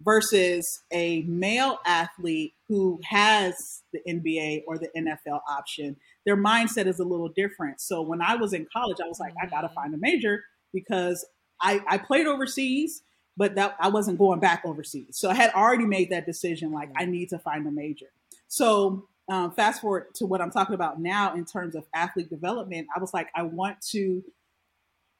versus 0.00 0.82
a 0.92 1.22
male 1.22 1.78
athlete 1.86 2.54
who 2.68 3.00
has 3.04 3.54
the 3.92 4.00
NBA 4.08 4.62
or 4.66 4.78
the 4.78 4.88
NFL 4.96 5.40
option, 5.48 5.96
their 6.26 6.36
mindset 6.36 6.86
is 6.86 6.98
a 6.98 7.04
little 7.04 7.28
different. 7.28 7.80
So 7.80 8.02
when 8.02 8.20
I 8.20 8.36
was 8.36 8.52
in 8.52 8.66
college, 8.72 8.98
I 9.02 9.08
was 9.08 9.20
like, 9.20 9.34
I 9.40 9.46
got 9.46 9.62
to 9.62 9.68
mm-hmm. 9.68 9.74
find 9.74 9.94
a 9.94 9.98
major 9.98 10.42
because 10.72 11.24
I, 11.60 11.80
I 11.88 11.98
played 11.98 12.26
overseas, 12.26 13.02
but 13.36 13.54
that 13.54 13.76
I 13.80 13.88
wasn't 13.88 14.18
going 14.18 14.40
back 14.40 14.62
overseas. 14.64 15.18
So 15.18 15.30
I 15.30 15.34
had 15.34 15.52
already 15.52 15.86
made 15.86 16.10
that 16.10 16.26
decision, 16.26 16.72
like 16.72 16.90
I 16.96 17.04
need 17.04 17.28
to 17.30 17.38
find 17.38 17.66
a 17.66 17.70
major. 17.70 18.06
So 18.48 19.08
um, 19.30 19.52
fast 19.52 19.80
forward 19.80 20.14
to 20.16 20.26
what 20.26 20.40
I'm 20.40 20.50
talking 20.50 20.74
about 20.74 21.00
now 21.00 21.34
in 21.34 21.44
terms 21.44 21.74
of 21.74 21.84
athlete 21.94 22.28
development, 22.28 22.88
I 22.94 23.00
was 23.00 23.14
like, 23.14 23.28
I 23.34 23.42
want 23.42 23.80
to 23.92 24.22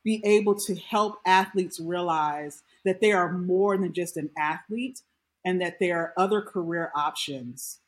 be 0.04 0.20
able 0.24 0.54
to 0.54 0.74
help 0.76 1.18
athletes 1.26 1.80
realize 1.80 2.62
that 2.84 3.00
they 3.00 3.12
are 3.12 3.32
more 3.32 3.76
than 3.76 3.92
just 3.92 4.16
an 4.16 4.30
athlete 4.38 5.00
and 5.44 5.60
that 5.60 5.78
there 5.80 5.98
are 5.98 6.12
other 6.16 6.42
career 6.42 6.90
options. 6.94 7.80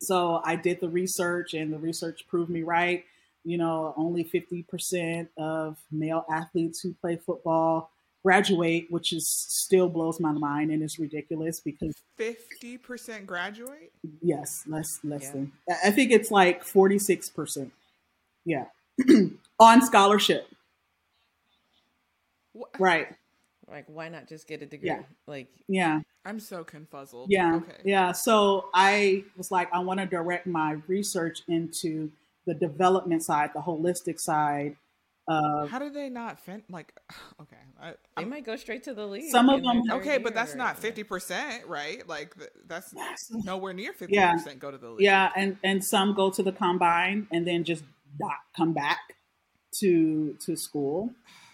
So 0.00 0.40
I 0.44 0.56
did 0.56 0.80
the 0.80 0.88
research, 0.88 1.52
and 1.52 1.72
the 1.72 1.78
research 1.78 2.26
proved 2.28 2.50
me 2.50 2.62
right. 2.62 3.04
You 3.44 3.58
know, 3.58 3.94
only 3.96 4.24
50% 4.24 5.28
of 5.38 5.78
male 5.90 6.24
athletes 6.30 6.80
who 6.80 6.94
play 6.94 7.16
football 7.16 7.90
graduate, 8.22 8.86
which 8.90 9.12
is 9.12 9.28
still 9.28 9.88
blows 9.88 10.20
my 10.20 10.32
mind 10.32 10.70
and 10.70 10.82
is 10.82 10.98
ridiculous 10.98 11.60
because 11.60 11.94
50% 12.18 13.26
graduate? 13.26 13.92
Yes, 14.20 14.64
less 14.66 15.00
less 15.02 15.24
yeah. 15.24 15.32
than. 15.32 15.52
I 15.84 15.90
think 15.90 16.12
it's 16.12 16.30
like 16.30 16.62
46%. 16.64 17.70
Yeah. 18.44 18.66
On 19.58 19.82
scholarship. 19.82 20.46
What? 22.60 22.80
Right. 22.80 23.08
Like 23.68 23.84
why 23.88 24.08
not 24.08 24.28
just 24.28 24.46
get 24.46 24.62
a 24.62 24.66
degree? 24.66 24.88
Yeah. 24.88 25.02
Like 25.26 25.48
Yeah. 25.68 26.00
I'm 26.24 26.40
so 26.40 26.64
confuzzled. 26.64 27.26
Yeah. 27.28 27.56
Okay. 27.56 27.80
Yeah. 27.84 28.12
So 28.12 28.68
I 28.74 29.24
was 29.36 29.50
like, 29.50 29.72
I 29.72 29.78
want 29.78 30.00
to 30.00 30.06
direct 30.06 30.46
my 30.46 30.78
research 30.86 31.42
into 31.48 32.10
the 32.46 32.54
development 32.54 33.22
side, 33.22 33.50
the 33.54 33.60
holistic 33.60 34.20
side 34.20 34.76
uh, 35.30 35.66
How 35.66 35.78
do 35.78 35.90
they 35.90 36.08
not 36.08 36.40
fin- 36.40 36.64
like? 36.68 36.92
Okay, 37.40 37.56
I, 37.80 37.94
they 38.16 38.26
might 38.26 38.44
go 38.44 38.56
straight 38.56 38.82
to 38.84 38.94
the 38.94 39.06
league. 39.06 39.30
Some 39.30 39.48
of 39.48 39.62
them, 39.62 39.82
okay, 39.92 40.18
but 40.18 40.34
that's 40.34 40.54
not 40.54 40.78
fifty 40.78 41.02
percent, 41.02 41.66
right? 41.66 42.06
Like 42.06 42.34
that's 42.66 42.92
nowhere 43.30 43.72
near 43.72 43.92
fifty 43.92 44.16
yeah. 44.16 44.32
percent 44.32 44.58
go 44.58 44.70
to 44.70 44.76
the 44.76 44.90
league. 44.90 45.00
Yeah, 45.00 45.30
and 45.34 45.56
and 45.64 45.82
some 45.82 46.14
go 46.14 46.30
to 46.30 46.42
the 46.42 46.52
combine 46.52 47.28
and 47.32 47.46
then 47.46 47.64
just 47.64 47.82
not 48.18 48.36
come 48.56 48.72
back 48.72 48.98
to 49.78 50.36
to 50.44 50.56
school. 50.56 51.10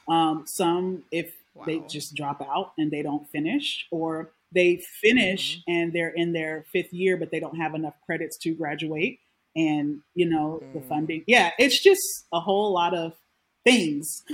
Um, 0.09 0.45
some 0.47 1.03
if 1.11 1.33
wow. 1.55 1.65
they 1.67 1.81
just 1.89 2.15
drop 2.15 2.41
out 2.41 2.73
and 2.79 2.91
they 2.91 3.03
don't 3.03 3.29
finish, 3.29 3.87
or 3.91 4.33
they 4.53 4.83
finish 5.03 5.59
mm-hmm. 5.59 5.73
and 5.73 5.93
they're 5.93 6.11
in 6.11 6.33
their 6.33 6.65
fifth 6.73 6.93
year, 6.93 7.17
but 7.17 7.31
they 7.31 7.41
don't 7.41 7.57
have 7.57 7.75
enough 7.75 7.95
credits 8.05 8.37
to 8.39 8.55
graduate, 8.55 9.19
and 9.55 10.01
you 10.15 10.29
know 10.29 10.61
mm. 10.63 10.73
the 10.75 10.81
funding. 10.83 11.25
Yeah, 11.27 11.51
it's 11.59 11.83
just 11.83 12.27
a 12.33 12.41
whole 12.41 12.73
lot 12.73 12.95
of 12.95 13.15
things 13.65 14.23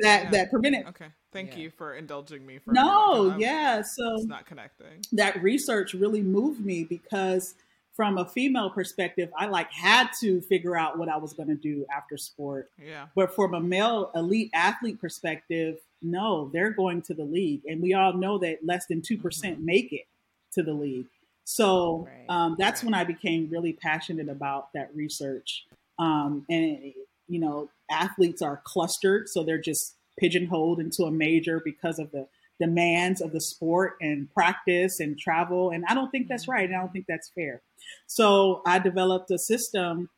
that 0.00 0.24
yeah. 0.24 0.30
that 0.30 0.50
prevent 0.50 0.76
it. 0.76 0.86
Okay, 0.88 1.08
thank 1.32 1.52
yeah. 1.52 1.58
you 1.58 1.70
for 1.70 1.94
indulging 1.94 2.46
me. 2.46 2.58
For 2.58 2.72
no, 2.72 3.36
yeah, 3.36 3.82
so 3.82 4.14
it's 4.14 4.26
not 4.26 4.46
connecting. 4.46 5.02
That 5.12 5.42
research 5.42 5.94
really 5.94 6.22
moved 6.22 6.64
me 6.64 6.84
because 6.84 7.54
from 7.98 8.16
a 8.16 8.24
female 8.24 8.70
perspective, 8.70 9.28
I 9.36 9.46
like 9.46 9.72
had 9.72 10.10
to 10.20 10.40
figure 10.42 10.76
out 10.76 10.96
what 10.96 11.08
I 11.08 11.16
was 11.16 11.32
going 11.32 11.48
to 11.48 11.56
do 11.56 11.84
after 11.92 12.16
sport. 12.16 12.70
Yeah, 12.80 13.06
but 13.16 13.34
from 13.34 13.54
a 13.54 13.60
male 13.60 14.12
elite 14.14 14.50
athlete 14.54 15.00
perspective, 15.00 15.78
no, 16.00 16.48
they're 16.52 16.70
going 16.70 17.02
to 17.02 17.14
the 17.14 17.24
league, 17.24 17.62
and 17.66 17.82
we 17.82 17.94
all 17.94 18.12
know 18.12 18.38
that 18.38 18.64
less 18.64 18.86
than 18.86 19.02
2 19.02 19.18
percent 19.18 19.56
mm-hmm. 19.56 19.66
make 19.66 19.92
it 19.92 20.06
to 20.52 20.62
the 20.62 20.72
league. 20.72 21.06
So 21.42 22.06
right. 22.06 22.24
um, 22.28 22.54
that's 22.56 22.84
right. 22.84 22.92
when 22.92 22.94
I 22.94 23.02
became 23.02 23.48
really 23.50 23.72
passionate 23.72 24.28
about 24.28 24.72
that 24.74 24.94
research. 24.94 25.66
Um, 25.98 26.46
and 26.48 26.92
you 27.26 27.40
know, 27.40 27.68
athletes 27.90 28.42
are 28.42 28.60
clustered, 28.62 29.28
so 29.28 29.42
they're 29.42 29.58
just 29.58 29.96
pigeonholed 30.20 30.78
into 30.78 31.02
a 31.02 31.10
major 31.10 31.60
because 31.64 31.98
of 31.98 32.12
the 32.12 32.28
demands 32.60 33.20
of 33.20 33.32
the 33.32 33.40
sport 33.40 33.96
and 34.00 34.32
practice 34.32 35.00
and 35.00 35.18
travel. 35.18 35.70
And 35.70 35.84
I 35.88 35.94
don't 35.94 36.10
think 36.10 36.28
that's 36.28 36.48
right. 36.48 36.68
And 36.68 36.76
I 36.76 36.80
don't 36.80 36.92
think 36.92 37.06
that's 37.08 37.30
fair. 37.34 37.62
So 38.06 38.62
I 38.66 38.78
developed 38.78 39.30
a 39.30 39.38
system 39.38 40.10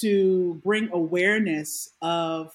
to 0.00 0.60
bring 0.64 0.90
awareness 0.92 1.90
of 2.02 2.52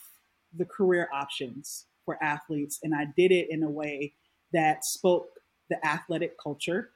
the 0.57 0.65
career 0.65 1.09
options 1.13 1.85
for 2.05 2.21
athletes. 2.21 2.79
And 2.83 2.93
I 2.93 3.05
did 3.15 3.31
it 3.31 3.49
in 3.49 3.63
a 3.63 3.69
way 3.69 4.13
that 4.51 4.83
spoke 4.83 5.29
the 5.69 5.85
athletic 5.85 6.35
culture, 6.41 6.89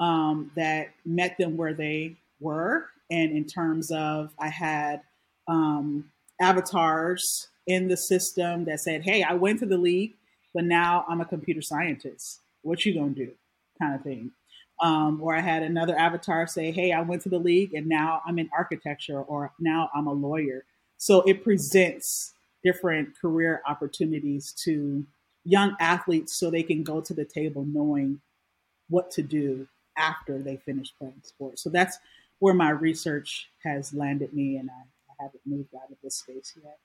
um, 0.00 0.50
that 0.56 0.88
met 1.04 1.36
them 1.38 1.56
where 1.56 1.74
they 1.74 2.16
were. 2.40 2.86
And 3.10 3.32
in 3.32 3.44
terms 3.44 3.92
of, 3.92 4.32
I 4.38 4.48
had 4.48 5.02
um, 5.46 6.10
avatars 6.40 7.48
in 7.66 7.88
the 7.88 7.96
system 7.96 8.64
that 8.64 8.80
said, 8.80 9.02
"Hey, 9.02 9.22
I 9.22 9.34
went 9.34 9.60
to 9.60 9.66
the 9.66 9.78
league, 9.78 10.14
but 10.56 10.64
now 10.64 11.04
I'm 11.06 11.20
a 11.20 11.26
computer 11.26 11.60
scientist. 11.60 12.40
What 12.62 12.86
you 12.86 12.94
gonna 12.94 13.10
do?" 13.10 13.32
kind 13.78 13.94
of 13.94 14.02
thing. 14.02 14.32
Um, 14.80 15.20
or 15.22 15.36
I 15.36 15.40
had 15.40 15.62
another 15.62 15.96
avatar 15.98 16.46
say, 16.46 16.72
"Hey, 16.72 16.92
I 16.92 17.02
went 17.02 17.20
to 17.22 17.28
the 17.28 17.38
league, 17.38 17.74
and 17.74 17.86
now 17.86 18.22
I'm 18.26 18.38
in 18.38 18.48
architecture, 18.56 19.20
or 19.20 19.52
now 19.58 19.90
I'm 19.94 20.06
a 20.06 20.12
lawyer." 20.14 20.64
So 20.96 21.20
it 21.22 21.44
presents 21.44 22.32
different 22.64 23.18
career 23.18 23.62
opportunities 23.66 24.52
to 24.64 25.06
young 25.44 25.76
athletes, 25.78 26.32
so 26.32 26.50
they 26.50 26.62
can 26.62 26.82
go 26.82 27.02
to 27.02 27.12
the 27.12 27.26
table 27.26 27.64
knowing 27.66 28.22
what 28.88 29.10
to 29.12 29.22
do 29.22 29.68
after 29.98 30.42
they 30.42 30.56
finish 30.56 30.94
playing 30.98 31.22
sports. 31.22 31.62
So 31.62 31.68
that's 31.68 31.98
where 32.38 32.54
my 32.54 32.70
research 32.70 33.50
has 33.62 33.92
landed 33.92 34.32
me, 34.32 34.56
and 34.56 34.70
I 34.70 35.22
haven't 35.22 35.46
moved 35.46 35.74
out 35.74 35.90
of 35.90 35.98
this 36.02 36.16
space 36.16 36.58
yet. 36.62 36.78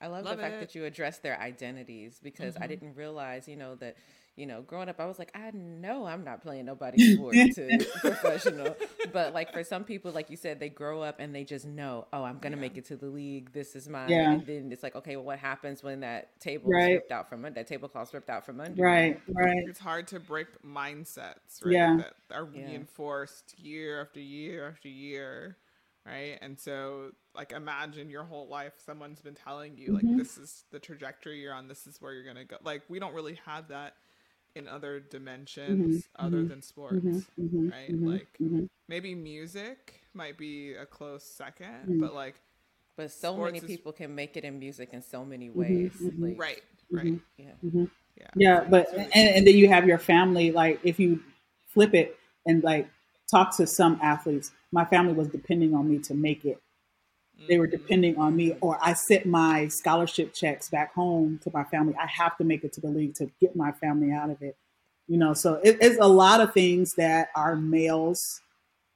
I 0.00 0.06
love, 0.06 0.24
love 0.24 0.36
the 0.36 0.42
fact 0.42 0.56
it. 0.56 0.60
that 0.60 0.74
you 0.74 0.84
address 0.84 1.18
their 1.18 1.38
identities 1.38 2.18
because 2.22 2.54
mm-hmm. 2.54 2.62
I 2.62 2.66
didn't 2.66 2.94
realize, 2.96 3.46
you 3.46 3.56
know, 3.56 3.74
that 3.76 3.96
you 4.36 4.46
know, 4.46 4.62
growing 4.62 4.88
up, 4.88 4.98
I 4.98 5.04
was 5.04 5.18
like, 5.18 5.30
I 5.34 5.50
know 5.50 6.06
I'm 6.06 6.24
not 6.24 6.40
playing 6.40 6.64
nobody's 6.64 7.14
sport 7.14 7.34
to 7.34 7.86
professional. 8.00 8.74
But 9.12 9.34
like 9.34 9.52
for 9.52 9.62
some 9.62 9.84
people, 9.84 10.12
like 10.12 10.30
you 10.30 10.36
said, 10.36 10.58
they 10.58 10.70
grow 10.70 11.02
up 11.02 11.16
and 11.18 11.34
they 11.34 11.44
just 11.44 11.66
know, 11.66 12.06
oh, 12.12 12.22
I'm 12.22 12.38
gonna 12.38 12.56
yeah. 12.56 12.62
make 12.62 12.78
it 12.78 12.86
to 12.86 12.96
the 12.96 13.06
league. 13.06 13.52
This 13.52 13.76
is 13.76 13.88
mine. 13.88 14.08
Yeah. 14.08 14.32
And 14.32 14.46
then 14.46 14.72
it's 14.72 14.82
like, 14.82 14.96
okay, 14.96 15.16
well, 15.16 15.26
what 15.26 15.38
happens 15.38 15.82
when 15.82 16.00
that 16.00 16.40
table 16.40 16.70
right. 16.70 16.92
is 16.92 16.94
ripped 16.96 17.12
out 17.12 17.28
from 17.28 17.44
under 17.44 17.60
that 17.60 17.66
tablecloth's 17.66 18.14
ripped 18.14 18.30
out 18.30 18.46
from 18.46 18.60
under? 18.60 18.82
Right, 18.82 19.20
right. 19.28 19.62
It's 19.66 19.80
hard 19.80 20.06
to 20.08 20.20
break 20.20 20.46
mindsets, 20.64 21.62
right? 21.62 21.74
Yeah. 21.74 21.96
That 21.98 22.14
are 22.34 22.48
yeah. 22.54 22.66
reinforced 22.66 23.58
year 23.58 24.00
after 24.00 24.20
year 24.20 24.68
after 24.68 24.88
year 24.88 25.58
right 26.06 26.38
and 26.40 26.58
so 26.58 27.10
like 27.34 27.52
imagine 27.52 28.10
your 28.10 28.24
whole 28.24 28.48
life 28.48 28.72
someone's 28.84 29.20
been 29.20 29.34
telling 29.34 29.76
you 29.76 29.92
like 29.92 30.04
mm-hmm. 30.04 30.18
this 30.18 30.36
is 30.36 30.64
the 30.70 30.78
trajectory 30.78 31.40
you're 31.40 31.54
on 31.54 31.68
this 31.68 31.86
is 31.86 32.00
where 32.00 32.12
you're 32.12 32.24
gonna 32.24 32.44
go 32.44 32.56
like 32.64 32.82
we 32.88 32.98
don't 32.98 33.14
really 33.14 33.38
have 33.44 33.68
that 33.68 33.94
in 34.56 34.66
other 34.66 34.98
dimensions 34.98 36.04
mm-hmm. 36.04 36.26
other 36.26 36.38
mm-hmm. 36.38 36.48
than 36.48 36.62
sports 36.62 36.96
mm-hmm. 36.96 37.42
Mm-hmm. 37.42 37.68
right 37.70 37.92
mm-hmm. 37.92 38.10
like 38.10 38.68
maybe 38.88 39.14
music 39.14 40.00
might 40.14 40.36
be 40.36 40.74
a 40.74 40.86
close 40.86 41.24
2nd 41.40 42.00
but 42.00 42.14
like 42.14 42.40
but 42.96 43.10
so 43.10 43.36
many 43.36 43.58
is... 43.58 43.64
people 43.64 43.92
can 43.92 44.14
make 44.14 44.36
it 44.36 44.44
in 44.44 44.58
music 44.58 44.90
in 44.92 45.02
so 45.02 45.24
many 45.24 45.50
ways 45.50 45.92
like, 46.18 46.38
right 46.38 46.62
right 46.90 47.14
yeah 47.36 47.52
yeah 48.16 48.26
yeah 48.34 48.64
but 48.68 48.92
and, 48.92 49.12
and 49.14 49.46
then 49.46 49.54
you 49.54 49.68
have 49.68 49.86
your 49.86 49.98
family 49.98 50.50
like 50.50 50.80
if 50.82 50.98
you 50.98 51.22
flip 51.68 51.94
it 51.94 52.18
and 52.46 52.64
like 52.64 52.88
talk 53.30 53.56
to 53.56 53.66
some 53.66 53.98
athletes 54.02 54.50
my 54.72 54.84
family 54.84 55.12
was 55.12 55.28
depending 55.28 55.74
on 55.74 55.88
me 55.88 55.98
to 55.98 56.14
make 56.14 56.44
it. 56.44 56.60
They 57.48 57.58
were 57.58 57.66
mm-hmm. 57.66 57.76
depending 57.76 58.18
on 58.18 58.36
me, 58.36 58.56
or 58.60 58.78
I 58.82 58.92
sent 58.92 59.26
my 59.26 59.68
scholarship 59.68 60.34
checks 60.34 60.68
back 60.68 60.94
home 60.94 61.40
to 61.44 61.50
my 61.52 61.64
family. 61.64 61.94
I 62.00 62.06
have 62.06 62.36
to 62.38 62.44
make 62.44 62.64
it 62.64 62.72
to 62.74 62.80
the 62.80 62.88
league 62.88 63.14
to 63.16 63.30
get 63.40 63.56
my 63.56 63.72
family 63.72 64.12
out 64.12 64.30
of 64.30 64.42
it. 64.42 64.56
You 65.08 65.18
know, 65.18 65.34
so 65.34 65.54
it, 65.54 65.78
it's 65.80 65.98
a 66.00 66.08
lot 66.08 66.40
of 66.40 66.52
things 66.52 66.94
that 66.94 67.28
our 67.34 67.56
males 67.56 68.40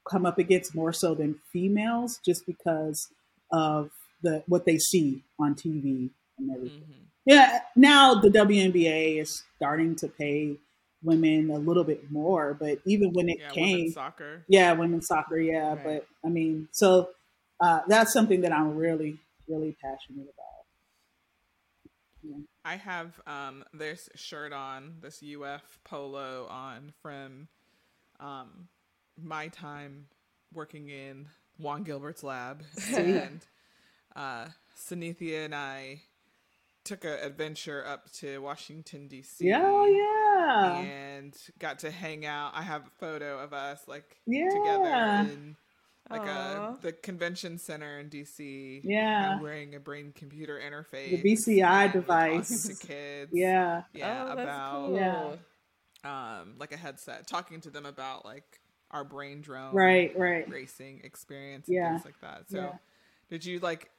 come 0.08 0.26
up 0.26 0.38
against 0.38 0.74
more 0.74 0.92
so 0.92 1.14
than 1.14 1.40
females, 1.52 2.20
just 2.24 2.46
because 2.46 3.08
of 3.50 3.90
the 4.22 4.42
what 4.46 4.64
they 4.66 4.78
see 4.78 5.24
on 5.38 5.54
TV 5.54 6.10
and 6.38 6.50
everything. 6.50 6.80
Mm-hmm. 6.80 7.00
Yeah, 7.26 7.60
now 7.74 8.14
the 8.14 8.28
WNBA 8.28 9.20
is 9.20 9.42
starting 9.56 9.96
to 9.96 10.08
pay 10.08 10.58
women 11.04 11.50
a 11.50 11.58
little 11.58 11.84
bit 11.84 12.10
more. 12.10 12.54
But 12.58 12.78
even 12.84 13.12
when 13.12 13.28
it 13.28 13.38
yeah, 13.40 13.50
came, 13.50 13.90
soccer, 13.90 14.44
yeah, 14.48 14.72
women's 14.72 15.06
soccer, 15.06 15.38
yeah. 15.38 15.74
Right. 15.74 15.84
But 15.84 16.06
I 16.24 16.28
mean, 16.28 16.68
so 16.72 17.10
uh, 17.60 17.80
that's 17.86 18.12
something 18.12 18.40
that 18.42 18.52
I'm 18.52 18.76
really, 18.76 19.18
really 19.48 19.76
passionate 19.82 20.24
about. 20.34 20.54
Yeah. 22.22 22.36
I 22.64 22.76
have 22.76 23.20
um, 23.26 23.64
this 23.72 24.08
shirt 24.14 24.52
on, 24.52 24.94
this 25.02 25.22
UF 25.22 25.78
polo 25.84 26.46
on 26.48 26.92
from 27.02 27.48
um, 28.18 28.68
my 29.22 29.48
time 29.48 30.06
working 30.52 30.88
in 30.88 31.26
Juan 31.58 31.82
Gilbert's 31.82 32.24
lab, 32.24 32.62
and 32.94 33.44
uh, 34.16 34.46
Sanethia 34.76 35.44
and 35.44 35.54
I 35.54 36.02
took 36.84 37.04
an 37.04 37.18
adventure 37.22 37.84
up 37.86 38.10
to 38.12 38.38
Washington 38.38 39.08
D.C. 39.08 39.52
Oh, 39.54 39.86
yeah, 39.86 40.76
and 40.76 41.36
got 41.58 41.80
to 41.80 41.90
hang 41.90 42.24
out. 42.24 42.52
I 42.54 42.62
have 42.62 42.86
a 42.86 42.90
photo 42.98 43.38
of 43.38 43.52
us 43.52 43.82
like 43.86 44.16
yeah. 44.26 44.48
together 44.48 45.30
in 45.32 45.56
like 46.10 46.26
a 46.26 46.76
the 46.82 46.92
convention 46.92 47.58
center 47.58 47.98
in 47.98 48.10
DC. 48.10 48.80
Yeah, 48.84 49.40
wearing 49.40 49.74
a 49.74 49.80
brain 49.80 50.12
computer 50.14 50.60
interface, 50.60 51.22
the 51.22 51.34
BCI 51.34 51.92
device. 51.92 52.68
to 52.68 52.86
kids. 52.86 53.30
Yeah, 53.34 53.82
yeah, 53.92 54.26
oh, 54.28 54.32
about 54.32 54.86
cool. 54.86 54.96
yeah, 54.96 56.40
um, 56.40 56.54
like 56.58 56.72
a 56.72 56.76
headset, 56.76 57.26
talking 57.26 57.60
to 57.62 57.70
them 57.70 57.86
about 57.86 58.24
like 58.24 58.60
our 58.90 59.04
brain 59.04 59.40
drone, 59.40 59.74
right, 59.74 60.16
right, 60.16 60.48
racing 60.48 61.00
experience, 61.04 61.66
yeah, 61.68 61.90
things 61.90 62.04
like 62.04 62.20
that. 62.20 62.50
So, 62.50 62.58
yeah. 62.58 62.72
did 63.30 63.44
you 63.44 63.58
like? 63.60 63.90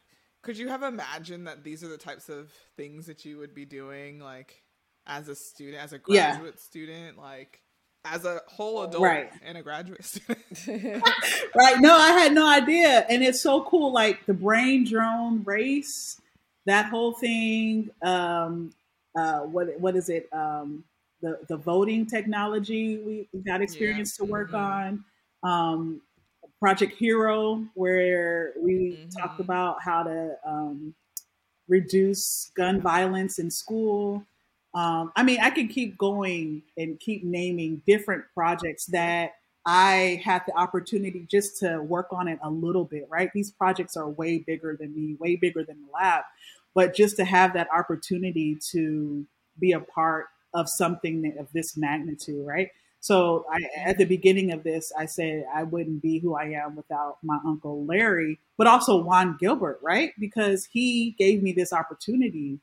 Could 0.43 0.57
you 0.59 0.67
have 0.67 0.83
imagined 0.83 1.47
that 1.47 1.63
these 1.63 1.83
are 1.83 1.87
the 1.87 1.97
types 1.97 2.29
of 2.29 2.51
things 2.77 3.07
that 3.07 3.25
you 3.25 3.39
would 3.39 3.55
be 3.55 3.65
doing, 3.65 4.19
like 4.19 4.61
as 5.07 5.27
a 5.27 5.35
student, 5.35 5.83
as 5.83 5.91
a 5.91 5.97
graduate 5.97 6.53
yeah. 6.55 6.61
student, 6.61 7.17
like 7.17 7.61
as 8.05 8.25
a 8.25 8.41
whole 8.47 8.83
adult 8.83 9.03
right. 9.03 9.31
and 9.43 9.57
a 9.57 9.63
graduate 9.63 10.05
student? 10.05 10.39
right. 11.55 11.79
No, 11.79 11.95
I 11.95 12.11
had 12.11 12.33
no 12.33 12.47
idea, 12.47 13.05
and 13.09 13.23
it's 13.23 13.41
so 13.41 13.63
cool. 13.63 13.91
Like 13.91 14.25
the 14.25 14.33
brain 14.33 14.85
drone 14.85 15.43
race, 15.43 16.21
that 16.65 16.85
whole 16.85 17.13
thing. 17.13 17.89
Um, 18.03 18.71
uh, 19.17 19.39
what 19.41 19.79
what 19.79 19.95
is 19.95 20.09
it? 20.09 20.29
Um, 20.31 20.83
the 21.21 21.39
the 21.49 21.57
voting 21.57 22.05
technology 22.05 23.27
we 23.33 23.41
got 23.41 23.61
experience 23.61 24.17
yeah. 24.19 24.25
to 24.25 24.31
work 24.31 24.51
mm-hmm. 24.51 24.55
on. 24.55 25.05
Um, 25.43 26.01
Project 26.59 26.93
Hero, 26.97 27.63
where 27.73 28.53
we 28.57 28.97
mm-hmm. 28.97 29.09
talked 29.19 29.39
about 29.39 29.77
how 29.83 30.03
to 30.03 30.35
um, 30.45 30.95
reduce 31.67 32.51
gun 32.55 32.81
violence 32.81 33.39
in 33.39 33.51
school. 33.51 34.23
Um, 34.75 35.13
I 35.15 35.23
mean, 35.23 35.39
I 35.41 35.51
can 35.51 35.69
keep 35.69 35.97
going 35.97 36.61
and 36.77 36.99
keep 36.99 37.23
naming 37.23 37.81
different 37.87 38.25
projects 38.33 38.85
that 38.87 39.35
I 39.65 40.21
had 40.23 40.43
the 40.45 40.55
opportunity 40.55 41.25
just 41.31 41.57
to 41.59 41.79
work 41.79 42.07
on 42.11 42.27
it 42.27 42.37
a 42.43 42.49
little 42.49 42.83
bit, 42.83 43.07
right? 43.09 43.31
These 43.33 43.51
projects 43.51 43.95
are 43.95 44.07
way 44.09 44.39
bigger 44.39 44.77
than 44.77 44.93
me, 44.93 45.15
way 45.17 45.37
bigger 45.37 45.63
than 45.63 45.77
the 45.77 45.91
lab. 45.93 46.23
But 46.75 46.93
just 46.93 47.15
to 47.15 47.25
have 47.25 47.53
that 47.53 47.69
opportunity 47.73 48.57
to 48.71 49.25
be 49.57 49.71
a 49.71 49.79
part 49.79 50.25
of 50.53 50.69
something 50.69 51.33
of 51.39 51.47
this 51.53 51.77
magnitude, 51.77 52.45
right? 52.45 52.69
So 52.99 53.45
I, 53.49 53.59
at 53.85 53.97
the 53.97 54.05
beginning 54.05 54.51
of 54.51 54.63
this, 54.63 54.91
I 54.97 55.05
said 55.05 55.45
I 55.53 55.63
wouldn't 55.63 56.01
be 56.01 56.19
who 56.19 56.35
I 56.35 56.45
am 56.45 56.75
without 56.75 57.17
my 57.23 57.39
uncle 57.45 57.85
Larry, 57.85 58.39
but 58.57 58.67
also 58.67 59.01
Juan 59.01 59.37
Gilbert, 59.39 59.79
right? 59.81 60.11
Because 60.19 60.65
he 60.65 61.11
gave 61.17 61.41
me 61.41 61.53
this 61.53 61.71
opportunity. 61.71 62.59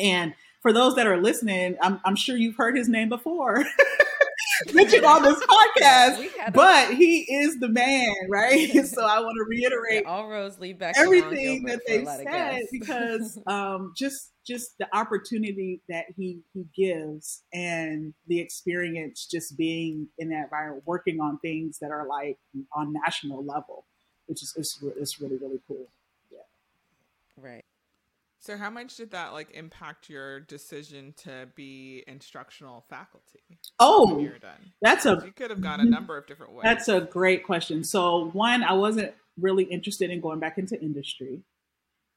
And 0.00 0.34
for 0.60 0.72
those 0.72 0.94
that 0.96 1.06
are 1.06 1.16
listening, 1.16 1.76
I'm, 1.80 2.00
I'm 2.04 2.16
sure 2.16 2.36
you've 2.36 2.56
heard 2.56 2.76
his 2.76 2.88
name 2.88 3.08
before. 3.08 3.64
mentioned 4.72 5.04
on 5.04 5.22
this 5.22 5.38
podcast, 5.46 6.52
but 6.52 6.94
he 6.94 7.20
is 7.22 7.58
the 7.58 7.68
man, 7.68 8.14
right? 8.28 8.70
so 8.86 9.04
I 9.04 9.20
want 9.20 9.36
to 9.36 9.44
reiterate 9.48 10.02
yeah, 10.04 10.10
all 10.10 10.28
roads 10.28 10.58
lead 10.58 10.78
back 10.78 10.96
everything 10.96 11.62
that 11.64 11.80
they 11.86 12.04
said 12.04 12.62
because 12.72 13.38
um, 13.46 13.92
just 13.96 14.32
just 14.46 14.78
the 14.78 14.86
opportunity 14.96 15.80
that 15.88 16.06
he 16.16 16.40
he 16.54 16.66
gives 16.74 17.42
and 17.52 18.14
the 18.28 18.40
experience 18.40 19.26
just 19.26 19.56
being 19.56 20.08
in 20.18 20.28
that 20.30 20.44
environment, 20.44 20.82
working 20.86 21.20
on 21.20 21.38
things 21.38 21.78
that 21.80 21.90
are 21.90 22.06
like 22.06 22.38
on 22.72 22.92
national 22.92 23.44
level, 23.44 23.84
which 24.26 24.42
is 24.42 24.54
it's, 24.56 24.82
it's 24.96 25.20
really 25.20 25.36
really 25.36 25.60
cool. 25.66 25.86
Yeah, 26.30 26.38
right. 27.36 27.64
So 28.46 28.56
how 28.56 28.70
much 28.70 28.94
did 28.94 29.10
that 29.10 29.32
like 29.32 29.50
impact 29.54 30.08
your 30.08 30.38
decision 30.38 31.14
to 31.24 31.48
be 31.56 32.04
instructional 32.06 32.84
faculty? 32.88 33.40
Oh, 33.80 34.20
you're 34.20 34.38
done. 34.38 34.70
That's 34.80 35.04
a 35.04 35.20
you 35.24 35.32
could 35.32 35.50
have 35.50 35.60
gone 35.60 35.80
a 35.80 35.84
number 35.84 36.16
of 36.16 36.28
different 36.28 36.52
ways. 36.52 36.62
That's 36.62 36.88
a 36.88 37.00
great 37.00 37.44
question. 37.44 37.82
So 37.82 38.30
one, 38.34 38.62
I 38.62 38.74
wasn't 38.74 39.14
really 39.36 39.64
interested 39.64 40.10
in 40.10 40.20
going 40.20 40.38
back 40.38 40.58
into 40.58 40.80
industry 40.80 41.42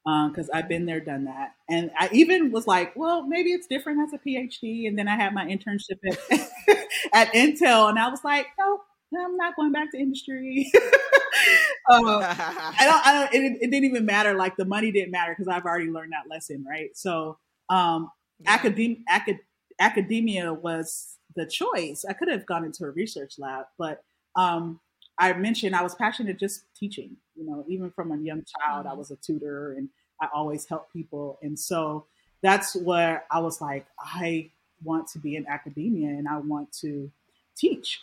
because 0.06 0.50
um, 0.50 0.52
I've 0.54 0.70
been 0.70 0.86
there, 0.86 1.00
done 1.00 1.26
that, 1.26 1.56
and 1.68 1.90
I 1.98 2.10
even 2.12 2.52
was 2.52 2.68
like, 2.68 2.96
well, 2.96 3.26
maybe 3.26 3.50
it's 3.50 3.66
different 3.66 4.00
as 4.02 4.14
a 4.14 4.20
PhD. 4.20 4.88
And 4.88 5.00
then 5.00 5.08
I 5.08 5.16
had 5.16 5.34
my 5.34 5.46
internship 5.46 5.98
at, 6.08 6.78
at 7.12 7.34
Intel, 7.34 7.90
and 7.90 7.98
I 7.98 8.08
was 8.08 8.24
like, 8.24 8.46
no, 8.60 8.82
I'm 9.20 9.36
not 9.36 9.56
going 9.56 9.72
back 9.72 9.92
to 9.94 9.98
industry. 9.98 10.72
um, 11.90 12.06
I 12.06 12.78
don't, 12.82 13.08
I 13.08 13.14
don't, 13.14 13.34
it, 13.34 13.58
it, 13.62 13.72
didn't 13.72 13.86
even 13.86 14.06
matter. 14.06 14.34
Like 14.34 14.58
the 14.58 14.66
money 14.66 14.92
didn't 14.92 15.12
matter 15.12 15.34
because 15.38 15.48
I've 15.48 15.66
already 15.66 15.90
learned 15.90 16.14
that 16.14 16.30
lesson, 16.30 16.66
right? 16.68 16.96
So, 16.96 17.38
um, 17.70 18.12
yeah. 18.40 18.54
academia, 18.54 18.98
acad- 19.10 19.40
academia 19.80 20.54
was 20.54 21.18
the 21.36 21.46
choice. 21.46 22.06
I 22.08 22.14
could 22.14 22.28
have 22.28 22.46
gone 22.46 22.66
into 22.66 22.86
a 22.86 22.92
research 22.92 23.36
lab, 23.38 23.66
but 23.78 24.04
um, 24.36 24.80
I 25.18 25.34
mentioned 25.34 25.76
I 25.76 25.84
was 25.84 25.96
passionate 25.96 26.40
just 26.40 26.64
teaching. 26.76 27.18
You 27.36 27.46
know, 27.46 27.66
even 27.68 27.92
from 27.92 28.12
a 28.12 28.18
young 28.18 28.44
child, 28.44 28.86
I 28.86 28.90
mm-hmm. 28.90 28.98
was 28.98 29.12
a 29.12 29.16
tutor 29.18 29.74
and 29.74 29.90
I 30.22 30.28
always 30.34 30.66
helped 30.66 30.94
people. 30.94 31.40
And 31.42 31.58
so 31.58 32.06
that's 32.42 32.76
where 32.76 33.26
I 33.32 33.40
was 33.40 33.62
like, 33.62 33.86
I 34.00 34.52
want 34.84 35.08
to 35.10 35.20
be 35.20 35.36
in 35.36 35.46
academia 35.48 36.10
and 36.10 36.28
I 36.28 36.38
want 36.38 36.72
to 36.82 37.12
teach. 37.58 38.00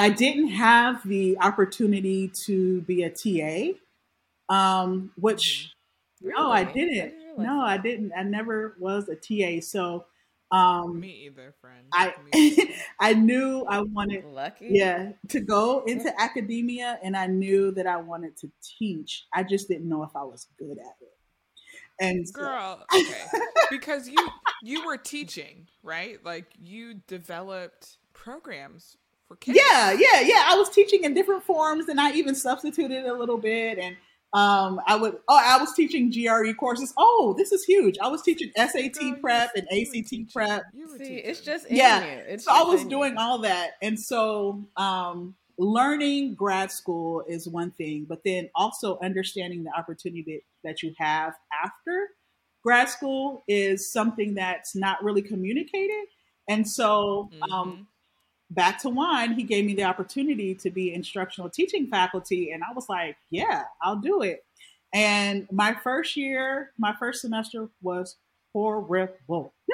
I 0.00 0.08
didn't 0.08 0.48
have 0.48 1.06
the 1.06 1.38
opportunity 1.38 2.28
to 2.46 2.80
be 2.82 3.02
a 3.02 3.10
TA, 3.10 3.78
um, 4.48 5.12
which 5.16 5.72
really? 6.22 6.34
no, 6.40 6.50
I 6.50 6.64
didn't. 6.64 7.12
I 7.38 7.42
no, 7.42 7.60
I 7.60 7.76
didn't. 7.76 8.12
I 8.16 8.22
never 8.22 8.76
was 8.78 9.10
a 9.10 9.14
TA. 9.14 9.60
So 9.60 10.06
um, 10.50 10.98
me 10.98 11.26
either, 11.26 11.54
friend. 11.60 11.86
I 11.92 12.14
I 13.00 13.12
knew 13.12 13.66
I 13.68 13.82
wanted 13.82 14.24
lucky, 14.24 14.68
yeah, 14.70 15.12
to 15.28 15.40
go 15.40 15.84
into 15.84 16.10
academia, 16.18 16.98
and 17.02 17.14
I 17.14 17.26
knew 17.26 17.70
that 17.72 17.86
I 17.86 17.98
wanted 17.98 18.38
to 18.38 18.50
teach. 18.78 19.26
I 19.34 19.42
just 19.42 19.68
didn't 19.68 19.88
know 19.88 20.02
if 20.02 20.16
I 20.16 20.22
was 20.22 20.46
good 20.58 20.78
at 20.78 20.96
it. 21.02 21.16
And 22.00 22.26
girl, 22.32 22.82
so. 22.90 22.98
okay, 23.00 23.44
because 23.70 24.08
you 24.08 24.28
you 24.62 24.86
were 24.86 24.96
teaching, 24.96 25.68
right? 25.82 26.24
Like 26.24 26.46
you 26.58 26.94
developed 27.06 27.98
programs 28.14 28.96
for 29.30 29.36
kids. 29.36 29.58
Yeah, 29.58 29.92
yeah, 29.92 30.20
yeah. 30.20 30.44
I 30.46 30.56
was 30.56 30.68
teaching 30.68 31.04
in 31.04 31.14
different 31.14 31.44
forms, 31.44 31.88
and 31.88 32.00
I 32.00 32.12
even 32.12 32.34
substituted 32.34 33.06
a 33.06 33.14
little 33.14 33.38
bit. 33.38 33.78
And 33.78 33.96
um, 34.32 34.80
I 34.86 34.96
would. 34.96 35.18
Oh, 35.28 35.40
I 35.40 35.56
was 35.58 35.72
teaching 35.72 36.10
GRE 36.10 36.52
courses. 36.54 36.92
Oh, 36.98 37.34
this 37.38 37.52
is 37.52 37.62
huge. 37.64 37.96
I 38.02 38.08
was 38.08 38.22
teaching 38.22 38.50
SAT 38.56 38.94
Girl, 38.94 39.14
prep 39.20 39.52
and 39.54 39.68
ACT 39.70 40.32
prep. 40.32 40.64
See, 40.98 41.14
it's 41.14 41.40
just 41.40 41.70
yeah. 41.70 42.02
It's 42.02 42.44
so 42.44 42.52
I 42.52 42.62
was 42.62 42.84
doing 42.84 43.16
all 43.18 43.38
that, 43.42 43.72
and 43.80 43.98
so 43.98 44.64
um, 44.76 45.36
learning 45.58 46.34
grad 46.34 46.72
school 46.72 47.22
is 47.28 47.48
one 47.48 47.70
thing, 47.70 48.06
but 48.08 48.22
then 48.24 48.50
also 48.56 48.98
understanding 49.00 49.62
the 49.62 49.70
opportunity 49.78 50.44
that 50.64 50.82
you 50.82 50.92
have 50.98 51.34
after 51.64 52.08
grad 52.64 52.88
school 52.88 53.44
is 53.46 53.92
something 53.92 54.34
that's 54.34 54.74
not 54.74 55.02
really 55.04 55.22
communicated. 55.22 56.06
And 56.48 56.68
so, 56.68 57.30
um, 57.52 57.72
mm-hmm 57.72 57.82
back 58.50 58.80
to 58.82 58.90
Juan, 58.90 59.32
he 59.34 59.42
gave 59.42 59.64
me 59.64 59.74
the 59.74 59.84
opportunity 59.84 60.54
to 60.56 60.70
be 60.70 60.92
instructional 60.92 61.48
teaching 61.48 61.86
faculty. 61.86 62.50
And 62.50 62.62
I 62.62 62.72
was 62.74 62.88
like, 62.88 63.16
yeah, 63.30 63.64
I'll 63.82 63.96
do 63.96 64.22
it. 64.22 64.44
And 64.92 65.46
my 65.52 65.74
first 65.74 66.16
year, 66.16 66.72
my 66.78 66.94
first 66.98 67.20
semester 67.20 67.68
was 67.80 68.16
horrible. 68.52 69.54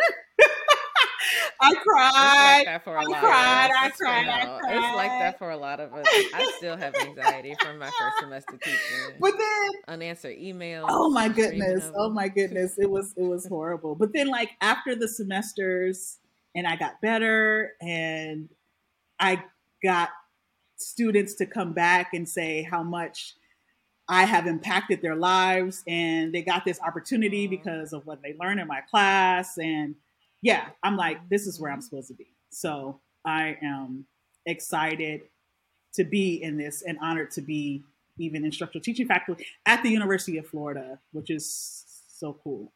I 1.59 1.75
cried. 1.75 2.59
Like 2.59 2.69
I 2.69 2.79
cried. 2.79 3.71
I 3.71 3.91
cried. 3.91 4.29
I 4.29 4.45
cried. 4.61 4.77
It's 4.77 4.97
like 4.97 5.11
that 5.11 5.39
for 5.39 5.51
a 5.51 5.57
lot 5.57 5.81
of 5.81 5.93
us. 5.95 6.07
I 6.07 6.53
still 6.59 6.77
have 6.77 6.95
anxiety 6.95 7.55
from 7.61 7.79
my 7.79 7.87
first 7.87 8.19
semester 8.21 8.59
teaching. 8.63 9.17
But 9.19 9.33
then 9.39 9.71
unanswered 9.89 10.37
emails. 10.39 10.87
Oh 10.89 11.09
my 11.09 11.29
goodness. 11.29 11.91
Oh 11.97 12.11
my 12.11 12.29
goodness. 12.29 12.79
It 12.79 12.91
was 12.91 13.15
it 13.17 13.25
was 13.25 13.47
horrible. 13.47 13.95
But 13.95 14.13
then 14.13 14.29
like 14.29 14.51
after 14.61 14.95
the 14.95 15.09
semesters 15.09 16.19
and 16.55 16.67
I 16.67 16.77
got 16.77 17.01
better 17.01 17.73
and 17.81 18.49
I 19.19 19.43
got 19.83 20.11
students 20.77 21.35
to 21.35 21.47
come 21.47 21.73
back 21.73 22.15
and 22.15 22.29
say 22.29 22.63
how 22.63 22.83
much 22.83 23.35
I 24.09 24.25
have 24.25 24.47
impacted 24.47 25.03
their 25.03 25.17
lives 25.17 25.83
and 25.87 26.33
they 26.33 26.43
got 26.43 26.65
this 26.65 26.81
opportunity 26.81 27.45
mm-hmm. 27.45 27.57
because 27.57 27.93
of 27.93 28.07
what 28.07 28.23
they 28.23 28.35
learned 28.39 28.61
in 28.61 28.69
my 28.69 28.81
class. 28.83 29.59
And 29.59 29.97
yeah, 30.43 30.69
I'm 30.83 30.97
like, 30.97 31.29
this 31.29 31.47
is 31.47 31.59
where 31.59 31.71
I'm 31.73 31.79
mm-hmm. 31.79 31.85
supposed 31.85 32.09
to 32.09 32.15
be. 32.15 32.29
So 32.51 33.01
I 33.25 33.59
am 33.63 34.07
excited 34.45 35.23
to 35.95 36.05
be 36.05 36.43
in 36.43 36.57
this 36.57 36.83
and 36.83 36.99
honored 37.01 37.31
to 37.33 37.41
be 37.41 37.83
even 38.19 38.45
instructional 38.45 38.83
teaching 38.83 39.07
faculty 39.07 39.47
at 39.67 39.83
the 39.83 39.91
University 39.91 40.39
of 40.39 40.47
Florida, 40.47 40.99
which 41.13 41.31
is 41.31 41.85
so 42.09 42.39
cool. 42.45 42.73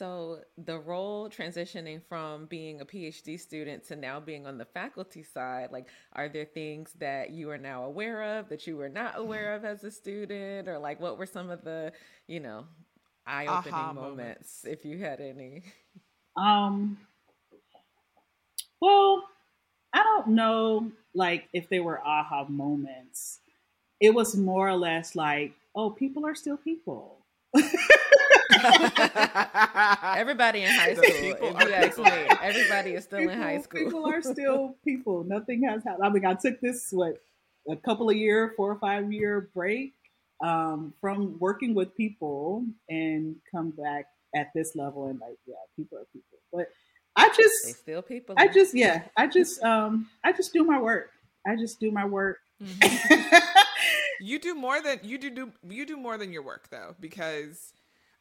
So 0.00 0.38
the 0.56 0.78
role 0.78 1.28
transitioning 1.28 2.00
from 2.08 2.46
being 2.46 2.80
a 2.80 2.86
PhD 2.86 3.38
student 3.38 3.84
to 3.88 3.96
now 3.96 4.18
being 4.18 4.46
on 4.46 4.56
the 4.56 4.64
faculty 4.64 5.22
side, 5.22 5.68
like 5.72 5.88
are 6.14 6.26
there 6.26 6.46
things 6.46 6.94
that 7.00 7.32
you 7.32 7.50
are 7.50 7.58
now 7.58 7.84
aware 7.84 8.38
of 8.38 8.48
that 8.48 8.66
you 8.66 8.78
were 8.78 8.88
not 8.88 9.18
aware 9.18 9.54
of 9.54 9.66
as 9.66 9.84
a 9.84 9.90
student 9.90 10.68
or 10.68 10.78
like 10.78 11.00
what 11.00 11.18
were 11.18 11.26
some 11.26 11.50
of 11.50 11.64
the, 11.64 11.92
you 12.28 12.40
know, 12.40 12.64
eye-opening 13.26 13.94
moments, 13.94 13.96
moments 13.96 14.64
if 14.64 14.86
you 14.86 14.96
had 14.96 15.20
any? 15.20 15.64
Um 16.34 16.96
well, 18.80 19.28
I 19.92 20.02
don't 20.02 20.28
know 20.28 20.92
like 21.14 21.46
if 21.52 21.68
they 21.68 21.80
were 21.80 22.00
aha 22.00 22.46
moments. 22.48 23.40
It 24.00 24.14
was 24.14 24.34
more 24.34 24.66
or 24.66 24.76
less 24.76 25.14
like, 25.14 25.52
oh, 25.74 25.90
people 25.90 26.24
are 26.24 26.34
still 26.34 26.56
people. 26.56 27.18
everybody 30.16 30.62
in 30.62 30.70
high 30.70 30.94
school, 30.94 31.10
people 31.10 31.56
if 31.56 31.68
you 31.68 31.74
ask 31.74 31.98
me, 31.98 32.36
everybody 32.42 32.92
is 32.92 33.04
still 33.04 33.20
people, 33.20 33.34
in 33.34 33.40
high 33.40 33.60
school. 33.60 33.84
People 33.84 34.06
are 34.06 34.22
still 34.22 34.76
people. 34.84 35.24
Nothing 35.24 35.64
has 35.64 35.84
happened. 35.84 36.04
I 36.04 36.10
mean, 36.10 36.24
I 36.26 36.34
took 36.34 36.60
this 36.60 36.88
what 36.92 37.22
a 37.68 37.76
couple 37.76 38.10
of 38.10 38.16
year, 38.16 38.54
four 38.56 38.70
or 38.70 38.78
five 38.78 39.12
year 39.12 39.50
break, 39.54 39.94
um, 40.42 40.94
from 41.00 41.38
working 41.38 41.74
with 41.74 41.96
people 41.96 42.64
and 42.88 43.36
come 43.50 43.70
back 43.70 44.06
at 44.34 44.48
this 44.54 44.74
level 44.76 45.06
and 45.06 45.20
like, 45.20 45.38
yeah, 45.46 45.54
people 45.76 45.98
are 45.98 46.06
people. 46.12 46.38
But 46.52 46.68
I 47.16 47.28
just 47.28 47.66
they 47.66 47.72
still 47.72 48.02
people. 48.02 48.34
I 48.38 48.48
just 48.48 48.74
yeah, 48.74 49.02
I 49.16 49.26
just 49.26 49.62
um 49.62 50.08
I 50.24 50.32
just 50.32 50.52
do 50.52 50.64
my 50.64 50.80
work. 50.80 51.10
I 51.46 51.56
just 51.56 51.80
do 51.80 51.90
my 51.90 52.04
work. 52.04 52.38
Mm-hmm. 52.62 53.36
you 54.20 54.38
do 54.38 54.54
more 54.54 54.80
than 54.80 55.00
you 55.02 55.18
do 55.18 55.30
do 55.30 55.52
you 55.68 55.86
do 55.86 55.96
more 55.96 56.18
than 56.18 56.32
your 56.32 56.42
work 56.42 56.68
though 56.70 56.94
because 57.00 57.72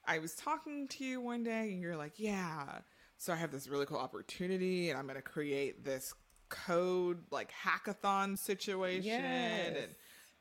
I 0.09 0.19
was 0.19 0.33
talking 0.33 0.87
to 0.89 1.05
you 1.05 1.21
one 1.21 1.43
day 1.43 1.71
and 1.71 1.79
you're 1.79 1.95
like, 1.95 2.13
"Yeah, 2.17 2.79
so 3.19 3.33
I 3.33 3.35
have 3.35 3.51
this 3.51 3.67
really 3.67 3.85
cool 3.85 3.97
opportunity 3.97 4.89
and 4.89 4.97
I'm 4.97 5.05
going 5.05 5.17
to 5.17 5.21
create 5.21 5.83
this 5.83 6.13
code 6.47 7.21
like 7.31 7.51
hackathon 7.51 8.37
situation 8.37 9.03
yes. 9.03 9.67
and 9.67 9.95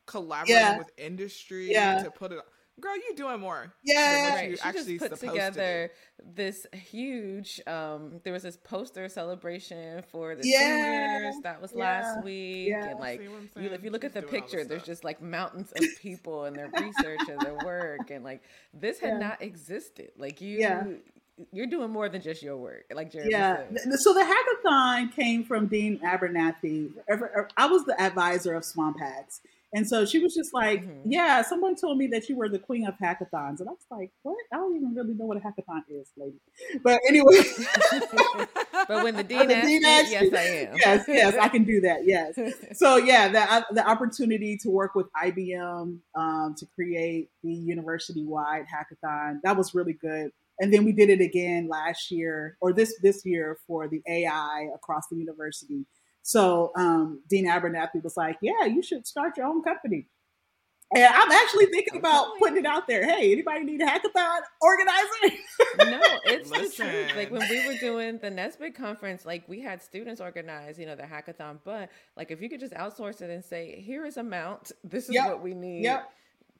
collaborating 0.05 0.55
yeah. 0.55 0.77
with 0.77 0.89
industry 0.97 1.71
yeah. 1.71 2.01
to 2.01 2.09
put 2.09 2.31
it 2.31 2.39
girl 2.79 2.95
you 2.95 3.13
doing 3.15 3.39
more 3.39 3.73
yeah 3.83 4.35
right. 4.35 4.59
she 4.59 4.71
just 4.71 4.99
put 4.99 5.19
together 5.19 5.91
to 6.17 6.25
this 6.35 6.65
huge 6.73 7.61
um 7.67 8.19
there 8.23 8.33
was 8.33 8.43
this 8.43 8.57
poster 8.57 9.07
celebration 9.09 10.01
for 10.11 10.35
the 10.35 10.41
yeah. 10.43 11.19
seniors 11.19 11.35
that 11.43 11.61
was 11.61 11.71
yeah. 11.75 11.83
last 11.83 12.23
week 12.23 12.69
yeah. 12.69 12.89
and 12.89 12.99
like 12.99 13.21
you, 13.21 13.69
if 13.69 13.83
you 13.83 13.89
look 13.89 14.03
She's 14.03 14.15
at 14.15 14.21
the 14.21 14.27
picture 14.27 14.63
there's 14.65 14.83
just 14.83 15.03
like 15.03 15.21
mountains 15.21 15.71
of 15.75 15.83
people 16.01 16.45
and 16.45 16.55
their 16.55 16.69
research 16.79 17.21
and 17.29 17.39
their 17.41 17.57
work 17.65 18.09
and 18.09 18.23
like 18.23 18.41
this 18.73 18.99
had 18.99 19.19
not 19.19 19.41
existed 19.41 20.11
like 20.17 20.41
you 20.41 20.99
you're 21.51 21.67
doing 21.67 21.89
more 21.89 22.09
than 22.09 22.21
just 22.21 22.43
your 22.43 22.57
work, 22.57 22.85
like 22.93 23.11
Jeremy 23.11 23.31
yeah. 23.31 23.63
Said. 23.75 23.99
So 23.99 24.13
the 24.13 24.21
hackathon 24.21 25.13
came 25.13 25.43
from 25.43 25.67
Dean 25.67 25.99
Abernathy. 25.99 26.91
I 27.57 27.67
was 27.67 27.85
the 27.85 27.99
advisor 27.99 28.53
of 28.53 28.65
Swamp 28.65 28.99
Hacks. 28.99 29.41
And 29.73 29.87
so 29.87 30.05
she 30.05 30.19
was 30.19 30.33
just 30.33 30.53
like, 30.53 30.81
mm-hmm. 30.81 31.11
Yeah, 31.11 31.41
someone 31.43 31.75
told 31.75 31.97
me 31.97 32.07
that 32.07 32.27
you 32.27 32.35
were 32.35 32.49
the 32.49 32.59
queen 32.59 32.87
of 32.87 32.95
hackathons. 32.95 33.59
And 33.59 33.69
I 33.69 33.71
was 33.71 33.85
like, 33.91 34.11
What? 34.23 34.37
I 34.51 34.57
don't 34.57 34.75
even 34.75 34.95
really 34.95 35.13
know 35.13 35.25
what 35.25 35.37
a 35.37 35.39
hackathon 35.39 35.83
is, 35.89 36.11
lady. 36.17 36.39
But 36.83 36.99
anyway. 37.07 37.37
but 38.87 39.03
when 39.03 39.15
the 39.15 39.23
dean, 39.27 39.47
the 39.47 39.61
dean 39.61 39.85
asked, 39.85 40.11
yes, 40.11 40.33
I 40.33 40.41
am. 40.41 40.77
Yes, 40.85 41.05
yes, 41.07 41.35
I 41.39 41.49
can 41.49 41.63
do 41.63 41.81
that. 41.81 42.05
Yes. 42.05 42.39
So, 42.73 42.97
yeah, 42.97 43.27
the, 43.27 43.65
the 43.75 43.87
opportunity 43.87 44.57
to 44.63 44.69
work 44.69 44.95
with 44.95 45.07
IBM 45.23 45.99
um, 46.15 46.55
to 46.57 46.65
create 46.73 47.29
the 47.43 47.53
university 47.53 48.25
wide 48.25 48.65
hackathon, 48.65 49.39
that 49.43 49.55
was 49.55 49.75
really 49.75 49.93
good 49.93 50.31
and 50.59 50.73
then 50.73 50.83
we 50.83 50.91
did 50.91 51.09
it 51.09 51.21
again 51.21 51.67
last 51.67 52.11
year 52.11 52.57
or 52.61 52.73
this 52.73 52.93
this 53.01 53.25
year 53.25 53.57
for 53.65 53.87
the 53.87 54.01
AI 54.07 54.67
across 54.75 55.07
the 55.09 55.17
university. 55.17 55.85
So 56.21 56.71
um, 56.75 57.21
Dean 57.29 57.47
Abernathy 57.47 58.03
was 58.03 58.17
like, 58.17 58.37
"Yeah, 58.41 58.65
you 58.65 58.81
should 58.81 59.07
start 59.07 59.37
your 59.37 59.47
own 59.47 59.61
company." 59.63 60.07
And 60.91 61.05
I'm 61.05 61.31
actually 61.31 61.67
thinking 61.67 61.99
about 61.99 62.39
putting 62.39 62.57
it 62.57 62.65
out 62.65 62.87
there. 62.87 63.05
Hey, 63.05 63.31
anybody 63.31 63.63
need 63.63 63.81
a 63.81 63.85
hackathon 63.85 64.39
organizer? 64.59 65.37
no, 65.77 66.01
it's 66.25 66.49
Listen. 66.49 66.87
the 66.87 66.91
truth. 66.91 67.15
Like 67.15 67.31
when 67.31 67.47
we 67.47 67.67
were 67.67 67.77
doing 67.77 68.17
the 68.17 68.31
Nesbitt 68.31 68.73
conference, 68.73 69.23
like 69.23 69.47
we 69.47 69.61
had 69.61 69.83
students 69.83 70.19
organize, 70.19 70.79
you 70.79 70.87
know, 70.87 70.95
the 70.95 71.03
hackathon. 71.03 71.59
But 71.63 71.89
like 72.17 72.31
if 72.31 72.41
you 72.41 72.49
could 72.49 72.59
just 72.59 72.73
outsource 72.73 73.21
it 73.21 73.29
and 73.29 73.45
say, 73.45 73.79
here 73.79 74.03
is 74.03 74.17
amount, 74.17 74.71
this 74.83 75.09
is 75.09 75.13
yep. 75.13 75.27
what 75.27 75.43
we 75.43 75.53
need. 75.53 75.83
Yep 75.83 76.11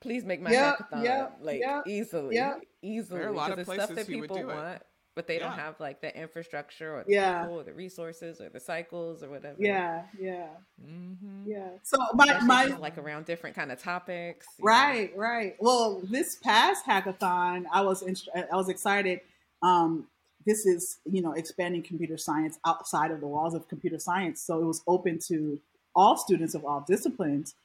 please 0.02 0.24
make 0.24 0.42
my 0.42 0.52
yep, 0.52 0.78
hackathon 0.78 1.04
yep, 1.04 1.38
like 1.42 1.60
yep, 1.60 1.84
easily, 1.88 2.36
yep. 2.36 2.62
easily. 2.82 3.20
There 3.20 3.28
are 3.28 3.34
a 3.34 3.36
lot 3.36 3.52
of 3.52 3.66
places 3.66 3.86
stuff 3.86 3.96
that 3.98 4.08
people 4.08 4.42
want, 4.46 4.82
but 5.16 5.28
they 5.28 5.38
yeah. 5.38 5.50
don't 5.50 5.60
have 5.60 5.80
like 5.80 6.02
the 6.02 6.16
infrastructure 6.16 6.96
or 6.96 7.04
the 7.04 7.14
yeah. 7.14 7.48
or 7.48 7.64
the 7.64 7.74
resources 7.74 8.40
or 8.40 8.50
the 8.50 8.60
cycles 8.60 9.24
or 9.24 9.30
whatever. 9.30 9.58
Yeah, 9.60 10.04
yeah, 10.20 10.48
mm-hmm. 10.82 11.50
yeah. 11.50 11.70
So 11.84 11.98
my 12.14 12.40
my 12.42 12.66
like 12.66 12.98
around 12.98 13.26
different 13.26 13.56
kind 13.56 13.72
of 13.72 13.82
topics. 13.82 14.48
Right, 14.60 15.14
know. 15.14 15.22
right. 15.22 15.56
Well, 15.60 16.02
this 16.04 16.36
past 16.36 16.86
hackathon, 16.86 17.66
I 17.72 17.82
was 17.82 18.02
in, 18.02 18.16
I 18.36 18.56
was 18.56 18.70
excited. 18.70 19.22
Um, 19.62 20.08
this 20.46 20.66
is 20.66 21.00
you 21.06 21.22
know 21.22 21.34
expanding 21.34 21.84
computer 21.84 22.18
science 22.18 22.60
outside 22.66 23.12
of 23.12 23.20
the 23.20 23.28
walls 23.28 23.54
of 23.54 23.68
computer 23.68 24.00
science, 24.00 24.42
so 24.42 24.62
it 24.62 24.66
was 24.66 24.82
open 24.88 25.20
to 25.28 25.60
all 25.96 26.18
students 26.18 26.54
of 26.56 26.64
all 26.64 26.86
disciplines. 26.88 27.56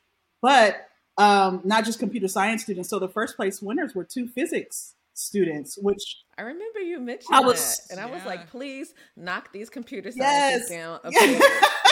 But 0.43 0.89
um, 1.17 1.61
not 1.65 1.85
just 1.85 1.99
computer 1.99 2.29
science 2.29 2.63
students. 2.63 2.89
So 2.89 2.99
the 2.99 3.09
first 3.09 3.37
place 3.37 3.63
winners 3.63 3.95
were 3.95 4.05
two 4.05 4.27
physics 4.27 4.95
students, 5.15 5.79
which 5.81 6.25
I 6.37 6.43
remember 6.43 6.81
you 6.81 7.01
mentioned 7.01 7.35
I 7.35 7.41
was, 7.41 7.79
that, 7.89 7.93
and 7.93 8.01
I 8.01 8.11
was 8.11 8.25
like, 8.27 8.51
please 8.51 8.93
knock 9.17 9.53
these 9.53 9.71
computer 9.79 10.11
scientists 10.11 10.71
yes. 10.71 10.81
down. 10.81 11.01
Yes. 11.11 11.43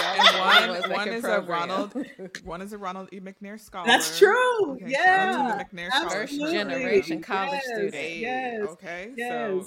and 0.04 0.90
one, 0.90 0.90
one 0.90 1.08
is 1.08 1.24
a 1.24 1.40
Ronald, 1.40 1.94
one 2.44 2.60
is 2.60 2.72
a 2.72 2.78
Ronald 2.78 3.08
E. 3.12 3.20
McNair 3.20 3.58
scholar. 3.58 3.86
That's 3.86 4.18
true. 4.18 4.72
Okay, 4.72 4.86
yeah, 4.88 5.56
the 5.56 5.64
McNair 5.64 6.10
First 6.10 6.38
generation 6.38 7.22
college 7.22 7.62
yes. 7.64 7.78
student. 7.78 8.16
Yes. 8.16 8.68
Okay. 8.70 9.12
Yes. 9.16 9.30
So 9.30 9.66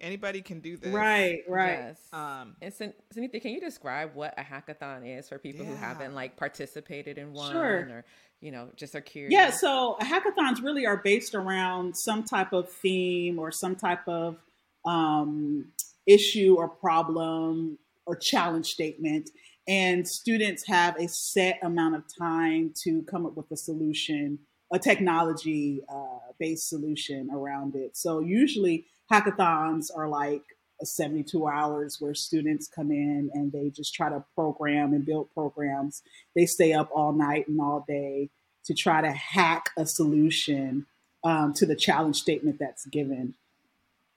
anybody 0.00 0.42
can 0.42 0.60
do 0.60 0.76
this. 0.76 0.92
Right, 0.92 1.40
right. 1.48 1.78
Yes. 1.78 2.00
Um, 2.12 2.56
and 2.60 2.72
Sanethia, 2.72 3.40
can 3.40 3.50
you 3.52 3.60
describe 3.60 4.14
what 4.14 4.34
a 4.38 4.42
hackathon 4.42 5.18
is 5.18 5.28
for 5.28 5.38
people 5.38 5.64
yeah. 5.64 5.72
who 5.72 5.76
haven't 5.76 6.14
like 6.14 6.36
participated 6.36 7.18
in 7.18 7.32
one 7.32 7.52
sure. 7.52 7.62
or 7.64 8.04
you 8.40 8.50
know 8.50 8.68
just 8.76 8.94
are 8.94 9.00
curious? 9.00 9.32
Yeah, 9.32 9.50
so 9.50 9.96
hackathons 10.00 10.62
really 10.62 10.86
are 10.86 10.96
based 10.96 11.34
around 11.34 11.96
some 11.96 12.24
type 12.24 12.52
of 12.52 12.70
theme 12.70 13.38
or 13.38 13.50
some 13.50 13.76
type 13.76 14.06
of 14.06 14.36
um, 14.84 15.66
issue 16.06 16.54
or 16.56 16.68
problem 16.68 17.78
or 18.06 18.16
challenge 18.16 18.66
statement. 18.66 19.30
And 19.68 20.06
students 20.06 20.64
have 20.68 20.96
a 20.96 21.08
set 21.08 21.58
amount 21.62 21.96
of 21.96 22.04
time 22.16 22.72
to 22.84 23.02
come 23.02 23.26
up 23.26 23.36
with 23.36 23.50
a 23.50 23.56
solution, 23.56 24.38
a 24.72 24.78
technology 24.78 25.82
uh, 25.92 26.32
based 26.38 26.68
solution 26.68 27.28
around 27.32 27.74
it. 27.74 27.96
So 27.96 28.20
usually 28.20 28.86
hackathons 29.10 29.90
are 29.94 30.08
like 30.08 30.42
72 30.82 31.46
hours 31.46 31.96
where 32.00 32.14
students 32.14 32.68
come 32.68 32.90
in 32.90 33.30
and 33.32 33.50
they 33.52 33.70
just 33.70 33.94
try 33.94 34.08
to 34.08 34.24
program 34.34 34.92
and 34.92 35.06
build 35.06 35.30
programs. 35.32 36.02
They 36.34 36.46
stay 36.46 36.72
up 36.72 36.90
all 36.94 37.12
night 37.12 37.48
and 37.48 37.60
all 37.60 37.84
day 37.86 38.30
to 38.66 38.74
try 38.74 39.00
to 39.00 39.12
hack 39.12 39.70
a 39.78 39.86
solution 39.86 40.86
um, 41.24 41.54
to 41.54 41.66
the 41.66 41.76
challenge 41.76 42.16
statement 42.16 42.58
that's 42.58 42.86
given. 42.86 43.34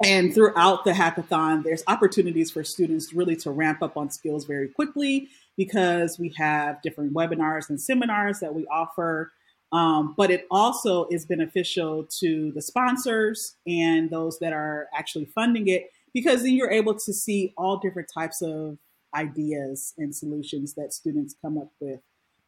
And 0.03 0.33
throughout 0.33 0.85
the 0.85 0.91
hackathon, 0.91 1.63
there's 1.63 1.83
opportunities 1.87 2.51
for 2.51 2.63
students 2.63 3.13
really 3.13 3.35
to 3.37 3.51
ramp 3.51 3.81
up 3.81 3.97
on 3.97 4.09
skills 4.09 4.45
very 4.45 4.69
quickly 4.69 5.27
because 5.57 6.17
we 6.17 6.33
have 6.37 6.81
different 6.81 7.13
webinars 7.13 7.69
and 7.69 7.81
seminars 7.81 8.39
that 8.39 8.55
we 8.55 8.65
offer 8.67 9.31
um, 9.71 10.15
but 10.17 10.31
it 10.31 10.47
also 10.49 11.07
is 11.11 11.25
beneficial 11.25 12.07
to 12.19 12.51
the 12.53 12.61
sponsors 12.61 13.55
and 13.67 14.09
those 14.09 14.39
that 14.39 14.53
are 14.53 14.87
actually 14.93 15.25
funding 15.25 15.67
it 15.67 15.91
because 16.13 16.41
then 16.43 16.53
you're 16.53 16.71
able 16.71 16.95
to 16.95 17.13
see 17.13 17.53
all 17.57 17.77
different 17.77 18.09
types 18.11 18.41
of 18.41 18.77
ideas 19.15 19.93
and 19.97 20.15
solutions 20.15 20.73
that 20.73 20.93
students 20.93 21.35
come 21.41 21.57
up 21.57 21.71
with. 21.79 21.99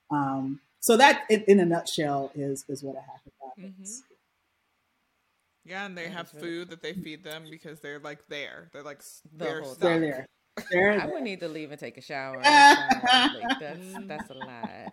Um, 0.10 0.62
so 0.80 0.98
that, 0.98 1.24
in, 1.30 1.44
in, 1.48 1.60
a 1.60 1.66
nutshell, 1.66 2.32
is 2.34 2.66
is 2.68 2.84
what 2.84 2.96
a 2.96 3.00
hackathon 3.00 3.66
mm-hmm. 3.66 3.84
is. 3.84 4.04
Yeah, 5.64 5.86
and 5.86 5.96
they 5.96 6.10
have 6.10 6.28
food 6.28 6.72
that 6.72 6.82
they 6.82 6.94
feed 6.94 7.24
them 7.24 7.44
because 7.50 7.80
they're 7.82 8.00
like 8.00 8.28
there. 8.30 8.70
They're 8.74 8.84
like 8.84 9.04
the 9.38 9.46
they're, 9.46 9.64
they're 9.80 10.00
there. 10.00 10.26
I 10.58 11.10
would 11.12 11.24
need 11.24 11.40
to 11.40 11.48
leave 11.48 11.72
and 11.72 11.80
take 11.80 11.98
a 11.98 12.02
shower. 12.02 12.38
like, 12.38 12.44
that's 13.60 14.06
that's 14.06 14.30
a 14.30 14.34
lot. 14.34 14.48
I, 14.48 14.92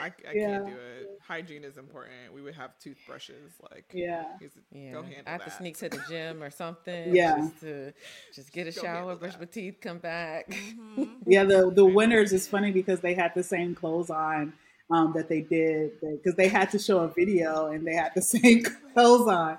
I 0.00 0.12
yeah. 0.32 0.46
can't 0.46 0.66
do 0.66 0.72
it. 0.72 1.18
Hygiene 1.26 1.64
is 1.64 1.78
important. 1.78 2.32
We 2.32 2.42
would 2.42 2.54
have 2.54 2.78
toothbrushes. 2.78 3.52
Like 3.70 3.86
yeah, 3.92 4.24
yeah. 4.72 4.92
Go 4.92 5.02
handle 5.02 5.22
I 5.26 5.30
have 5.30 5.40
that. 5.40 5.50
to 5.50 5.56
sneak 5.56 5.78
to 5.78 5.88
the 5.88 6.00
gym 6.08 6.42
or 6.42 6.50
something. 6.50 7.14
Yeah, 7.14 7.36
just 7.38 7.60
to 7.60 7.92
just 8.34 8.52
get 8.52 8.66
a 8.66 8.72
shower, 8.72 9.16
brush 9.16 9.32
that. 9.32 9.40
my 9.40 9.46
teeth, 9.46 9.78
come 9.80 9.98
back. 9.98 10.50
Mm-hmm. 10.50 11.04
yeah, 11.26 11.44
the 11.44 11.70
the 11.70 11.84
winners 11.84 12.32
is 12.32 12.46
funny 12.46 12.70
because 12.70 13.00
they 13.00 13.14
had 13.14 13.32
the 13.34 13.42
same 13.42 13.74
clothes 13.74 14.10
on 14.10 14.52
um, 14.90 15.12
that 15.14 15.28
they 15.28 15.40
did 15.40 15.92
because 16.00 16.34
they 16.36 16.48
had 16.48 16.70
to 16.70 16.78
show 16.78 17.00
a 17.00 17.08
video 17.08 17.66
and 17.66 17.86
they 17.86 17.94
had 17.94 18.12
the 18.14 18.22
same 18.22 18.62
clothes 18.92 19.28
on, 19.28 19.58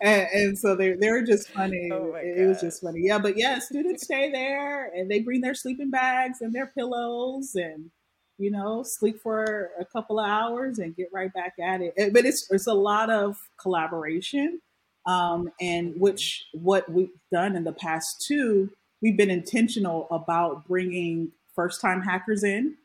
and, 0.00 0.28
and 0.32 0.58
so 0.58 0.74
they 0.74 0.94
they 0.94 1.10
were 1.10 1.22
just 1.22 1.50
funny. 1.50 1.90
Oh 1.92 2.14
it, 2.14 2.38
it 2.40 2.46
was 2.46 2.60
just 2.60 2.82
funny, 2.82 3.00
yeah. 3.02 3.18
But 3.18 3.36
yeah, 3.36 3.58
students 3.58 4.04
stay 4.04 4.30
there 4.30 4.86
and 4.86 5.10
they 5.10 5.20
bring 5.20 5.40
their 5.40 5.54
sleeping 5.54 5.90
bags 5.90 6.40
and 6.40 6.52
their 6.52 6.66
pillows 6.66 7.54
and 7.54 7.90
you 8.38 8.50
know 8.50 8.82
sleep 8.82 9.20
for 9.22 9.70
a 9.78 9.84
couple 9.84 10.18
of 10.18 10.26
hours 10.28 10.78
and 10.78 10.96
get 10.96 11.08
right 11.12 11.32
back 11.32 11.54
at 11.62 11.80
it. 11.80 12.12
But 12.12 12.24
it's 12.24 12.50
it's 12.50 12.66
a 12.66 12.74
lot 12.74 13.10
of 13.10 13.36
collaboration, 13.60 14.60
um, 15.06 15.50
and 15.60 15.94
which 16.00 16.46
what 16.52 16.90
we've 16.90 17.10
done 17.32 17.56
in 17.56 17.64
the 17.64 17.72
past 17.72 18.24
too. 18.26 18.70
We've 19.00 19.16
been 19.18 19.30
intentional 19.30 20.08
about 20.10 20.66
bringing 20.66 21.32
first 21.54 21.82
time 21.82 22.00
hackers 22.00 22.42
in 22.42 22.76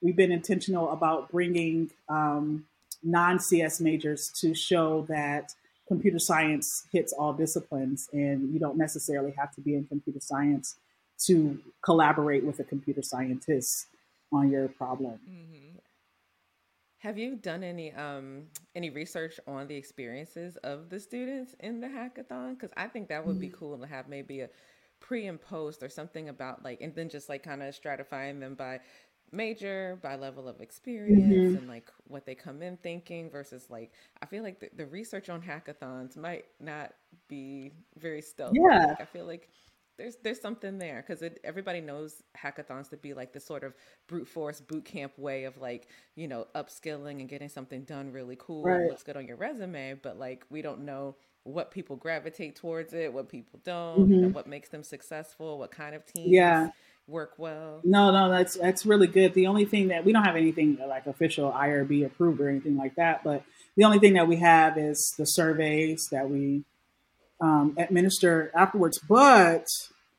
we've 0.00 0.16
been 0.16 0.32
intentional 0.32 0.90
about 0.90 1.30
bringing 1.30 1.90
um, 2.08 2.64
non 3.02 3.38
CS 3.38 3.80
majors 3.80 4.30
to 4.40 4.54
show 4.54 5.06
that 5.08 5.54
computer 5.88 6.18
science 6.18 6.86
hits 6.92 7.12
all 7.12 7.32
disciplines 7.32 8.08
and 8.12 8.52
you 8.52 8.58
don't 8.58 8.76
necessarily 8.76 9.32
have 9.38 9.54
to 9.54 9.60
be 9.60 9.74
in 9.74 9.84
computer 9.84 10.20
science 10.20 10.76
to 11.18 11.58
collaborate 11.84 12.44
with 12.44 12.58
a 12.58 12.64
computer 12.64 13.02
scientist 13.02 13.86
on 14.32 14.50
your 14.50 14.68
problem. 14.68 15.18
Mm-hmm. 15.28 15.78
Have 16.98 17.18
you 17.18 17.36
done 17.36 17.62
any 17.62 17.92
um 17.92 18.44
any 18.74 18.90
research 18.90 19.38
on 19.46 19.68
the 19.68 19.76
experiences 19.76 20.56
of 20.64 20.90
the 20.90 20.98
students 20.98 21.54
in 21.60 21.80
the 21.80 21.86
hackathon? 21.86 22.58
Because 22.58 22.72
I 22.76 22.88
think 22.88 23.08
that 23.08 23.24
would 23.24 23.38
be 23.38 23.48
Mm-hmm. 23.48 23.58
cool 23.58 23.78
to 23.78 23.86
have 23.86 24.08
maybe 24.08 24.40
a 24.40 24.48
pre 24.98 25.26
and 25.26 25.40
post 25.40 25.82
or 25.82 25.88
something 25.88 26.28
about 26.28 26.64
like, 26.64 26.80
and 26.80 26.94
then 26.94 27.08
just 27.08 27.28
like 27.28 27.42
kind 27.42 27.62
of 27.62 27.74
stratifying 27.74 28.40
them 28.40 28.54
by 28.54 28.80
major, 29.32 29.98
by 30.02 30.16
level 30.16 30.48
of 30.48 30.60
experience, 30.60 31.54
Mhm. 31.54 31.58
and 31.58 31.68
like 31.68 31.90
what 32.08 32.24
they 32.26 32.34
come 32.34 32.62
in 32.62 32.76
thinking 32.78 33.30
versus 33.30 33.68
like 33.70 33.92
I 34.22 34.26
feel 34.26 34.42
like 34.42 34.60
the, 34.60 34.70
the 34.76 34.86
research 34.86 35.28
on 35.28 35.42
hackathons 35.42 36.16
might 36.16 36.46
not 36.60 36.92
be 37.28 37.72
very 37.98 38.22
stealthy. 38.22 38.58
Yeah. 38.60 38.86
Like, 38.86 39.00
I 39.00 39.04
feel 39.04 39.24
like 39.26 39.48
there's 39.98 40.16
there's 40.22 40.40
something 40.40 40.76
there 40.78 41.02
because 41.06 41.22
everybody 41.42 41.80
knows 41.80 42.22
hackathons 42.36 42.90
to 42.90 42.96
be 42.98 43.14
like 43.14 43.32
the 43.32 43.40
sort 43.40 43.64
of 43.64 43.74
brute 44.08 44.28
force 44.28 44.60
boot 44.60 44.84
camp 44.84 45.18
way 45.18 45.44
of 45.44 45.56
like 45.58 45.88
you 46.16 46.28
know 46.28 46.46
upskilling 46.54 47.20
and 47.20 47.28
getting 47.30 47.48
something 47.48 47.82
done 47.84 48.12
really 48.12 48.36
cool 48.38 48.62
Right. 48.62 48.88
looks 48.90 49.02
good 49.02 49.16
on 49.16 49.26
your 49.26 49.36
resume 49.38 49.94
but 50.02 50.18
like 50.18 50.44
we 50.50 50.60
don't 50.60 50.80
know 50.84 51.16
what 51.44 51.70
people 51.70 51.96
gravitate 51.96 52.56
towards 52.56 52.92
it 52.92 53.10
what 53.12 53.28
people 53.30 53.58
don't 53.64 54.00
Mm-hmm. 54.00 54.12
you 54.12 54.20
know, 54.22 54.28
what 54.28 54.46
makes 54.46 54.68
them 54.68 54.82
successful 54.82 55.58
what 55.58 55.70
kind 55.70 55.94
of 55.94 56.04
teams 56.04 56.30
Yeah. 56.30 56.68
Work 57.08 57.34
well 57.38 57.80
No, 57.84 58.10
no, 58.10 58.30
that's 58.30 58.56
that's 58.56 58.84
really 58.84 59.06
good. 59.06 59.34
The 59.34 59.46
only 59.46 59.64
thing 59.64 59.88
that 59.88 60.04
we 60.04 60.12
don't 60.12 60.24
have 60.24 60.36
anything 60.36 60.78
like 60.86 61.06
official 61.06 61.52
IRB 61.52 62.04
approved 62.04 62.40
or 62.40 62.48
anything 62.48 62.76
like 62.76 62.96
that, 62.96 63.22
but 63.22 63.44
the 63.76 63.84
only 63.84 63.98
thing 63.98 64.14
that 64.14 64.26
we 64.26 64.36
have 64.36 64.76
is 64.76 65.14
the 65.16 65.26
surveys 65.26 66.08
that 66.10 66.28
we 66.28 66.64
um, 67.40 67.74
administer 67.78 68.50
afterwards. 68.54 68.98
But 68.98 69.66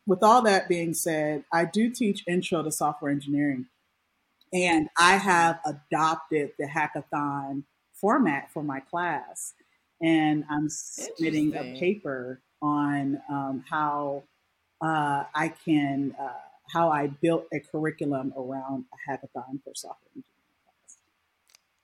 with 0.06 0.24
all 0.24 0.42
that 0.44 0.70
being 0.70 0.94
said, 0.94 1.44
I 1.52 1.66
do 1.66 1.90
teach 1.90 2.24
intro 2.28 2.64
to 2.64 2.72
software 2.72 3.12
engineering, 3.12 3.66
and 4.54 4.88
I 4.98 5.18
have 5.18 5.60
adopted 5.66 6.52
the 6.58 6.68
hackathon 6.68 7.64
format 7.94 8.52
for 8.54 8.64
my 8.64 8.80
class, 8.80 9.54
and 10.02 10.46
I'm 10.50 10.70
submitting 10.70 11.56
a 11.56 11.78
paper 11.78 12.40
on 12.62 13.22
um, 13.30 13.66
how 13.70 14.24
uh, 14.82 15.24
I 15.34 15.50
can 15.66 16.16
uh, 16.20 16.32
how 16.72 16.90
I 16.90 17.08
built 17.08 17.46
a 17.54 17.60
curriculum 17.60 18.34
around 18.38 18.86
a 18.94 19.12
hackathon 19.12 19.64
for 19.64 19.74
software 19.74 20.10
engineering 20.16 20.38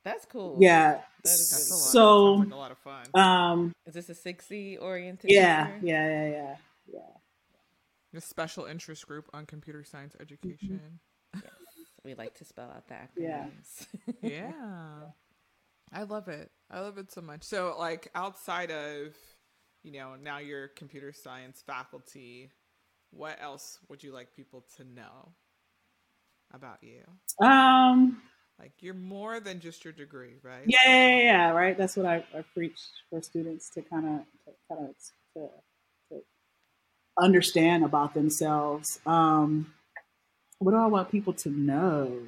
that's 0.04 0.26
cool 0.26 0.58
Yeah. 0.60 1.00
That 1.24 1.34
is 1.34 1.50
That's 1.50 1.72
a 1.72 1.76
lot. 1.76 1.84
So, 1.84 2.36
sounds 2.36 2.46
like 2.46 2.54
a 2.54 2.58
lot 2.58 2.72
of 2.72 2.78
fun. 2.80 3.06
Um. 3.14 3.74
is 3.86 3.94
this 3.94 4.10
a 4.10 4.14
SIGCSE 4.14 4.82
oriented 4.82 5.32
Yeah. 5.32 5.70
Yeah. 5.82 6.08
Yeah. 6.08 6.30
Yeah. 6.30 6.56
Yeah. 6.92 7.00
the 8.12 8.22
special 8.22 8.66
interest 8.66 9.08
group 9.08 9.30
on 9.34 9.46
computer 9.46 9.84
science 9.84 10.16
education. 10.20 11.00
we 12.04 12.16
like 12.16 12.36
to 12.36 12.46
spell 12.46 12.70
out 12.70 12.88
the 12.88 13.22
Yeah. 13.22 13.46
yeah. 14.22 14.52
I 15.92 16.04
love 16.04 16.28
it. 16.28 16.52
I 16.70 16.82
love 16.82 16.98
it 16.98 17.12
so 17.12 17.22
much. 17.22 17.44
So, 17.44 17.76
like, 17.78 18.10
outside 18.16 18.72
of, 18.72 19.16
you 19.84 19.92
know, 19.92 20.16
now 20.22 20.40
you're 20.40 20.70
computer 20.70 21.14
science 21.14 21.64
faculty, 21.66 22.50
what 23.16 23.38
else 23.42 23.80
would 23.90 24.04
you 24.04 24.12
like 24.12 24.36
people 24.36 24.66
to 24.78 24.84
know 24.84 25.34
about 26.54 26.80
you? 26.82 27.04
Um. 27.46 28.22
Like, 28.60 28.74
you're 28.82 28.94
more 28.94 29.40
than 29.40 29.60
just 29.60 29.84
your 29.84 29.94
degree, 29.94 30.36
right? 30.44 30.64
Yeah. 30.68 30.80
Yeah. 30.86 31.08
yeah, 31.08 31.22
yeah, 31.22 31.50
Right. 31.52 31.78
That's 31.78 31.98
what 31.98 32.06
I, 32.06 32.24
I 32.38 32.44
preach 32.54 32.80
for 33.10 33.22
students 33.22 33.70
to 33.72 33.82
kind 33.82 34.06
of 34.06 34.54
kind 34.70 34.90
of 34.90 34.96
to, 35.36 35.50
to 36.12 36.22
understand 37.20 37.84
about 37.84 38.14
themselves. 38.14 39.00
Um. 39.06 39.74
What 40.60 40.72
do 40.72 40.78
I 40.78 40.88
want 40.88 41.12
people 41.12 41.34
to 41.34 41.50
know? 41.50 42.20